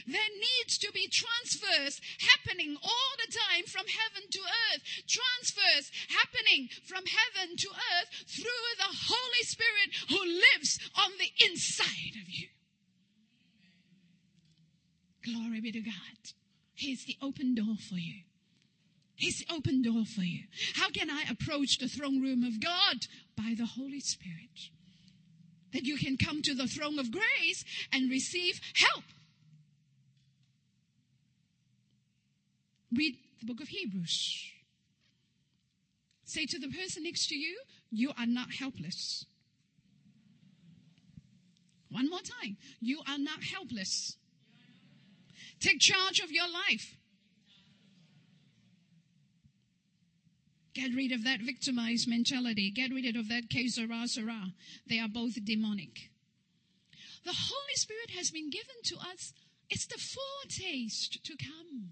There 0.05 0.31
needs 0.37 0.77
to 0.77 0.91
be 0.93 1.09
transfers 1.09 1.99
happening 2.19 2.77
all 2.81 3.13
the 3.17 3.33
time 3.33 3.65
from 3.65 3.87
heaven 3.87 4.29
to 4.29 4.39
earth. 4.39 4.83
Transfers 5.07 5.91
happening 6.09 6.69
from 6.85 7.03
heaven 7.05 7.57
to 7.57 7.69
earth 7.69 8.09
through 8.27 8.67
the 8.77 8.93
Holy 9.09 9.43
Spirit 9.43 9.89
who 10.09 10.21
lives 10.21 10.79
on 10.95 11.11
the 11.17 11.33
inside 11.43 12.15
of 12.21 12.29
you. 12.29 12.47
Glory 15.23 15.61
be 15.61 15.71
to 15.71 15.81
God. 15.81 16.33
He's 16.73 17.05
the 17.05 17.17
open 17.21 17.53
door 17.55 17.75
for 17.77 17.95
you. 17.95 18.21
He's 19.15 19.39
the 19.39 19.53
open 19.53 19.83
door 19.83 20.03
for 20.05 20.21
you. 20.21 20.45
How 20.75 20.89
can 20.89 21.09
I 21.09 21.23
approach 21.29 21.77
the 21.77 21.87
throne 21.87 22.21
room 22.21 22.43
of 22.43 22.59
God? 22.59 23.05
By 23.37 23.53
the 23.55 23.67
Holy 23.67 23.99
Spirit. 23.99 24.71
That 25.73 25.83
you 25.83 25.97
can 25.97 26.17
come 26.17 26.41
to 26.41 26.55
the 26.55 26.67
throne 26.67 26.97
of 26.97 27.11
grace 27.11 27.63
and 27.93 28.09
receive 28.09 28.59
help. 28.73 29.03
Read 32.91 33.15
the 33.39 33.45
book 33.45 33.61
of 33.61 33.67
Hebrews. 33.67 34.51
Say 36.25 36.45
to 36.47 36.59
the 36.59 36.69
person 36.69 37.03
next 37.03 37.27
to 37.27 37.35
you, 37.35 37.61
you 37.91 38.11
are 38.17 38.25
not 38.25 38.53
helpless. 38.57 39.25
One 41.89 42.09
more 42.09 42.21
time. 42.21 42.57
You 42.79 43.01
are 43.07 43.19
not 43.19 43.43
helpless. 43.43 44.15
Take 45.61 45.79
charge 45.79 46.19
of 46.19 46.31
your 46.31 46.47
life. 46.51 46.97
Get 50.73 50.95
rid 50.95 51.11
of 51.11 51.23
that 51.25 51.41
victimized 51.41 52.07
mentality. 52.07 52.71
Get 52.71 52.91
rid 52.91 53.15
of 53.15 53.29
that 53.29 53.49
que 53.49 53.69
sera, 53.69 54.07
sera. 54.07 54.53
They 54.87 54.99
are 54.99 55.09
both 55.09 55.43
demonic. 55.45 56.09
The 57.23 57.33
Holy 57.33 57.75
Spirit 57.75 58.11
has 58.17 58.31
been 58.31 58.49
given 58.49 58.75
to 58.85 58.95
us. 58.97 59.33
It's 59.69 59.85
the 59.85 59.99
foretaste 59.99 61.23
to 61.23 61.33
come. 61.37 61.91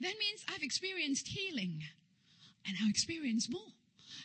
That 0.00 0.14
means 0.18 0.44
I've 0.48 0.62
experienced 0.62 1.28
healing 1.28 1.82
and 2.66 2.76
I'll 2.80 2.88
experience 2.88 3.48
more 3.50 3.72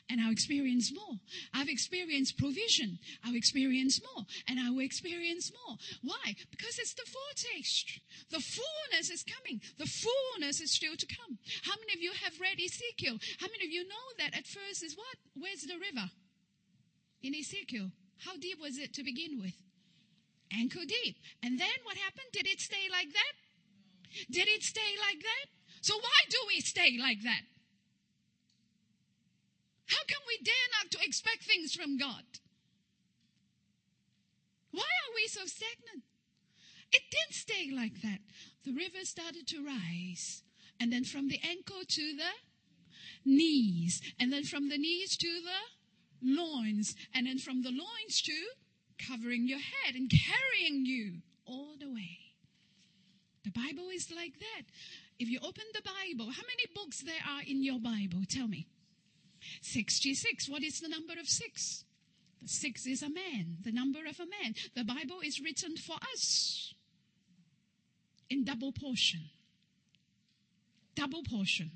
and 0.10 0.22
I'll 0.22 0.32
experience 0.32 0.94
more. 0.94 1.20
I've 1.54 1.70
experienced 1.70 2.38
provision. 2.38 3.00
I'll 3.26 3.36
experience 3.36 4.00
more 4.02 4.26
and 4.48 4.60
I 4.60 4.70
will 4.70 4.86
experience 4.86 5.52
more. 5.66 5.78
Why? 6.04 6.36
Because 6.52 6.80
it's 6.80 6.94
the 6.94 7.06
foretaste. 7.06 8.00
The 8.30 8.44
fullness 8.44 9.10
is 9.10 9.24
coming. 9.24 9.62
The 9.78 9.88
fullness 9.88 10.60
is 10.60 10.76
still 10.76 10.96
to 10.98 11.08
come. 11.08 11.40
How 11.64 11.76
many 11.80 11.94
of 11.94 12.02
you 12.02 12.12
have 12.12 12.40
read 12.42 12.60
Ezekiel? 12.60 13.18
How 13.40 13.48
many 13.48 13.66
of 13.66 13.72
you 13.72 13.88
know 13.88 14.08
that 14.20 14.36
at 14.36 14.46
first 14.46 14.84
is 14.84 14.96
what? 14.96 15.16
Where's 15.36 15.62
the 15.62 15.80
river? 15.80 16.12
In 17.24 17.34
Ezekiel. 17.34 17.92
How 18.26 18.36
deep 18.36 18.60
was 18.60 18.78
it 18.78 18.94
to 18.96 19.04
begin 19.04 19.40
with? 19.40 19.56
Ankle 20.52 20.84
deep. 20.88 21.16
And 21.44 21.60
then 21.60 21.78
what 21.84 21.98
happened? 21.98 22.28
Did 22.34 22.48
it 22.48 22.60
stay 22.60 22.92
like 22.92 23.14
that? 23.14 23.34
Did 24.32 24.48
it 24.48 24.64
stay 24.64 24.96
like 25.00 25.22
that? 25.24 25.46
So 25.82 25.96
why 25.96 26.20
do 26.30 26.38
we 26.48 26.60
stay 26.60 26.98
like 27.00 27.22
that? 27.24 27.44
How 29.88 30.04
come 30.08 30.24
we 30.28 30.44
dare 30.44 30.70
not 30.82 30.92
to 30.92 31.00
expect 31.06 31.44
things 31.44 31.74
from 31.74 31.98
God? 31.98 32.24
Why 34.72 34.84
are 34.84 35.16
we 35.16 35.28
so 35.28 35.46
stagnant? 35.46 36.04
It 36.92 37.02
didn't 37.12 37.34
stay 37.34 37.72
like 37.74 38.02
that. 38.02 38.20
The 38.66 38.74
river 38.74 39.04
started 39.04 39.48
to 39.48 39.66
rise. 39.66 40.44
And 40.80 40.92
then 40.92 41.04
from 41.04 41.28
the 41.28 41.40
ankle 41.48 41.84
to 41.88 42.14
the 42.16 43.30
knees. 43.30 44.02
And 44.20 44.32
then 44.32 44.44
from 44.44 44.70
the 44.70 44.78
knees 44.78 45.18
to 45.18 45.42
the 45.42 46.36
loins. 46.36 46.96
And 47.14 47.28
then 47.28 47.40
from 47.40 47.64
the 47.64 47.72
loins 47.72 48.22
to 48.24 48.34
covering 48.98 49.48
your 49.48 49.60
head 49.60 49.96
and 49.96 50.10
carrying 50.10 50.86
you 50.86 51.22
all 51.46 51.76
the 51.80 51.90
way. 51.90 52.20
The 53.44 53.52
Bible 53.52 53.90
is 53.94 54.12
like 54.14 54.40
that. 54.40 54.64
If 55.20 55.30
you 55.30 55.40
open 55.42 55.64
the 55.74 55.82
Bible, 55.82 56.32
how 56.32 56.44
many 56.44 56.66
books 56.76 57.02
there 57.02 57.16
are 57.28 57.42
in 57.48 57.64
your 57.64 57.80
Bible? 57.80 58.24
Tell 58.28 58.48
me. 58.48 58.68
66. 59.62 60.50
What 60.50 60.64
is 60.64 60.80
the 60.80 60.90
number 60.90 61.14
of 61.20 61.28
six? 61.28 61.86
The 62.42 62.50
six 62.50 62.86
is 62.86 63.02
a 63.02 63.10
man, 63.10 63.58
the 63.64 63.72
number 63.72 64.00
of 64.08 64.20
a 64.20 64.26
man. 64.26 64.54
The 64.76 64.84
Bible 64.84 65.22
is 65.24 65.40
written 65.40 65.76
for 65.78 65.96
us 66.14 66.67
in 68.30 68.44
double 68.44 68.72
portion. 68.72 69.22
Double 70.96 71.24
portion. 71.24 71.72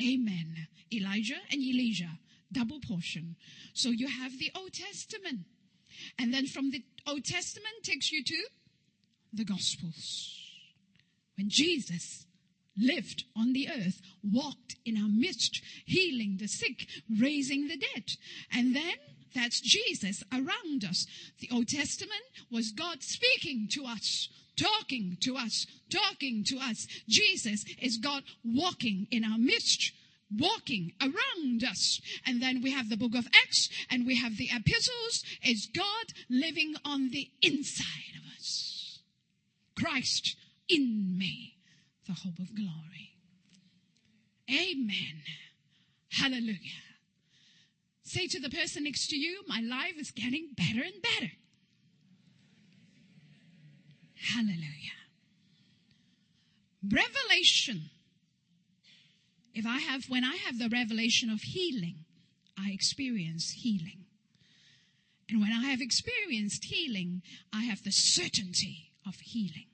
Amen. 0.00 0.68
Elijah 0.92 1.38
and 1.50 1.60
Elisha, 1.62 2.18
double 2.52 2.80
portion. 2.80 3.36
So 3.74 3.90
you 3.90 4.08
have 4.08 4.38
the 4.38 4.50
Old 4.54 4.72
Testament. 4.72 5.40
And 6.18 6.32
then 6.32 6.46
from 6.46 6.70
the 6.70 6.84
Old 7.06 7.24
Testament 7.24 7.74
takes 7.82 8.10
you 8.12 8.24
to 8.24 8.44
the 9.32 9.44
Gospels. 9.44 10.36
When 11.36 11.48
Jesus 11.48 12.26
lived 12.76 13.24
on 13.36 13.52
the 13.52 13.68
earth, 13.68 14.00
walked 14.22 14.76
in 14.84 14.96
our 14.96 15.08
midst, 15.08 15.60
healing 15.84 16.38
the 16.38 16.48
sick, 16.48 16.86
raising 17.20 17.68
the 17.68 17.76
dead. 17.76 18.04
And 18.52 18.74
then 18.74 18.94
that's 19.34 19.60
Jesus 19.60 20.22
around 20.32 20.84
us. 20.84 21.06
The 21.40 21.50
Old 21.52 21.68
Testament 21.68 22.22
was 22.50 22.72
God 22.72 23.02
speaking 23.02 23.68
to 23.72 23.84
us, 23.84 24.28
talking 24.56 25.16
to 25.20 25.36
us, 25.36 25.66
talking 25.90 26.44
to 26.46 26.58
us. 26.58 26.86
Jesus 27.08 27.64
is 27.80 27.98
God 27.98 28.22
walking 28.44 29.06
in 29.10 29.24
our 29.24 29.38
midst, 29.38 29.92
walking 30.36 30.92
around 31.00 31.64
us. 31.64 32.00
And 32.26 32.42
then 32.42 32.62
we 32.62 32.72
have 32.72 32.88
the 32.88 32.96
book 32.96 33.14
of 33.14 33.26
Acts 33.34 33.68
and 33.90 34.06
we 34.06 34.16
have 34.16 34.36
the 34.36 34.50
epistles. 34.52 35.24
Is 35.44 35.68
God 35.74 36.06
living 36.28 36.74
on 36.84 37.10
the 37.10 37.30
inside 37.42 38.14
of 38.16 38.32
us. 38.36 39.00
Christ 39.76 40.36
in 40.68 41.16
me, 41.18 41.56
the 42.06 42.12
hope 42.12 42.38
of 42.38 42.54
glory. 42.54 43.14
Amen. 44.50 45.22
Hallelujah. 46.10 46.82
Say 48.02 48.26
to 48.26 48.40
the 48.40 48.50
person 48.50 48.84
next 48.84 49.08
to 49.10 49.16
you, 49.16 49.42
my 49.46 49.60
life 49.60 49.94
is 49.96 50.10
getting 50.10 50.48
better 50.56 50.82
and 50.82 51.00
better. 51.00 51.32
Hallelujah. 54.20 54.98
Revelation. 56.82 57.90
If 59.54 59.66
I 59.66 59.78
have, 59.78 60.04
when 60.08 60.24
I 60.24 60.36
have 60.36 60.58
the 60.58 60.68
revelation 60.68 61.30
of 61.30 61.40
healing, 61.40 62.04
I 62.58 62.70
experience 62.70 63.50
healing. 63.50 64.04
And 65.28 65.40
when 65.40 65.52
I 65.52 65.70
have 65.70 65.80
experienced 65.80 66.64
healing, 66.64 67.22
I 67.52 67.62
have 67.64 67.82
the 67.82 67.92
certainty 67.92 68.92
of 69.06 69.16
healing. 69.16 69.66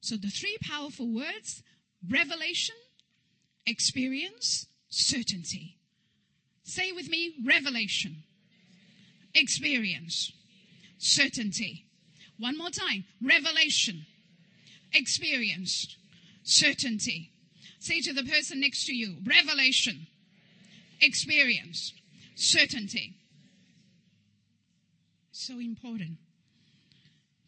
So 0.00 0.16
the 0.16 0.28
three 0.28 0.56
powerful 0.62 1.12
words, 1.12 1.62
revelation, 2.08 2.76
experience, 3.66 4.66
certainty. 4.88 5.78
Say 6.62 6.92
with 6.92 7.08
me, 7.08 7.34
revelation, 7.44 8.24
experience, 9.34 10.32
certainty. 10.98 11.85
One 12.38 12.58
more 12.58 12.70
time, 12.70 13.04
revelation, 13.22 14.06
experience, 14.92 15.96
certainty. 16.42 17.30
Say 17.78 18.00
to 18.02 18.12
the 18.12 18.24
person 18.24 18.60
next 18.60 18.86
to 18.86 18.94
you, 18.94 19.16
revelation, 19.24 20.06
experience, 21.00 21.92
certainty. 22.34 23.14
So 25.32 25.58
important. 25.58 26.18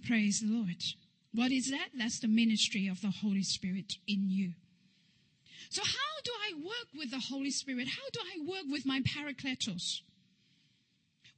Praise 0.06 0.40
the 0.40 0.52
Lord. 0.52 0.82
What 1.34 1.52
is 1.52 1.70
that? 1.70 1.88
That's 1.96 2.20
the 2.20 2.28
ministry 2.28 2.86
of 2.88 3.00
the 3.00 3.10
Holy 3.10 3.42
Spirit 3.42 3.94
in 4.06 4.30
you. 4.30 4.52
So, 5.70 5.82
how 5.82 6.22
do 6.24 6.30
I 6.32 6.54
work 6.64 6.88
with 6.96 7.10
the 7.10 7.18
Holy 7.18 7.50
Spirit? 7.50 7.88
How 7.88 8.08
do 8.12 8.20
I 8.20 8.48
work 8.48 8.64
with 8.70 8.86
my 8.86 9.00
Parakletos? 9.00 10.00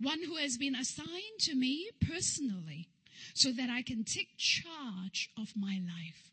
One 0.00 0.22
who 0.22 0.36
has 0.36 0.56
been 0.56 0.74
assigned 0.76 1.40
to 1.40 1.54
me 1.54 1.90
personally 2.06 2.89
so 3.34 3.52
that 3.52 3.70
I 3.70 3.82
can 3.82 4.04
take 4.04 4.36
charge 4.36 5.30
of 5.38 5.52
my 5.56 5.80
life. 5.84 6.30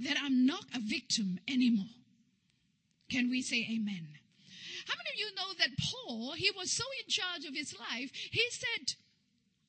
That 0.00 0.16
I'm 0.22 0.46
not 0.46 0.64
a 0.74 0.80
victim 0.80 1.38
anymore. 1.48 1.94
Can 3.10 3.30
we 3.30 3.42
say 3.42 3.66
amen? 3.70 4.08
How 4.86 4.94
many 4.96 5.10
of 5.12 5.18
you 5.18 5.34
know 5.36 5.54
that 5.58 5.78
Paul, 5.78 6.32
he 6.36 6.50
was 6.56 6.72
so 6.72 6.84
in 7.02 7.08
charge 7.08 7.44
of 7.44 7.54
his 7.54 7.74
life, 7.78 8.10
he 8.30 8.42
said, 8.50 8.96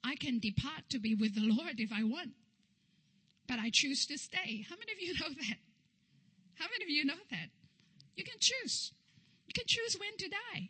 I 0.04 0.16
can 0.16 0.40
depart 0.40 0.90
to 0.90 1.00
be 1.00 1.16
with 1.16 1.36
the 1.36 1.42
Lord 1.42 1.80
if 1.80 1.92
I 1.92 2.04
want, 2.04 2.32
but 3.48 3.60
I 3.60 3.70
choose 3.72 4.06
to 4.08 4.18
stay. 4.18 4.66
How 4.70 4.76
many 4.76 4.92
of 4.92 5.00
you 5.02 5.14
know 5.20 5.30
that? 5.30 5.58
How 6.56 6.66
many 6.72 6.86
of 6.86 6.90
you 6.90 7.06
know 7.06 7.22
that? 7.32 7.50
You 8.16 8.24
can 8.24 8.38
choose. 8.40 8.94
You 9.48 9.54
can 9.54 9.66
choose 9.68 9.98
when 10.00 10.16
to 10.18 10.30
die. 10.30 10.70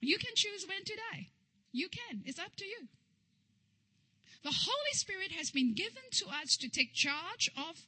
You 0.00 0.18
can 0.18 0.32
choose 0.34 0.66
when 0.68 0.84
to 0.84 0.94
die. 1.12 1.28
You 1.72 1.88
can. 1.88 2.22
It's 2.24 2.38
up 2.38 2.54
to 2.56 2.64
you. 2.64 2.88
The 4.42 4.54
Holy 4.54 4.92
Spirit 4.92 5.32
has 5.32 5.50
been 5.50 5.74
given 5.74 6.02
to 6.12 6.26
us 6.26 6.56
to 6.58 6.68
take 6.68 6.94
charge 6.94 7.50
of 7.56 7.84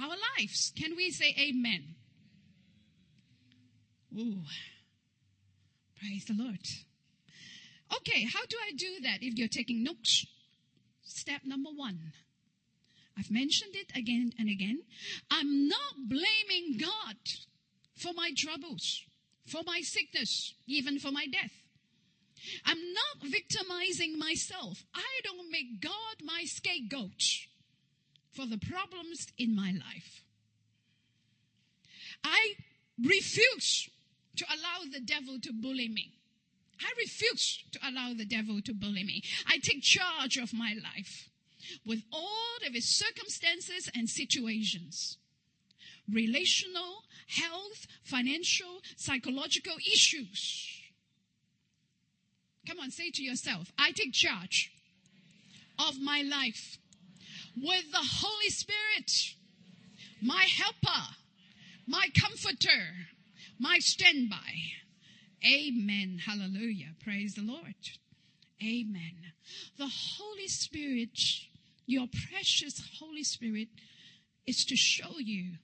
our 0.00 0.16
lives. 0.38 0.72
Can 0.76 0.96
we 0.96 1.10
say 1.10 1.34
amen? 1.38 1.94
Ooh. 4.18 4.42
Praise 5.98 6.24
the 6.24 6.34
Lord. 6.34 6.58
Okay, 7.94 8.24
how 8.24 8.44
do 8.48 8.56
I 8.66 8.72
do 8.72 9.00
that 9.02 9.18
if 9.20 9.36
you're 9.36 9.48
taking 9.48 9.82
notes? 9.82 10.26
Step 11.02 11.42
number 11.44 11.70
one 11.74 12.12
I've 13.18 13.30
mentioned 13.30 13.74
it 13.74 13.92
again 13.94 14.32
and 14.38 14.48
again. 14.48 14.82
I'm 15.30 15.68
not 15.68 16.08
blaming 16.08 16.78
God 16.78 17.16
for 17.94 18.12
my 18.14 18.30
troubles, 18.34 19.02
for 19.46 19.60
my 19.66 19.80
sickness, 19.82 20.54
even 20.66 20.98
for 20.98 21.10
my 21.10 21.26
death. 21.26 21.52
I'm 22.64 22.92
not 22.92 23.30
victimizing 23.30 24.18
myself. 24.18 24.84
I 24.94 25.20
don't 25.24 25.50
make 25.50 25.80
God 25.80 26.16
my 26.22 26.44
scapegoat 26.44 27.22
for 28.32 28.46
the 28.46 28.58
problems 28.58 29.26
in 29.38 29.54
my 29.54 29.72
life. 29.72 30.24
I 32.22 32.54
refuse 33.02 33.88
to 34.36 34.44
allow 34.46 34.90
the 34.90 35.00
devil 35.00 35.38
to 35.40 35.52
bully 35.52 35.88
me. 35.88 36.12
I 36.80 36.92
refuse 36.98 37.62
to 37.72 37.78
allow 37.86 38.14
the 38.14 38.24
devil 38.24 38.60
to 38.62 38.72
bully 38.72 39.04
me. 39.04 39.22
I 39.46 39.58
take 39.58 39.82
charge 39.82 40.36
of 40.36 40.52
my 40.52 40.74
life 40.82 41.28
with 41.84 42.02
all 42.12 42.56
of 42.66 42.74
its 42.74 42.88
circumstances 42.88 43.90
and 43.94 44.08
situations. 44.08 45.18
Relational, 46.10 47.04
health, 47.28 47.86
financial, 48.02 48.80
psychological 48.96 49.74
issues. 49.86 50.69
Come 52.66 52.80
on, 52.80 52.90
say 52.90 53.10
to 53.10 53.22
yourself, 53.22 53.72
I 53.78 53.92
take 53.92 54.12
charge 54.12 54.72
of 55.78 56.00
my 56.00 56.22
life 56.22 56.78
with 57.56 57.90
the 57.90 57.98
Holy 58.02 58.50
Spirit, 58.50 59.34
my 60.22 60.44
helper, 60.44 61.14
my 61.86 62.08
comforter, 62.18 63.08
my 63.58 63.78
standby. 63.78 64.36
Amen. 65.44 66.20
Hallelujah. 66.24 66.94
Praise 67.02 67.34
the 67.34 67.42
Lord. 67.42 67.74
Amen. 68.62 69.32
The 69.78 69.88
Holy 69.88 70.48
Spirit 70.48 71.18
your 71.90 72.06
precious 72.30 72.80
Holy 73.00 73.24
Spirit 73.24 73.66
is 74.46 74.64
to 74.64 74.76
show 74.76 75.18
you 75.18 75.54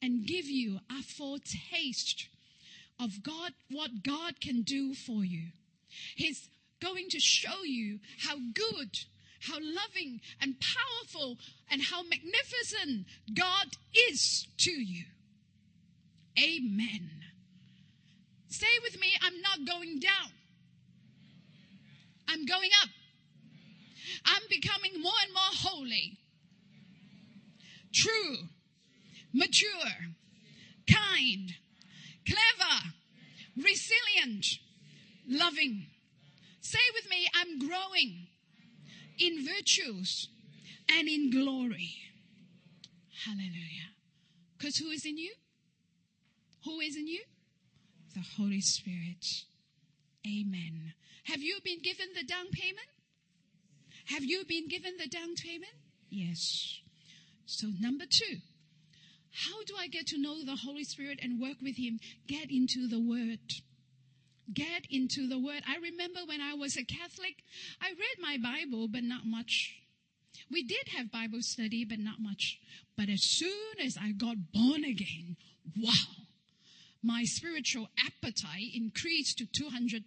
and 0.00 0.26
give 0.26 0.46
you 0.46 0.80
a 0.90 1.02
foretaste 1.02 2.28
of 2.98 3.22
God, 3.22 3.52
what 3.70 4.02
God 4.02 4.40
can 4.40 4.62
do 4.62 4.94
for 4.94 5.24
you. 5.24 5.48
He's 6.16 6.48
going 6.80 7.08
to 7.10 7.20
show 7.20 7.62
you 7.64 8.00
how 8.20 8.36
good, 8.54 8.98
how 9.40 9.58
loving 9.60 10.20
and 10.40 10.56
powerful 10.60 11.38
and 11.70 11.82
how 11.82 12.02
magnificent 12.02 13.06
God 13.34 13.68
is 14.10 14.46
to 14.58 14.70
you. 14.70 15.04
Amen. 16.38 17.10
Stay 18.48 18.66
with 18.82 19.00
me, 19.00 19.08
I'm 19.22 19.40
not 19.40 19.66
going 19.66 19.98
down. 19.98 20.32
I'm 22.28 22.44
going 22.46 22.70
up. 22.82 22.88
I'm 24.24 24.42
becoming 24.48 24.92
more 25.00 25.12
and 25.24 25.32
more 25.32 25.70
holy, 25.70 26.18
true, 27.92 28.48
mature, 29.32 29.68
kind, 30.90 31.54
clever, 32.26 32.74
resilient, 33.56 34.58
loving. 35.28 35.86
Say 36.60 36.78
with 36.94 37.08
me, 37.10 37.28
I'm 37.34 37.58
growing 37.58 38.26
in 39.18 39.46
virtues 39.46 40.28
and 40.90 41.08
in 41.08 41.30
glory. 41.30 41.94
Hallelujah. 43.24 43.92
Because 44.58 44.76
who 44.76 44.90
is 44.90 45.04
in 45.04 45.18
you? 45.18 45.34
Who 46.64 46.80
is 46.80 46.96
in 46.96 47.06
you? 47.06 47.22
The 48.14 48.24
Holy 48.36 48.60
Spirit. 48.60 49.24
Amen. 50.26 50.94
Have 51.24 51.40
you 51.40 51.58
been 51.64 51.80
given 51.82 52.06
the 52.14 52.24
down 52.24 52.46
payment? 52.50 52.86
Have 54.06 54.24
you 54.24 54.44
been 54.46 54.68
given 54.68 54.94
the 54.98 55.08
down 55.08 55.34
payment? 55.34 55.72
Yes. 56.10 56.80
So, 57.46 57.68
number 57.80 58.04
two, 58.08 58.38
how 59.32 59.62
do 59.66 59.74
I 59.78 59.88
get 59.88 60.06
to 60.08 60.20
know 60.20 60.44
the 60.44 60.56
Holy 60.56 60.84
Spirit 60.84 61.18
and 61.22 61.40
work 61.40 61.56
with 61.62 61.76
Him? 61.76 61.98
Get 62.26 62.50
into 62.50 62.88
the 62.88 63.00
Word. 63.00 63.40
Get 64.52 64.86
into 64.90 65.26
the 65.26 65.38
Word. 65.38 65.62
I 65.66 65.76
remember 65.76 66.20
when 66.26 66.40
I 66.40 66.54
was 66.54 66.76
a 66.76 66.84
Catholic, 66.84 67.42
I 67.80 67.90
read 67.90 68.18
my 68.20 68.36
Bible, 68.42 68.88
but 68.88 69.02
not 69.02 69.24
much. 69.24 69.76
We 70.50 70.62
did 70.62 70.88
have 70.96 71.10
Bible 71.10 71.40
study, 71.40 71.84
but 71.84 71.98
not 71.98 72.20
much. 72.20 72.58
But 72.96 73.08
as 73.08 73.22
soon 73.22 73.80
as 73.82 73.96
I 73.96 74.12
got 74.12 74.52
born 74.52 74.84
again, 74.84 75.36
wow, 75.80 76.26
my 77.02 77.24
spiritual 77.24 77.88
appetite 77.98 78.74
increased 78.74 79.38
to 79.38 79.46
200%. 79.46 80.02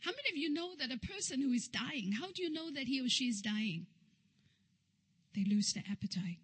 How 0.00 0.12
many 0.12 0.30
of 0.30 0.36
you 0.36 0.52
know 0.52 0.76
that 0.78 0.92
a 0.92 1.06
person 1.06 1.42
who 1.42 1.52
is 1.52 1.68
dying, 1.68 2.12
how 2.12 2.26
do 2.32 2.42
you 2.42 2.50
know 2.50 2.70
that 2.70 2.86
he 2.86 3.00
or 3.00 3.08
she 3.08 3.24
is 3.24 3.40
dying? 3.40 3.86
They 5.34 5.44
lose 5.44 5.72
their 5.72 5.84
appetite. 5.90 6.38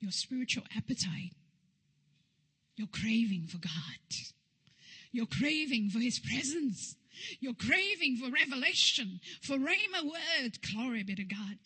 Your 0.00 0.12
spiritual 0.12 0.64
appetite. 0.76 1.32
Your 2.78 2.86
craving 2.86 3.48
for 3.48 3.58
God. 3.58 3.72
Your 5.10 5.26
craving 5.26 5.90
for 5.90 5.98
His 5.98 6.20
presence. 6.20 6.94
You're 7.40 7.54
craving 7.54 8.18
for 8.18 8.30
revelation, 8.30 9.18
for 9.42 9.56
Rhema 9.56 10.04
word. 10.04 10.58
Glory 10.72 11.02
be 11.02 11.16
to 11.16 11.24
God. 11.24 11.58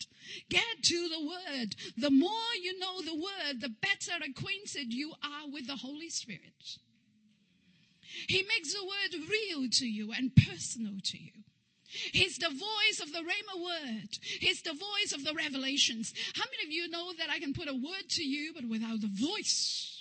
Get 0.49 0.81
to 0.81 1.09
the 1.09 1.23
word. 1.23 1.75
The 1.95 2.09
more 2.09 2.55
you 2.59 2.79
know 2.79 3.01
the 3.01 3.13
word, 3.13 3.61
the 3.61 3.69
better 3.69 4.23
acquainted 4.27 4.91
you 4.91 5.13
are 5.23 5.47
with 5.51 5.67
the 5.67 5.75
Holy 5.75 6.09
Spirit. 6.09 6.79
He 8.27 8.43
makes 8.43 8.73
the 8.73 8.83
word 8.83 9.29
real 9.29 9.69
to 9.69 9.85
you 9.85 10.11
and 10.13 10.35
personal 10.35 10.93
to 11.03 11.17
you. 11.19 11.31
He's 12.11 12.37
the 12.37 12.49
voice 12.49 13.01
of 13.03 13.13
the 13.13 13.19
Rhema 13.19 13.63
word. 13.63 14.17
He's 14.39 14.63
the 14.63 14.73
voice 14.73 15.13
of 15.13 15.23
the 15.23 15.35
revelations. 15.35 16.11
How 16.33 16.45
many 16.45 16.67
of 16.67 16.71
you 16.71 16.89
know 16.89 17.13
that 17.19 17.29
I 17.29 17.37
can 17.37 17.53
put 17.53 17.69
a 17.69 17.73
word 17.73 18.09
to 18.09 18.23
you, 18.23 18.53
but 18.55 18.67
without 18.67 19.01
the 19.01 19.11
voice? 19.13 19.92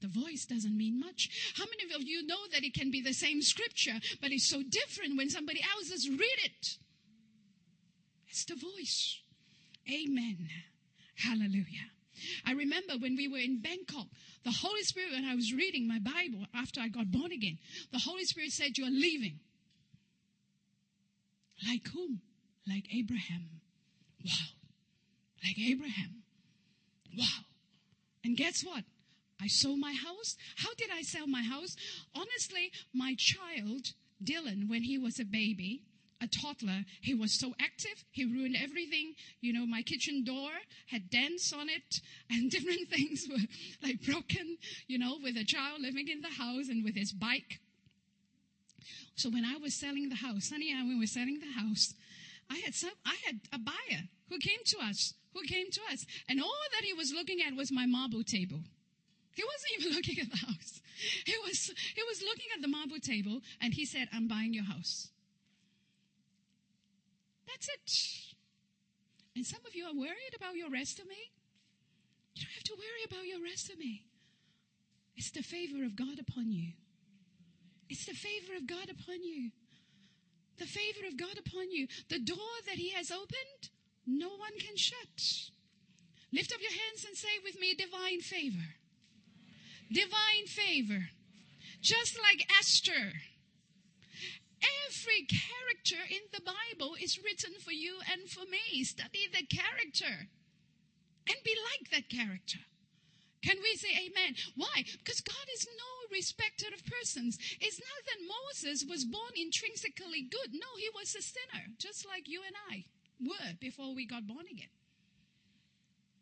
The 0.00 0.08
voice 0.08 0.46
doesn't 0.46 0.76
mean 0.76 0.98
much. 0.98 1.52
How 1.56 1.64
many 1.64 1.94
of 1.94 2.08
you 2.08 2.26
know 2.26 2.38
that 2.52 2.64
it 2.64 2.74
can 2.74 2.90
be 2.90 3.02
the 3.02 3.12
same 3.12 3.42
scripture, 3.42 4.00
but 4.20 4.32
it's 4.32 4.48
so 4.48 4.62
different 4.62 5.16
when 5.16 5.28
somebody 5.28 5.60
else 5.76 5.90
has 5.90 6.08
read 6.08 6.38
it? 6.44 6.76
It's 8.28 8.44
the 8.44 8.54
voice. 8.54 9.20
Amen. 9.92 10.48
Hallelujah. 11.16 11.90
I 12.46 12.52
remember 12.52 12.94
when 12.98 13.16
we 13.16 13.28
were 13.28 13.38
in 13.38 13.60
Bangkok, 13.60 14.06
the 14.44 14.50
Holy 14.50 14.82
Spirit, 14.82 15.12
when 15.12 15.24
I 15.24 15.34
was 15.34 15.52
reading 15.52 15.86
my 15.86 15.98
Bible 15.98 16.46
after 16.54 16.80
I 16.80 16.88
got 16.88 17.10
born 17.10 17.32
again, 17.32 17.58
the 17.92 17.98
Holy 17.98 18.24
Spirit 18.24 18.52
said, 18.52 18.78
You 18.78 18.86
are 18.86 18.90
leaving. 18.90 19.40
Like 21.66 21.88
whom? 21.88 22.20
Like 22.66 22.84
Abraham. 22.94 23.48
Wow. 24.24 24.32
Like 25.44 25.58
Abraham. 25.58 26.22
Wow. 27.18 27.44
And 28.24 28.36
guess 28.36 28.62
what? 28.62 28.84
I 29.42 29.46
sold 29.46 29.78
my 29.78 29.92
house. 29.92 30.36
How 30.56 30.74
did 30.74 30.90
I 30.92 31.02
sell 31.02 31.26
my 31.26 31.42
house? 31.42 31.76
Honestly, 32.14 32.72
my 32.92 33.14
child, 33.16 33.92
Dylan, 34.22 34.68
when 34.68 34.82
he 34.82 34.98
was 34.98 35.18
a 35.18 35.24
baby, 35.24 35.82
a 36.20 36.26
toddler, 36.26 36.84
he 37.00 37.14
was 37.14 37.32
so 37.32 37.54
active. 37.60 38.04
He 38.10 38.24
ruined 38.24 38.56
everything. 38.60 39.14
You 39.40 39.52
know, 39.52 39.66
my 39.66 39.82
kitchen 39.82 40.22
door 40.22 40.50
had 40.88 41.10
dents 41.10 41.52
on 41.52 41.68
it 41.68 42.00
and 42.30 42.50
different 42.50 42.88
things 42.88 43.26
were 43.30 43.46
like 43.82 44.02
broken, 44.02 44.58
you 44.86 44.98
know, 44.98 45.16
with 45.22 45.36
a 45.36 45.44
child 45.44 45.80
living 45.80 46.08
in 46.08 46.20
the 46.20 46.28
house 46.28 46.68
and 46.68 46.84
with 46.84 46.94
his 46.94 47.12
bike. 47.12 47.60
So 49.14 49.30
when 49.30 49.44
I 49.44 49.56
was 49.56 49.74
selling 49.74 50.08
the 50.08 50.16
house, 50.16 50.46
Sunny 50.48 50.70
and 50.70 50.80
I, 50.80 50.82
when 50.82 50.94
we 50.94 51.00
were 51.00 51.06
selling 51.06 51.40
the 51.40 51.60
house, 51.60 51.94
I 52.50 52.58
had 52.58 52.74
some, 52.74 52.92
I 53.04 53.16
had 53.26 53.40
a 53.52 53.58
buyer 53.58 54.08
who 54.28 54.38
came 54.38 54.60
to 54.66 54.78
us, 54.78 55.14
who 55.34 55.42
came 55.42 55.70
to 55.70 55.80
us, 55.92 56.06
and 56.28 56.40
all 56.40 56.64
that 56.72 56.84
he 56.84 56.92
was 56.92 57.12
looking 57.12 57.40
at 57.46 57.54
was 57.54 57.70
my 57.70 57.86
marble 57.86 58.24
table. 58.24 58.60
He 59.40 59.44
wasn't 59.44 59.72
even 59.80 59.92
looking 59.96 60.18
at 60.20 60.30
the 60.30 60.46
house. 60.46 60.80
He 61.24 61.34
was, 61.46 61.72
he 61.94 62.02
was 62.02 62.20
looking 62.20 62.52
at 62.54 62.60
the 62.60 62.68
marble 62.68 63.00
table 63.00 63.40
and 63.62 63.72
he 63.72 63.86
said, 63.86 64.08
I'm 64.12 64.28
buying 64.28 64.52
your 64.52 64.64
house. 64.64 65.08
That's 67.48 67.68
it. 67.68 68.34
And 69.34 69.46
some 69.46 69.60
of 69.66 69.74
you 69.74 69.86
are 69.86 69.94
worried 69.94 70.36
about 70.36 70.56
your 70.56 70.68
resume. 70.68 71.16
You 72.34 72.44
don't 72.44 72.52
have 72.52 72.64
to 72.64 72.74
worry 72.76 73.04
about 73.06 73.26
your 73.26 73.42
resume. 73.42 74.02
It's 75.16 75.30
the 75.30 75.42
favor 75.42 75.84
of 75.84 75.96
God 75.96 76.18
upon 76.18 76.52
you. 76.52 76.72
It's 77.88 78.04
the 78.04 78.12
favor 78.12 78.56
of 78.56 78.66
God 78.66 78.90
upon 78.90 79.22
you. 79.24 79.52
The 80.58 80.66
favor 80.66 81.06
of 81.08 81.16
God 81.16 81.38
upon 81.38 81.70
you. 81.70 81.88
The 82.10 82.18
door 82.18 82.52
that 82.66 82.76
He 82.76 82.90
has 82.90 83.10
opened, 83.10 83.70
no 84.06 84.28
one 84.28 84.58
can 84.58 84.76
shut. 84.76 85.48
Lift 86.30 86.52
up 86.52 86.60
your 86.60 86.72
hands 86.72 87.06
and 87.06 87.16
say 87.16 87.40
with 87.42 87.58
me, 87.58 87.74
divine 87.74 88.20
favor. 88.20 88.76
Divine 89.92 90.46
favor. 90.46 91.10
Just 91.80 92.18
like 92.20 92.46
Esther. 92.58 93.12
Every 94.86 95.26
character 95.26 96.02
in 96.08 96.20
the 96.32 96.42
Bible 96.44 96.94
is 97.00 97.18
written 97.22 97.54
for 97.58 97.72
you 97.72 97.98
and 98.10 98.28
for 98.28 98.44
me. 98.50 98.84
Study 98.84 99.26
the 99.32 99.46
character 99.46 100.28
and 101.28 101.36
be 101.44 101.56
like 101.72 101.90
that 101.90 102.08
character. 102.08 102.58
Can 103.42 103.56
we 103.62 103.74
say 103.76 103.88
amen? 103.88 104.36
Why? 104.54 104.84
Because 104.98 105.22
God 105.22 105.46
is 105.54 105.66
no 105.66 106.14
respecter 106.16 106.66
of 106.74 106.84
persons. 106.84 107.38
It's 107.60 107.80
not 107.80 108.04
that 108.06 108.28
Moses 108.28 108.84
was 108.84 109.04
born 109.06 109.32
intrinsically 109.34 110.28
good. 110.30 110.52
No, 110.52 110.68
he 110.76 110.90
was 110.94 111.14
a 111.14 111.22
sinner, 111.22 111.64
just 111.78 112.06
like 112.06 112.28
you 112.28 112.42
and 112.46 112.54
I 112.70 112.84
were 113.18 113.54
before 113.58 113.94
we 113.94 114.06
got 114.06 114.26
born 114.26 114.44
again. 114.50 114.68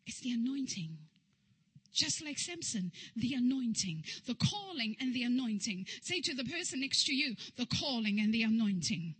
It's 0.07 0.21
the 0.21 0.31
anointing. 0.31 0.97
Just 1.93 2.25
like 2.25 2.39
Samson, 2.39 2.93
the 3.17 3.35
anointing, 3.35 4.05
the 4.27 4.35
calling 4.35 4.97
and 5.01 5.15
the 5.15 5.23
anointing. 5.23 5.87
Say 6.03 6.21
to 6.21 6.35
the 6.35 6.45
person 6.45 6.81
next 6.81 7.05
to 7.07 7.15
you, 7.15 7.35
the 7.57 7.67
calling 7.67 8.21
and 8.21 8.33
the 8.33 8.43
anointing. 8.43 9.15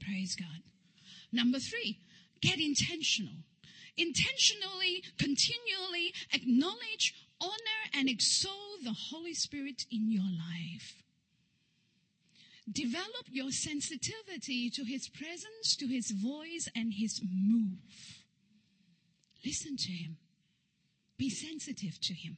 Praise 0.00 0.36
God. 0.36 0.62
Number 1.32 1.58
three, 1.58 1.98
get 2.40 2.58
intentional 2.58 3.34
intentionally, 3.98 5.02
continually 5.18 6.14
acknowledge, 6.32 7.14
honor, 7.40 7.82
and 7.92 8.08
exalt 8.08 8.82
the 8.84 8.94
Holy 9.10 9.34
Spirit 9.34 9.84
in 9.90 10.10
your 10.10 10.22
life. 10.22 11.02
Develop 12.70 13.26
your 13.30 13.50
sensitivity 13.50 14.70
to 14.70 14.84
His 14.84 15.08
presence, 15.08 15.74
to 15.76 15.86
His 15.86 16.10
voice, 16.10 16.68
and 16.74 16.92
His 16.94 17.20
move. 17.22 17.78
Listen 19.44 19.76
to 19.76 19.90
Him. 19.90 20.16
Be 21.18 21.28
sensitive 21.28 22.00
to 22.00 22.14
Him. 22.14 22.36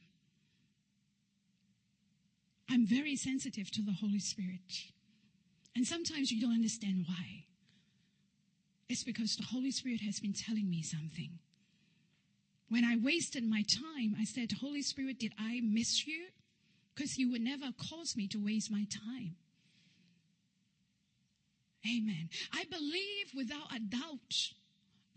I'm 2.69 2.87
very 2.87 3.15
sensitive 3.15 3.69
to 3.71 3.81
the 3.81 3.93
Holy 3.93 4.19
Spirit. 4.19 4.91
And 5.75 5.85
sometimes 5.85 6.31
you 6.31 6.41
don't 6.41 6.53
understand 6.53 7.05
why. 7.07 7.45
It's 8.89 9.03
because 9.03 9.35
the 9.35 9.45
Holy 9.45 9.71
Spirit 9.71 10.01
has 10.01 10.19
been 10.19 10.33
telling 10.33 10.69
me 10.69 10.81
something. 10.81 11.39
When 12.69 12.83
I 12.85 12.95
wasted 13.01 13.43
my 13.43 13.63
time, 13.63 14.15
I 14.19 14.23
said, 14.23 14.51
Holy 14.59 14.81
Spirit, 14.81 15.19
did 15.19 15.33
I 15.37 15.59
miss 15.61 16.07
you? 16.07 16.27
Because 16.95 17.17
you 17.17 17.29
would 17.31 17.41
never 17.41 17.67
cause 17.89 18.15
me 18.15 18.27
to 18.29 18.43
waste 18.43 18.71
my 18.71 18.85
time. 18.89 19.35
Amen. 21.85 22.29
I 22.53 22.63
believe 22.69 23.31
without 23.35 23.75
a 23.75 23.79
doubt 23.79 24.35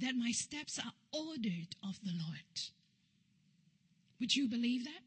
that 0.00 0.16
my 0.16 0.30
steps 0.32 0.78
are 0.78 0.92
ordered 1.12 1.76
of 1.82 1.98
the 2.02 2.12
Lord. 2.12 2.60
Would 4.20 4.34
you 4.34 4.48
believe 4.48 4.84
that? 4.84 5.02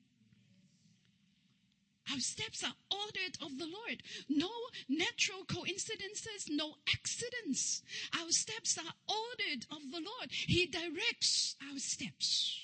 Our 2.12 2.20
steps 2.20 2.64
are 2.64 2.74
ordered 2.92 3.38
of 3.42 3.58
the 3.58 3.66
Lord. 3.66 4.02
No 4.30 4.50
natural 4.88 5.44
coincidences, 5.46 6.48
no 6.50 6.76
accidents. 6.94 7.82
Our 8.18 8.32
steps 8.32 8.78
are 8.78 8.94
ordered 9.08 9.66
of 9.72 9.92
the 9.92 9.98
Lord. 10.00 10.30
He 10.32 10.66
directs 10.68 11.56
our 11.70 11.78
steps. 11.78 12.62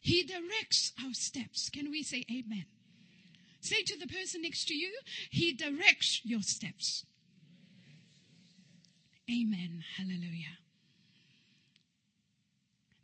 He 0.00 0.22
directs 0.22 0.92
our 1.04 1.12
steps. 1.12 1.70
Can 1.70 1.90
we 1.90 2.02
say 2.02 2.24
amen? 2.30 2.66
Say 3.60 3.82
to 3.82 3.98
the 3.98 4.06
person 4.06 4.42
next 4.42 4.68
to 4.68 4.74
you, 4.74 4.92
He 5.30 5.52
directs 5.52 6.20
your 6.24 6.42
steps. 6.42 7.04
Amen. 9.28 9.84
Hallelujah. 9.96 10.56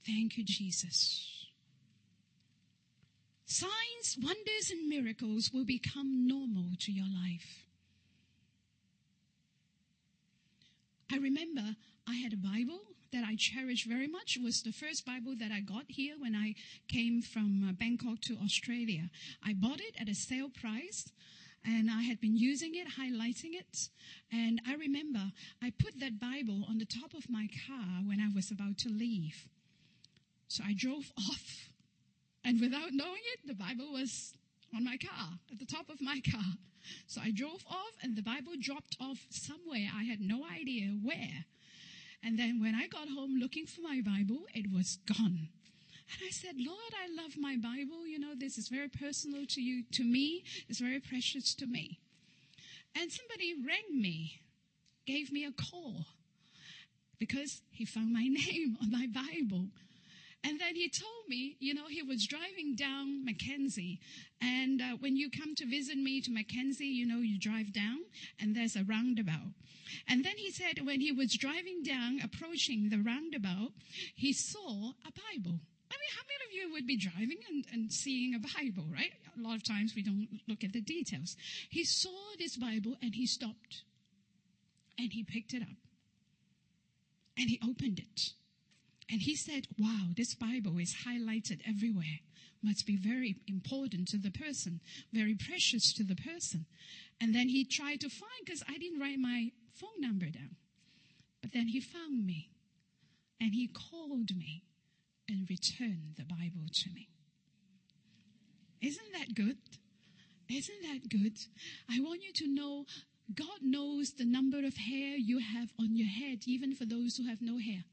Thank 0.07 0.39
you, 0.39 0.45
Jesus. 0.45 1.34
Signs, 3.55 4.19
wonders, 4.21 4.73
and 4.73 4.89
miracles 4.89 5.53
will 5.55 5.65
become 5.65 6.27
normal 6.27 6.71
to 6.81 6.91
your 6.91 7.07
life. 7.07 7.69
I 11.13 11.19
remember 11.19 11.77
I 12.05 12.15
had 12.15 12.33
a 12.33 12.37
Bible 12.37 12.81
that 13.13 13.23
I 13.23 13.37
cherish 13.39 13.85
very 13.87 14.09
much. 14.09 14.37
It 14.37 14.43
was 14.43 14.63
the 14.63 14.73
first 14.73 15.07
Bible 15.07 15.37
that 15.39 15.53
I 15.53 15.61
got 15.61 15.85
here 15.87 16.17
when 16.19 16.35
I 16.35 16.57
came 16.89 17.23
from 17.23 17.65
uh, 17.69 17.73
Bangkok 17.75 18.23
to 18.23 18.37
Australia. 18.43 19.09
I 19.41 19.53
bought 19.55 19.81
it 19.81 19.95
at 20.01 20.09
a 20.09 20.17
sale 20.17 20.51
price 20.51 21.13
and 21.65 21.89
I 21.89 22.03
had 22.03 22.21
been 22.21 22.37
using 22.37 22.75
it, 22.75 22.89
highlighting 22.99 23.55
it. 23.55 23.89
And 24.33 24.61
I 24.67 24.75
remember 24.75 25.31
I 25.63 25.73
put 25.79 26.01
that 26.01 26.19
Bible 26.19 26.65
on 26.69 26.79
the 26.79 26.87
top 26.87 27.15
of 27.15 27.31
my 27.31 27.47
car 27.69 28.03
when 28.05 28.19
I 28.19 28.35
was 28.35 28.51
about 28.51 28.79
to 28.79 28.89
leave. 28.89 29.47
So 30.49 30.65
I 30.67 30.75
drove 30.77 31.13
off 31.31 31.71
and 32.45 32.61
without 32.61 32.93
knowing 32.93 33.23
it, 33.33 33.47
the 33.47 33.55
Bible 33.55 33.93
was 33.93 34.35
on 34.75 34.85
my 34.85 34.97
car, 34.97 35.39
at 35.51 35.59
the 35.59 35.65
top 35.65 35.89
of 35.89 36.01
my 36.01 36.21
car. 36.31 36.55
So 37.07 37.21
I 37.23 37.31
drove 37.31 37.65
off 37.71 37.95
and 38.03 38.17
the 38.17 38.23
Bible 38.23 38.53
dropped 38.61 38.97
off 39.01 39.27
somewhere. 39.31 39.89
I 39.97 40.05
had 40.05 40.21
no 40.21 40.45
idea 40.45 40.89
where. 41.03 41.47
And 42.23 42.39
then 42.39 42.61
when 42.61 42.75
I 42.75 42.87
got 42.89 43.09
home 43.09 43.37
looking 43.39 43.67
for 43.67 43.81
my 43.81 44.01
Bible, 44.05 44.45
it 44.55 44.71
was 44.73 44.99
gone. 45.07 45.49
And 46.11 46.21
I 46.27 46.31
said, 46.31 46.55
Lord, 46.59 46.93
I 46.93 47.23
love 47.23 47.37
my 47.39 47.57
Bible. 47.57 48.07
You 48.07 48.19
know, 48.19 48.35
this 48.37 48.59
is 48.59 48.69
very 48.69 48.89
personal 48.89 49.47
to 49.49 49.61
you, 49.61 49.85
to 49.93 50.05
me. 50.05 50.45
It's 50.69 50.81
very 50.81 51.01
precious 51.01 51.55
to 51.57 51.67
me. 51.67 51.99
And 52.95 53.11
somebody 53.11 53.55
rang 53.67 54.01
me, 54.01 54.41
gave 55.07 55.33
me 55.33 55.45
a 55.45 55.53
call 55.53 56.07
because 57.19 57.63
he 57.71 57.85
found 57.85 58.13
my 58.13 58.27
name 58.29 58.77
on 58.83 58.91
my 58.91 59.07
Bible. 59.07 59.69
And 60.45 60.61
then 60.61 60.77
he 60.77 60.91
told 60.91 61.27
me, 61.27 61.57
you 61.59 61.73
know, 61.73 61.87
he 61.89 62.03
was 62.03 62.27
driving 62.27 62.77
down 62.77 63.25
Mackenzie. 63.25 63.99
And 64.43 64.83
uh, 64.83 64.97
when 65.01 65.17
you 65.17 65.31
come 65.31 65.55
to 65.55 65.67
visit 65.67 65.97
me 65.97 66.21
to 66.21 66.31
Mackenzie, 66.31 66.85
you 66.85 67.07
know, 67.07 67.19
you 67.19 67.39
drive 67.39 67.73
down 67.73 68.01
and 68.39 68.55
there's 68.55 68.77
a 68.77 68.85
roundabout. 68.85 69.55
And 70.07 70.23
then 70.23 70.35
he 70.37 70.51
said 70.51 70.85
when 70.85 71.01
he 71.01 71.13
was 71.13 71.35
driving 71.35 71.83
down, 71.83 72.21
approaching 72.23 72.91
the 72.91 72.99
roundabout, 72.99 73.73
he 74.15 74.35
saw 74.35 74.91
a 74.91 75.13
Bible. 75.13 75.61
I 75.91 75.97
mean, 75.97 76.13
how 76.15 76.25
many 76.29 76.45
of 76.47 76.53
you 76.53 76.73
would 76.73 76.87
be 76.87 76.99
driving 76.99 77.39
and, 77.49 77.65
and 77.73 77.93
seeing 77.93 78.35
a 78.35 78.39
Bible, 78.39 78.85
right? 78.93 79.13
A 79.39 79.41
lot 79.41 79.57
of 79.57 79.65
times 79.65 79.95
we 79.95 80.03
don't 80.03 80.29
look 80.47 80.63
at 80.63 80.75
the 80.75 80.81
details. 80.83 81.37
He 81.71 81.85
saw 81.85 82.35
this 82.39 82.57
Bible 82.57 82.97
and 83.01 83.15
he 83.15 83.27
stopped 83.27 83.85
and 84.99 85.11
he 85.13 85.25
picked 85.25 85.55
it 85.55 85.63
up 85.63 85.69
and 87.39 87.49
he 87.49 87.59
opened 87.67 87.99
it 87.99 88.33
and 89.11 89.21
he 89.21 89.37
said, 89.37 89.67
Wow, 89.79 90.09
this 90.17 90.35
Bible 90.35 90.79
is 90.79 90.95
highlighted 91.07 91.61
everywhere. 91.69 92.21
Must 92.63 92.87
be 92.87 92.97
very 92.97 93.37
important 93.47 94.09
to 94.09 94.19
the 94.19 94.31
person, 94.31 94.81
very 95.13 95.37
precious 95.37 95.93
to 95.95 96.05
the 96.05 96.17
person. 96.17 96.65
And 97.21 97.35
then 97.35 97.49
he 97.49 97.65
tried 97.65 98.01
to 98.01 98.09
find, 98.09 98.45
because 98.45 98.63
I 98.69 98.79
didn't 98.79 99.01
write 99.01 99.19
my 99.19 99.51
phone 99.75 100.01
number 100.01 100.27
down. 100.27 100.57
But 101.43 101.53
then 101.53 101.69
he 101.69 101.81
found 101.81 102.25
me 102.25 102.49
and 103.39 103.53
he 103.53 103.69
called 103.69 104.35
me 104.35 104.63
and 105.29 105.49
returned 105.49 106.15
the 106.17 106.25
Bible 106.25 106.67
to 106.73 106.91
me. 106.95 107.09
Isn't 108.81 109.13
that 109.13 109.35
good? 109.35 109.59
Isn't 110.49 110.83
that 110.83 111.09
good? 111.09 111.37
I 111.91 112.01
want 112.01 112.23
you 112.23 112.33
to 112.35 112.49
know 112.49 112.87
God 113.35 113.61
knows 113.63 114.13
the 114.13 114.25
number 114.25 114.59
of 114.59 114.77
hair 114.77 115.17
you 115.17 115.39
have 115.39 115.71
on 115.79 115.97
your 115.97 116.09
head, 116.09 116.41
even 116.47 116.75
for 116.75 116.85
those 116.85 117.17
who 117.17 117.29
have 117.29 117.41
no 117.41 117.59
hair. 117.59 117.85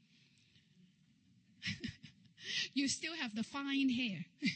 you 2.74 2.88
still 2.88 3.14
have 3.14 3.34
the 3.34 3.42
fine 3.42 3.88
hair. 3.88 4.24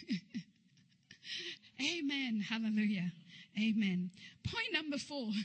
Amen. 1.81 2.41
Hallelujah. 2.49 3.13
Amen. 3.59 4.11
Point 4.45 4.73
number 4.73 4.99
four. 4.99 5.31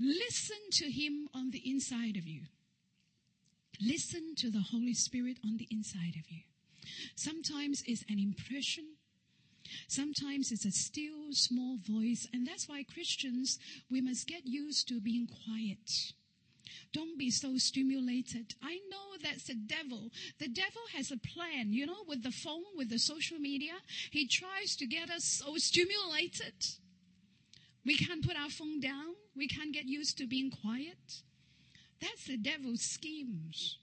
Listen 0.00 0.58
to 0.72 0.90
Him 0.90 1.28
on 1.34 1.50
the 1.50 1.62
inside 1.64 2.16
of 2.16 2.26
you. 2.26 2.42
Listen 3.80 4.34
to 4.36 4.50
the 4.50 4.64
Holy 4.70 4.94
Spirit 4.94 5.38
on 5.44 5.56
the 5.56 5.68
inside 5.70 6.14
of 6.18 6.30
you. 6.30 6.42
Sometimes 7.14 7.82
it's 7.86 8.04
an 8.08 8.18
impression. 8.18 8.96
Sometimes 9.88 10.50
it's 10.50 10.64
a 10.64 10.70
still 10.70 11.32
small 11.32 11.78
voice. 11.78 12.26
And 12.32 12.46
that's 12.46 12.68
why 12.68 12.82
Christians, 12.82 13.58
we 13.90 14.00
must 14.00 14.26
get 14.26 14.42
used 14.44 14.88
to 14.88 15.00
being 15.00 15.26
quiet. 15.26 16.12
Don't 16.92 17.18
be 17.18 17.30
so 17.30 17.58
stimulated. 17.58 18.54
I 18.62 18.78
know 18.90 19.16
that's 19.22 19.44
the 19.44 19.54
devil. 19.54 20.10
The 20.38 20.48
devil 20.48 20.82
has 20.94 21.10
a 21.10 21.18
plan, 21.18 21.72
you 21.72 21.86
know, 21.86 22.04
with 22.06 22.22
the 22.22 22.30
phone, 22.30 22.64
with 22.76 22.88
the 22.88 22.98
social 22.98 23.38
media. 23.38 23.74
He 24.10 24.26
tries 24.26 24.74
to 24.76 24.86
get 24.86 25.10
us 25.10 25.24
so 25.24 25.56
stimulated. 25.56 26.54
We 27.84 27.96
can't 27.96 28.26
put 28.26 28.36
our 28.36 28.50
phone 28.50 28.80
down. 28.80 29.14
We 29.36 29.48
can't 29.48 29.72
get 29.72 29.84
used 29.84 30.18
to 30.18 30.26
being 30.26 30.50
quiet. 30.50 31.22
That's 32.00 32.26
the 32.26 32.36
devil's 32.36 32.82
schemes. 32.82 33.78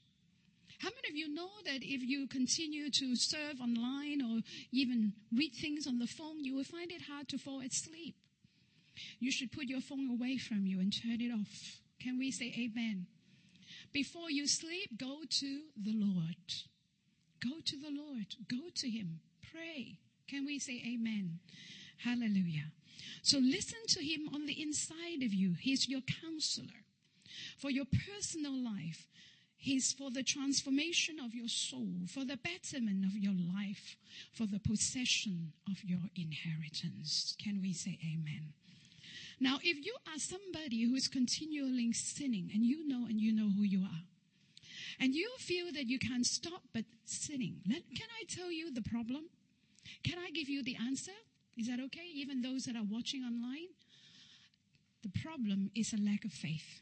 How 0.79 0.89
many 0.89 1.09
of 1.09 1.15
you 1.15 1.33
know 1.33 1.49
that 1.65 1.83
if 1.83 2.01
you 2.01 2.27
continue 2.27 2.89
to 2.91 3.15
serve 3.15 3.61
online 3.61 4.21
or 4.21 4.41
even 4.71 5.13
read 5.33 5.53
things 5.53 5.87
on 5.87 5.99
the 5.99 6.07
phone, 6.07 6.43
you 6.43 6.55
will 6.55 6.63
find 6.63 6.91
it 6.91 7.03
hard 7.09 7.27
to 7.29 7.37
fall 7.37 7.61
asleep? 7.61 8.15
You 9.19 9.31
should 9.31 9.51
put 9.51 9.65
your 9.65 9.81
phone 9.81 10.09
away 10.09 10.37
from 10.37 10.65
you 10.65 10.79
and 10.79 10.93
turn 10.93 11.21
it 11.21 11.31
off. 11.31 11.81
Can 12.05 12.19
we 12.19 12.29
say 12.29 12.53
amen? 12.55 13.07
Before 13.91 14.29
you 14.29 14.45
sleep, 14.45 14.91
go 14.99 15.21
to 15.27 15.61
the 15.75 15.93
Lord. 15.93 16.35
Go 17.43 17.61
to 17.65 17.75
the 17.77 17.89
Lord. 17.89 18.27
Go 18.47 18.69
to 18.75 18.87
Him. 18.87 19.21
Pray. 19.51 19.97
Can 20.27 20.45
we 20.45 20.59
say 20.59 20.83
amen? 20.85 21.39
Hallelujah. 21.97 22.71
So 23.23 23.39
listen 23.39 23.79
to 23.87 24.03
Him 24.03 24.29
on 24.35 24.45
the 24.45 24.61
inside 24.61 25.23
of 25.23 25.33
you. 25.33 25.55
He's 25.59 25.89
your 25.89 26.01
counselor 26.01 26.83
for 27.57 27.71
your 27.71 27.85
personal 28.07 28.53
life. 28.53 29.07
He's 29.57 29.91
for 29.91 30.11
the 30.11 30.21
transformation 30.21 31.19
of 31.19 31.33
your 31.33 31.47
soul, 31.47 32.05
for 32.07 32.23
the 32.23 32.37
betterment 32.37 33.03
of 33.03 33.17
your 33.17 33.33
life, 33.33 33.97
for 34.31 34.45
the 34.45 34.59
possession 34.59 35.53
of 35.67 35.83
your 35.83 36.11
inheritance. 36.15 37.35
Can 37.43 37.63
we 37.63 37.73
say 37.73 37.97
amen? 38.03 38.53
Now, 39.39 39.57
if 39.63 39.85
you 39.85 39.95
are 40.07 40.17
somebody 40.17 40.83
who 40.83 40.95
is 40.95 41.07
continually 41.07 41.91
sinning 41.91 42.49
and 42.53 42.65
you 42.65 42.87
know 42.87 43.05
and 43.05 43.19
you 43.19 43.33
know 43.33 43.49
who 43.55 43.63
you 43.63 43.81
are, 43.81 44.03
and 44.99 45.13
you 45.13 45.29
feel 45.39 45.73
that 45.73 45.87
you 45.87 45.99
can't 45.99 46.25
stop 46.25 46.61
but 46.73 46.85
sinning, 47.05 47.57
can 47.65 48.07
I 48.21 48.23
tell 48.29 48.51
you 48.51 48.73
the 48.73 48.81
problem? 48.81 49.25
Can 50.03 50.17
I 50.17 50.31
give 50.31 50.47
you 50.47 50.63
the 50.63 50.77
answer? 50.77 51.11
Is 51.57 51.67
that 51.67 51.79
okay? 51.79 52.07
Even 52.13 52.41
those 52.41 52.63
that 52.65 52.75
are 52.75 52.87
watching 52.89 53.23
online? 53.23 53.67
The 55.03 55.11
problem 55.21 55.69
is 55.75 55.93
a 55.93 55.97
lack 55.97 56.25
of 56.25 56.31
faith. 56.31 56.81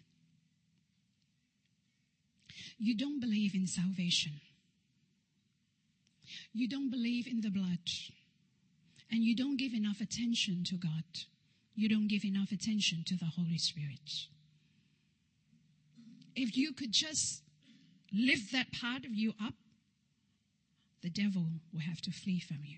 You 2.77 2.95
don't 2.95 3.19
believe 3.19 3.55
in 3.55 3.67
salvation. 3.67 4.33
You 6.53 6.67
don't 6.67 6.89
believe 6.89 7.27
in 7.27 7.41
the 7.41 7.49
blood. 7.49 7.89
And 9.11 9.23
you 9.23 9.35
don't 9.35 9.57
give 9.57 9.73
enough 9.73 10.01
attention 10.01 10.63
to 10.65 10.75
God 10.75 11.03
you 11.75 11.89
don't 11.89 12.07
give 12.07 12.23
enough 12.23 12.51
attention 12.51 13.03
to 13.07 13.15
the 13.15 13.25
Holy 13.25 13.57
Spirit. 13.57 14.27
If 16.35 16.55
you 16.55 16.73
could 16.73 16.91
just 16.91 17.41
lift 18.11 18.51
that 18.51 18.71
part 18.71 19.05
of 19.05 19.13
you 19.13 19.33
up, 19.43 19.53
the 21.01 21.09
devil 21.09 21.45
will 21.71 21.81
have 21.81 22.01
to 22.01 22.11
flee 22.11 22.39
from 22.39 22.59
you. 22.63 22.77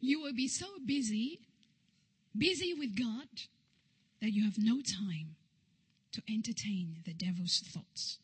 You 0.00 0.20
will 0.20 0.32
be 0.32 0.48
so 0.48 0.66
busy, 0.84 1.40
busy 2.36 2.74
with 2.74 2.98
God, 2.98 3.28
that 4.20 4.32
you 4.32 4.44
have 4.44 4.58
no 4.58 4.80
time 4.80 5.36
to 6.12 6.22
entertain 6.28 6.96
the 7.04 7.12
devil's 7.12 7.60
thoughts. 7.60 8.18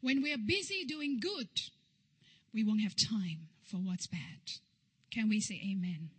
When 0.00 0.22
we 0.22 0.32
are 0.32 0.38
busy 0.38 0.84
doing 0.84 1.20
good, 1.20 1.48
we 2.52 2.64
won't 2.64 2.82
have 2.82 2.96
time 2.96 3.48
for 3.64 3.78
what's 3.78 4.06
bad. 4.06 4.60
Can 5.10 5.28
we 5.28 5.40
say 5.40 5.60
amen? 5.64 6.10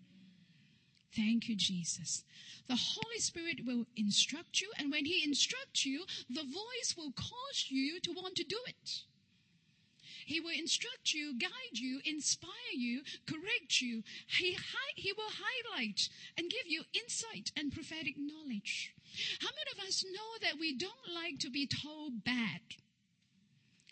Thank 1.16 1.48
you, 1.48 1.56
Jesus. 1.56 2.24
The 2.68 2.76
Holy 2.76 3.20
Spirit 3.20 3.66
will 3.66 3.86
instruct 3.96 4.60
you, 4.60 4.70
and 4.78 4.92
when 4.92 5.06
He 5.06 5.24
instructs 5.24 5.86
you, 5.86 6.04
the 6.30 6.44
voice 6.44 6.96
will 6.98 7.12
cause 7.12 7.66
you 7.70 8.00
to 8.02 8.12
want 8.12 8.36
to 8.36 8.44
do 8.44 8.58
it. 8.68 9.04
He 10.26 10.40
will 10.40 10.58
instruct 10.58 11.14
you, 11.14 11.38
guide 11.38 11.78
you, 11.78 12.02
inspire 12.04 12.50
you, 12.74 13.02
correct 13.28 13.80
you. 13.80 14.02
He, 14.28 14.54
hi- 14.54 14.94
he 14.96 15.14
will 15.14 15.30
highlight 15.30 16.10
and 16.38 16.50
give 16.50 16.66
you 16.66 16.84
insight 16.94 17.52
and 17.56 17.72
prophetic 17.72 18.16
knowledge. 18.18 18.94
How 19.40 19.50
many 19.50 19.72
of 19.80 19.88
us 19.88 20.04
know 20.04 20.32
that 20.42 20.60
we 20.60 20.76
don't 20.76 21.14
like 21.14 21.40
to 21.40 21.52
be 21.52 21.68
told 21.68 22.24
bad? 22.24 22.62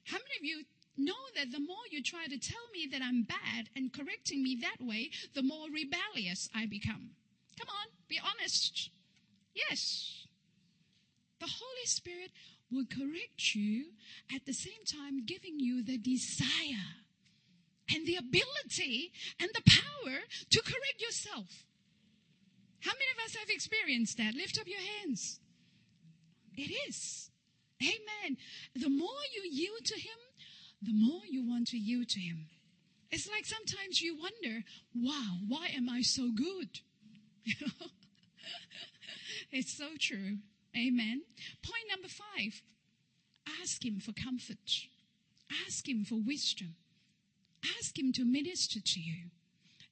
How 0.05 0.17
many 0.17 0.37
of 0.39 0.43
you 0.43 0.63
know 0.97 1.13
that 1.35 1.51
the 1.51 1.59
more 1.59 1.85
you 1.89 2.03
try 2.03 2.25
to 2.25 2.37
tell 2.37 2.67
me 2.73 2.87
that 2.91 3.01
I'm 3.01 3.23
bad 3.23 3.69
and 3.75 3.93
correcting 3.93 4.43
me 4.43 4.57
that 4.61 4.85
way, 4.85 5.09
the 5.33 5.43
more 5.43 5.67
rebellious 5.73 6.49
I 6.55 6.65
become. 6.65 7.11
Come 7.59 7.69
on, 7.69 7.87
be 8.07 8.19
honest. 8.19 8.89
Yes. 9.53 10.27
The 11.39 11.47
Holy 11.47 11.85
Spirit 11.85 12.31
will 12.71 12.85
correct 12.85 13.55
you 13.55 13.85
at 14.33 14.45
the 14.45 14.53
same 14.53 14.83
time 14.85 15.25
giving 15.25 15.59
you 15.59 15.83
the 15.83 15.97
desire 15.97 17.03
and 17.93 18.05
the 18.07 18.15
ability 18.15 19.11
and 19.39 19.49
the 19.53 19.69
power 19.69 20.19
to 20.49 20.61
correct 20.61 21.01
yourself. 21.01 21.65
How 22.79 22.91
many 22.91 23.11
of 23.17 23.25
us 23.25 23.35
have 23.35 23.49
experienced 23.49 24.17
that? 24.17 24.35
Lift 24.35 24.59
up 24.59 24.67
your 24.67 24.79
hands. 24.79 25.39
It 26.57 26.71
is. 26.87 27.29
Amen. 27.81 28.37
The 28.75 28.89
more 28.89 29.23
you 29.35 29.49
yield 29.49 29.85
to 29.85 29.95
Him, 29.95 30.17
the 30.85 30.93
more 30.93 31.21
you 31.29 31.47
want 31.47 31.67
to 31.67 31.77
yield 31.77 32.09
to 32.09 32.19
Him. 32.19 32.47
It's 33.11 33.29
like 33.29 33.45
sometimes 33.45 34.01
you 34.01 34.17
wonder, 34.17 34.63
wow, 34.95 35.37
why 35.47 35.67
am 35.75 35.87
I 35.89 36.01
so 36.01 36.31
good? 36.35 36.79
it's 39.51 39.77
so 39.77 39.89
true. 39.99 40.37
Amen. 40.75 41.21
Point 41.61 41.85
number 41.89 42.07
five 42.07 42.61
ask 43.61 43.85
Him 43.85 43.99
for 43.99 44.13
comfort, 44.13 44.87
ask 45.65 45.87
Him 45.87 46.05
for 46.05 46.15
wisdom, 46.15 46.75
ask 47.77 47.97
Him 47.97 48.11
to 48.13 48.25
minister 48.25 48.79
to 48.83 48.99
you, 48.99 49.29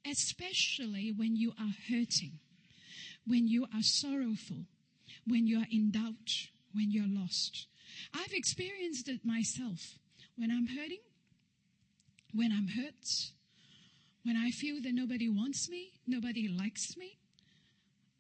especially 0.10 1.14
when 1.16 1.36
you 1.36 1.52
are 1.60 1.76
hurting, 1.90 2.40
when 3.28 3.48
you 3.48 3.66
are 3.66 3.82
sorrowful, 3.82 4.66
when 5.28 5.46
you 5.48 5.60
are 5.60 5.68
in 5.70 5.92
doubt, 5.92 6.50
when 6.74 6.92
you're 6.92 7.06
lost. 7.08 7.68
I've 8.14 8.34
experienced 8.34 9.10
it 9.10 9.26
myself. 9.26 10.00
When 10.38 10.52
I'm 10.52 10.68
hurting, 10.68 11.02
when 12.34 12.52
I'm 12.52 12.68
hurt, 12.68 13.32
when 14.24 14.38
I 14.38 14.52
feel 14.52 14.82
that 14.82 14.94
nobody 14.94 15.30
wants 15.30 15.70
me, 15.70 15.92
nobody 16.08 16.48
likes 16.48 16.96
me, 16.98 17.18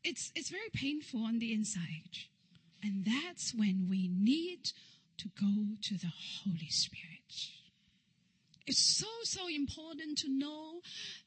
it's, 0.04 0.32
it's 0.36 0.50
very 0.50 0.70
painful 0.74 1.24
on 1.24 1.40
the 1.40 1.54
inside. 1.54 2.18
And 2.84 3.06
that's 3.06 3.54
when 3.56 3.88
we 3.90 4.10
need 4.12 4.72
to 5.20 5.30
go 5.40 5.78
to 5.84 5.98
the 5.98 6.12
Holy 6.44 6.70
Spirit. 6.70 7.52
It's 8.66 8.98
so, 8.98 9.08
so 9.24 9.48
important 9.48 10.18
to 10.20 10.30
know 10.30 10.82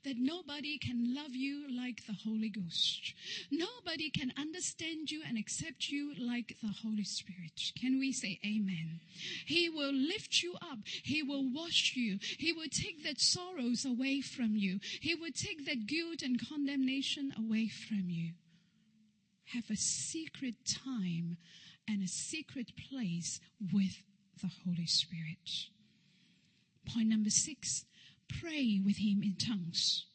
that 0.05 0.19
nobody 0.19 0.79
can 0.79 1.15
love 1.15 1.35
you 1.35 1.67
like 1.77 2.07
the 2.07 2.13
Holy 2.13 2.49
Ghost. 2.49 3.15
Nobody 3.51 4.11
can 4.11 4.33
understand 4.39 5.11
you 5.11 5.23
and 5.27 5.39
accept 5.39 5.89
you 5.89 6.15
like 6.19 6.57
the 6.63 6.75
Holy 6.83 7.05
Spirit. 7.05 7.73
Can 7.81 7.99
we 7.99 8.13
say 8.13 8.39
amen? 8.45 9.01
He 9.47 9.69
will 9.69 9.93
lift 9.93 10.43
you 10.43 10.55
up. 10.63 10.79
He 10.85 11.23
will 11.23 11.51
wash 11.53 11.95
you. 11.97 12.19
He 12.39 12.53
will 12.53 12.69
take 12.71 13.03
that 13.05 13.21
sorrows 13.21 13.85
away 13.85 14.21
from 14.21 14.57
you. 14.57 14.79
He 15.01 15.15
will 15.15 15.33
take 15.35 15.65
that 15.67 15.87
guilt 15.87 16.23
and 16.23 16.41
condemnation 16.49 17.33
away 17.39 17.69
from 17.69 18.05
you. 18.09 18.33
Have 19.53 19.71
a 19.71 19.77
secret 19.77 20.55
time 20.65 21.37
and 21.89 22.03
a 22.03 22.09
secret 22.09 22.73
place 22.77 23.41
with 23.73 24.03
the 24.41 24.51
Holy 24.65 24.87
Spirit. 24.87 25.69
Point 26.93 27.09
number 27.09 27.31
six, 27.31 27.85
pray 28.41 28.81
with 28.85 28.97
him 28.97 29.23
in 29.23 29.37
tongues. 29.37 30.07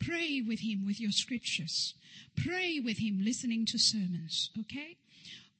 Pray 0.00 0.42
with 0.46 0.60
him 0.60 0.84
with 0.86 1.00
your 1.00 1.10
scriptures. 1.10 1.94
Pray 2.36 2.80
with 2.80 2.98
him 2.98 3.20
listening 3.24 3.64
to 3.66 3.78
sermons, 3.78 4.50
okay? 4.58 4.96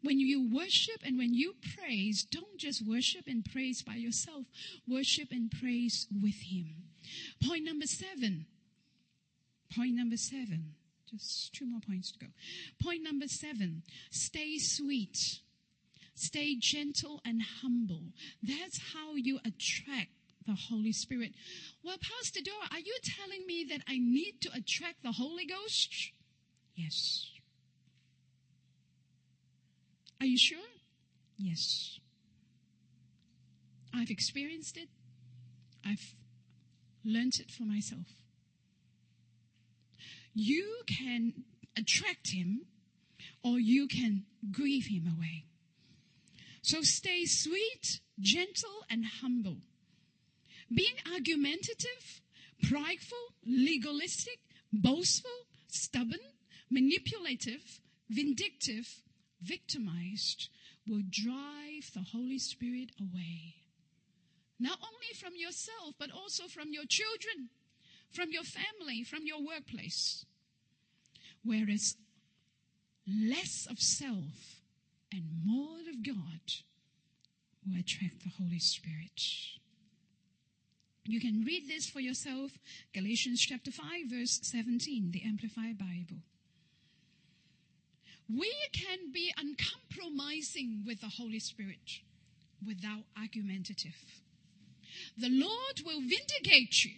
When 0.03 0.21
you 0.21 0.51
worship 0.53 1.01
and 1.03 1.17
when 1.17 1.33
you 1.33 1.55
praise, 1.77 2.25
don't 2.25 2.59
just 2.59 2.87
worship 2.87 3.27
and 3.27 3.45
praise 3.45 3.83
by 3.83 3.95
yourself. 3.95 4.45
Worship 4.87 5.29
and 5.31 5.51
praise 5.51 6.07
with 6.23 6.35
him. 6.43 6.75
Point 7.43 7.65
number 7.65 7.87
seven. 7.87 8.45
Point 9.75 9.95
number 9.95 10.19
seven. 10.19 10.75
Just 11.11 11.55
two 11.55 11.67
more 11.67 11.81
points 11.81 12.13
to 12.13 12.19
go. 12.19 12.27
Point 12.83 13.03
number 13.03 13.27
seven. 13.29 13.83
Stay 14.11 14.59
sweet. 14.59 15.17
Stay 16.15 16.57
gentle 16.59 17.21
and 17.25 17.41
humble. 17.63 18.03
That's 18.43 18.79
how 18.93 19.15
you 19.15 19.39
attract 19.39 20.11
the 20.47 20.55
Holy 20.55 20.93
Spirit. 20.93 21.33
Well, 21.83 21.97
Pastor 22.01 22.41
Dora, 22.45 22.69
are 22.71 22.79
you 22.79 22.97
telling 23.03 23.47
me 23.47 23.67
that 23.71 23.83
I 23.89 23.99
need 23.99 24.41
to 24.43 24.51
attract 24.55 25.03
the 25.03 25.13
Holy 25.13 25.47
Ghost? 25.47 26.13
Yes. 26.75 27.31
Are 30.21 30.27
you 30.27 30.39
sure? 30.39 30.59
Yes. 31.37 31.99
I've 33.95 34.11
experienced 34.11 34.77
it. 34.77 34.89
I've 35.85 36.15
learned 37.05 37.35
it 37.41 37.51
for 37.51 37.65
myself. 37.65 38.07
You 40.35 40.83
can 40.87 41.45
attract 41.77 42.33
him 42.33 42.63
or 43.43 43.61
you 43.61 43.87
can 43.87 44.25
grieve 44.51 44.87
him 44.87 45.07
away. 45.07 45.45
So 46.63 46.81
stay 46.81 47.27
sweet, 47.27 48.01
gentle, 48.19 48.85
and 48.91 49.05
humble. 49.21 49.59
Being 50.73 50.97
argumentative, 51.13 52.23
prideful, 52.63 53.35
legalistic, 53.45 54.39
boastful, 54.73 55.47
stubborn, 55.69 56.21
manipulative, 56.71 57.81
vindictive, 58.09 59.03
victimized 59.43 60.49
will 60.87 61.03
drive 61.09 61.91
the 61.95 62.05
Holy 62.13 62.39
Spirit 62.39 62.91
away. 63.01 63.57
Not 64.59 64.79
only 64.83 65.13
from 65.19 65.33
yourself, 65.37 65.95
but 65.99 66.11
also 66.11 66.45
from 66.49 66.73
your 66.73 66.85
children, 66.89 67.51
from 68.11 68.31
your 68.31 68.45
family, 68.45 69.03
from 69.03 69.23
your 69.25 69.43
workplace. 69.45 70.25
Whereas 71.43 71.97
less 73.07 73.67
of 73.69 73.79
self 73.79 74.63
and 75.13 75.25
more 75.45 75.81
of 75.89 76.03
God 76.03 76.41
will 77.67 77.79
attract 77.79 78.23
the 78.23 78.31
Holy 78.31 78.59
Spirit. 78.59 79.21
You 81.07 81.21
can 81.21 81.45
read 81.45 81.69
this 81.69 81.87
for 81.87 82.01
yourself, 82.01 82.53
Galatians 82.95 83.41
chapter 83.41 83.71
5, 83.71 83.87
verse 84.09 84.41
17, 84.43 85.11
the 85.13 85.23
Amplified 85.23 85.79
Bible. 85.79 86.23
We 88.35 88.53
can 88.73 89.13
be 89.13 89.33
uncompromising 89.37 90.83
with 90.87 91.03
the 91.03 91.13
Holy 91.19 91.41
Spirit 91.41 92.01
without 92.67 93.05
argumentative. 93.19 93.97
The 95.19 95.29
Lord 95.29 95.83
will 95.85 96.01
vindicate 96.01 96.85
you. 96.85 96.93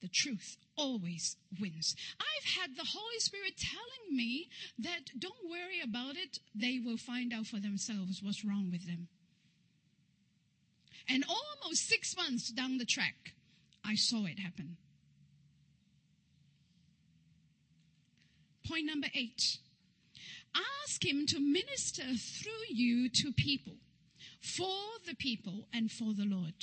The 0.00 0.08
truth 0.08 0.56
always 0.76 1.36
wins. 1.60 1.94
I've 2.18 2.60
had 2.60 2.76
the 2.76 2.84
Holy 2.84 3.18
Spirit 3.18 3.54
telling 3.58 4.16
me 4.16 4.48
that 4.78 5.10
don't 5.18 5.48
worry 5.50 5.80
about 5.82 6.16
it, 6.16 6.38
they 6.54 6.78
will 6.78 6.96
find 6.96 7.34
out 7.34 7.46
for 7.46 7.60
themselves 7.60 8.22
what's 8.22 8.44
wrong 8.44 8.70
with 8.70 8.86
them. 8.86 9.08
And 11.08 11.24
almost 11.28 11.88
six 11.88 12.16
months 12.16 12.50
down 12.50 12.78
the 12.78 12.86
track, 12.86 13.34
I 13.84 13.94
saw 13.94 14.24
it 14.24 14.38
happen. 14.38 14.76
Point 18.66 18.86
number 18.86 19.08
eight. 19.14 19.58
Ask 20.54 21.04
Him 21.04 21.26
to 21.26 21.40
minister 21.40 22.02
through 22.02 22.52
you 22.70 23.08
to 23.10 23.32
people, 23.32 23.74
for 24.40 24.98
the 25.06 25.14
people, 25.14 25.66
and 25.72 25.90
for 25.90 26.14
the 26.14 26.24
Lord. 26.24 26.54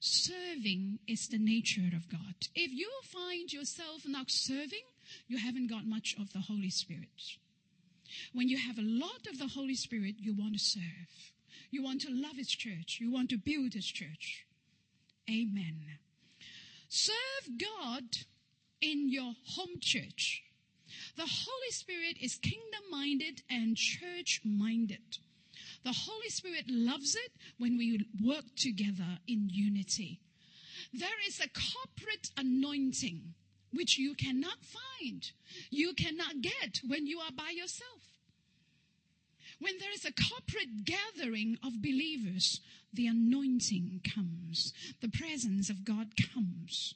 Serving 0.00 0.98
is 1.08 1.28
the 1.28 1.38
nature 1.38 1.96
of 1.96 2.10
God. 2.10 2.34
If 2.54 2.72
you 2.72 2.90
find 3.04 3.50
yourself 3.50 4.02
not 4.06 4.26
serving, 4.30 4.82
you 5.28 5.38
haven't 5.38 5.68
got 5.68 5.86
much 5.86 6.14
of 6.20 6.32
the 6.32 6.40
Holy 6.40 6.68
Spirit. 6.68 7.38
When 8.34 8.48
you 8.48 8.58
have 8.58 8.78
a 8.78 8.82
lot 8.82 9.26
of 9.30 9.38
the 9.38 9.48
Holy 9.48 9.74
Spirit, 9.74 10.16
you 10.18 10.34
want 10.34 10.52
to 10.54 10.58
serve. 10.58 11.32
You 11.74 11.82
want 11.82 12.02
to 12.02 12.08
love 12.08 12.36
His 12.36 12.50
church. 12.50 12.98
You 13.00 13.10
want 13.10 13.30
to 13.30 13.36
build 13.36 13.74
His 13.74 13.86
church. 13.86 14.46
Amen. 15.28 15.80
Serve 16.88 17.58
God 17.58 18.04
in 18.80 19.10
your 19.10 19.32
home 19.44 19.80
church. 19.80 20.44
The 21.16 21.26
Holy 21.26 21.70
Spirit 21.70 22.16
is 22.22 22.36
kingdom 22.36 22.84
minded 22.92 23.42
and 23.50 23.76
church 23.76 24.40
minded. 24.44 25.18
The 25.82 25.92
Holy 25.92 26.28
Spirit 26.28 26.66
loves 26.68 27.16
it 27.16 27.32
when 27.58 27.76
we 27.76 28.06
work 28.24 28.44
together 28.54 29.18
in 29.26 29.48
unity. 29.50 30.20
There 30.92 31.26
is 31.26 31.40
a 31.40 31.48
corporate 31.48 32.30
anointing 32.36 33.34
which 33.72 33.98
you 33.98 34.14
cannot 34.14 34.58
find, 34.62 35.28
you 35.70 35.92
cannot 35.94 36.40
get 36.40 36.82
when 36.86 37.08
you 37.08 37.18
are 37.18 37.32
by 37.32 37.50
yourself. 37.50 38.03
When 39.64 39.78
there 39.78 39.92
is 39.94 40.04
a 40.04 40.12
corporate 40.12 40.84
gathering 40.84 41.56
of 41.64 41.80
believers, 41.80 42.60
the 42.92 43.06
anointing 43.06 44.02
comes, 44.14 44.74
the 45.00 45.08
presence 45.08 45.70
of 45.70 45.86
God 45.86 46.08
comes. 46.34 46.94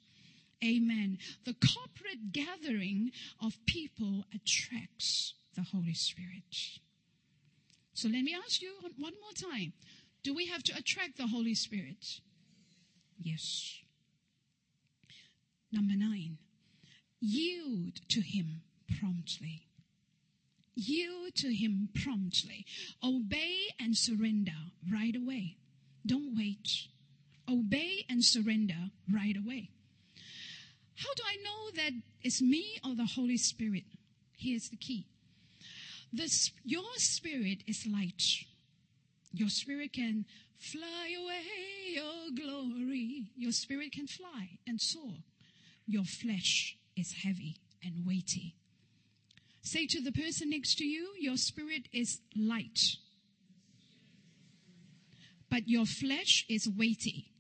Amen. 0.62 1.16
The 1.46 1.54
corporate 1.54 2.30
gathering 2.30 3.10
of 3.42 3.56
people 3.64 4.26
attracts 4.34 5.32
the 5.54 5.62
Holy 5.62 5.94
Spirit. 5.94 6.78
So 7.94 8.06
let 8.06 8.22
me 8.22 8.36
ask 8.44 8.60
you 8.60 8.74
one 8.98 9.14
more 9.18 9.50
time. 9.50 9.72
Do 10.22 10.34
we 10.34 10.48
have 10.48 10.62
to 10.64 10.76
attract 10.76 11.16
the 11.16 11.28
Holy 11.28 11.54
Spirit? 11.54 12.20
Yes. 13.18 13.78
Number 15.72 15.94
nine, 15.96 16.36
yield 17.18 18.06
to 18.10 18.20
Him 18.20 18.60
promptly. 19.00 19.67
Yield 20.78 21.34
to 21.36 21.52
Him 21.52 21.88
promptly. 22.02 22.64
Obey 23.02 23.68
and 23.80 23.96
surrender 23.96 24.52
right 24.90 25.16
away. 25.16 25.56
Don't 26.06 26.36
wait. 26.36 26.86
Obey 27.50 28.04
and 28.08 28.24
surrender 28.24 28.90
right 29.12 29.36
away. 29.36 29.70
How 30.94 31.12
do 31.14 31.22
I 31.26 31.36
know 31.42 31.70
that 31.82 31.92
it's 32.22 32.40
me 32.40 32.78
or 32.84 32.94
the 32.94 33.06
Holy 33.06 33.36
Spirit? 33.36 33.84
Here's 34.36 34.68
the 34.68 34.76
key. 34.76 35.06
This, 36.12 36.52
your 36.64 36.94
spirit 36.96 37.64
is 37.66 37.86
light. 37.86 38.22
Your 39.32 39.48
spirit 39.48 39.92
can 39.92 40.24
fly 40.58 41.14
away 41.20 41.42
your 41.94 42.30
glory. 42.34 43.30
Your 43.36 43.52
spirit 43.52 43.92
can 43.92 44.06
fly 44.06 44.58
and 44.66 44.80
soar. 44.80 45.14
Your 45.86 46.04
flesh 46.04 46.76
is 46.96 47.12
heavy 47.24 47.56
and 47.82 48.06
weighty. 48.06 48.54
Say 49.62 49.86
to 49.86 50.00
the 50.00 50.12
person 50.12 50.50
next 50.50 50.78
to 50.78 50.84
you, 50.84 51.12
your 51.18 51.36
spirit 51.36 51.88
is 51.92 52.20
light, 52.36 52.96
but 55.50 55.68
your 55.68 55.84
flesh 55.84 56.44
is 56.48 56.68
weighty. 56.68 57.32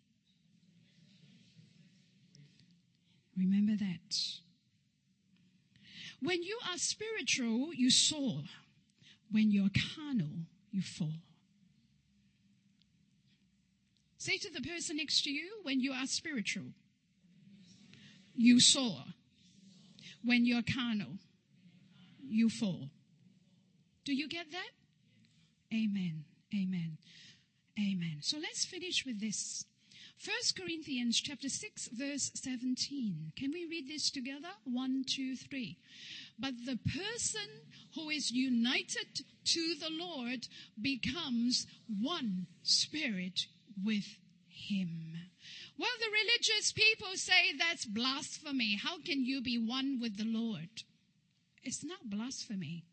Remember 3.36 3.76
that. 3.76 4.16
When 6.20 6.42
you 6.42 6.58
are 6.70 6.76
spiritual, 6.78 7.72
you 7.72 7.90
soar. 7.90 8.42
When 9.30 9.50
you're 9.50 9.70
carnal, 9.94 10.46
you 10.72 10.82
fall. 10.82 11.12
Say 14.16 14.36
to 14.38 14.50
the 14.52 14.60
person 14.60 14.96
next 14.96 15.22
to 15.24 15.30
you, 15.30 15.60
when 15.62 15.80
you 15.80 15.92
are 15.92 16.06
spiritual, 16.06 16.72
you 18.34 18.58
soar. 18.60 19.04
When 20.24 20.44
you're 20.44 20.62
carnal, 20.62 21.18
you 22.28 22.48
fall. 22.48 22.90
Do 24.04 24.14
you 24.14 24.28
get 24.28 24.50
that? 24.52 24.70
Amen. 25.72 26.24
Amen. 26.54 26.98
Amen. 27.78 28.18
So 28.20 28.38
let's 28.38 28.64
finish 28.64 29.04
with 29.04 29.20
this. 29.20 29.64
1 30.24 30.34
Corinthians 30.58 31.20
chapter 31.20 31.48
6 31.48 31.90
verse 31.92 32.30
17. 32.34 33.32
Can 33.36 33.52
we 33.52 33.66
read 33.66 33.88
this 33.88 34.10
together? 34.10 34.48
One, 34.64 35.04
two, 35.06 35.36
three. 35.36 35.78
But 36.38 36.54
the 36.66 36.78
person 36.78 37.48
who 37.94 38.08
is 38.10 38.32
united 38.32 39.22
to 39.44 39.74
the 39.78 39.90
Lord 39.90 40.48
becomes 40.80 41.66
one 42.00 42.46
spirit 42.62 43.46
with 43.84 44.18
him. 44.48 45.14
Well, 45.78 45.88
the 46.00 46.10
religious 46.10 46.72
people 46.72 47.14
say 47.14 47.52
that's 47.56 47.84
blasphemy. 47.84 48.76
How 48.82 48.98
can 48.98 49.24
you 49.24 49.40
be 49.40 49.58
one 49.58 49.98
with 50.00 50.16
the 50.16 50.24
Lord? 50.26 50.82
It's 51.62 51.84
not 51.84 52.10
blasphemy. 52.10 52.84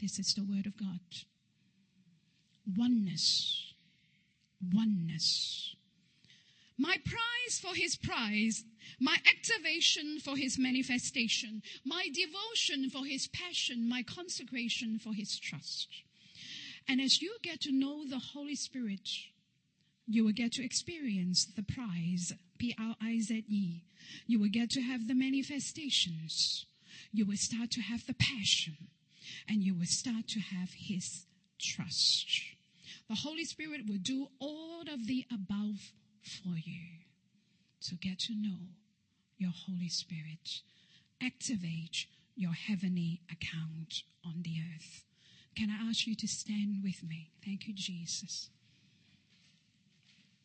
This 0.00 0.18
is 0.18 0.34
the 0.34 0.44
word 0.44 0.66
of 0.66 0.76
God. 0.76 1.00
Oneness. 2.76 3.72
Oneness. 4.74 5.74
My 6.78 6.96
prize 7.04 7.58
for 7.60 7.74
his 7.74 7.96
prize, 7.96 8.64
my 8.98 9.16
activation 9.36 10.18
for 10.18 10.36
his 10.36 10.58
manifestation, 10.58 11.62
my 11.84 12.08
devotion 12.14 12.88
for 12.88 13.04
his 13.04 13.28
passion, 13.28 13.86
my 13.88 14.02
consecration 14.02 14.98
for 14.98 15.12
his 15.12 15.38
trust. 15.38 15.88
And 16.88 17.00
as 17.00 17.20
you 17.20 17.36
get 17.42 17.60
to 17.62 17.72
know 17.72 18.06
the 18.08 18.18
Holy 18.18 18.54
Spirit, 18.54 19.08
you 20.06 20.24
will 20.24 20.32
get 20.32 20.52
to 20.52 20.64
experience 20.64 21.44
the 21.44 21.62
prize, 21.62 22.32
P 22.58 22.74
R 22.78 22.96
I 23.00 23.18
Z 23.20 23.44
E. 23.48 23.82
You 24.26 24.40
will 24.40 24.48
get 24.48 24.70
to 24.70 24.80
have 24.80 25.06
the 25.06 25.14
manifestations. 25.14 26.64
You 27.12 27.26
will 27.26 27.36
start 27.36 27.70
to 27.72 27.80
have 27.80 28.06
the 28.06 28.14
passion. 28.14 28.76
And 29.48 29.62
you 29.62 29.74
will 29.74 29.86
start 29.86 30.28
to 30.28 30.40
have 30.40 30.70
his 30.76 31.26
trust. 31.58 32.26
The 33.08 33.16
Holy 33.16 33.44
Spirit 33.44 33.82
will 33.88 33.98
do 34.00 34.28
all 34.38 34.82
of 34.82 35.06
the 35.06 35.26
above 35.32 35.92
for 36.22 36.56
you. 36.56 37.00
So 37.80 37.96
get 38.00 38.18
to 38.20 38.34
know 38.34 38.58
your 39.38 39.52
Holy 39.66 39.88
Spirit. 39.88 40.62
Activate 41.22 42.06
your 42.36 42.52
heavenly 42.52 43.20
account 43.30 44.02
on 44.24 44.42
the 44.42 44.56
earth. 44.74 45.04
Can 45.56 45.70
I 45.70 45.88
ask 45.88 46.06
you 46.06 46.14
to 46.14 46.28
stand 46.28 46.82
with 46.82 47.02
me? 47.02 47.30
Thank 47.44 47.66
you, 47.66 47.74
Jesus. 47.74 48.50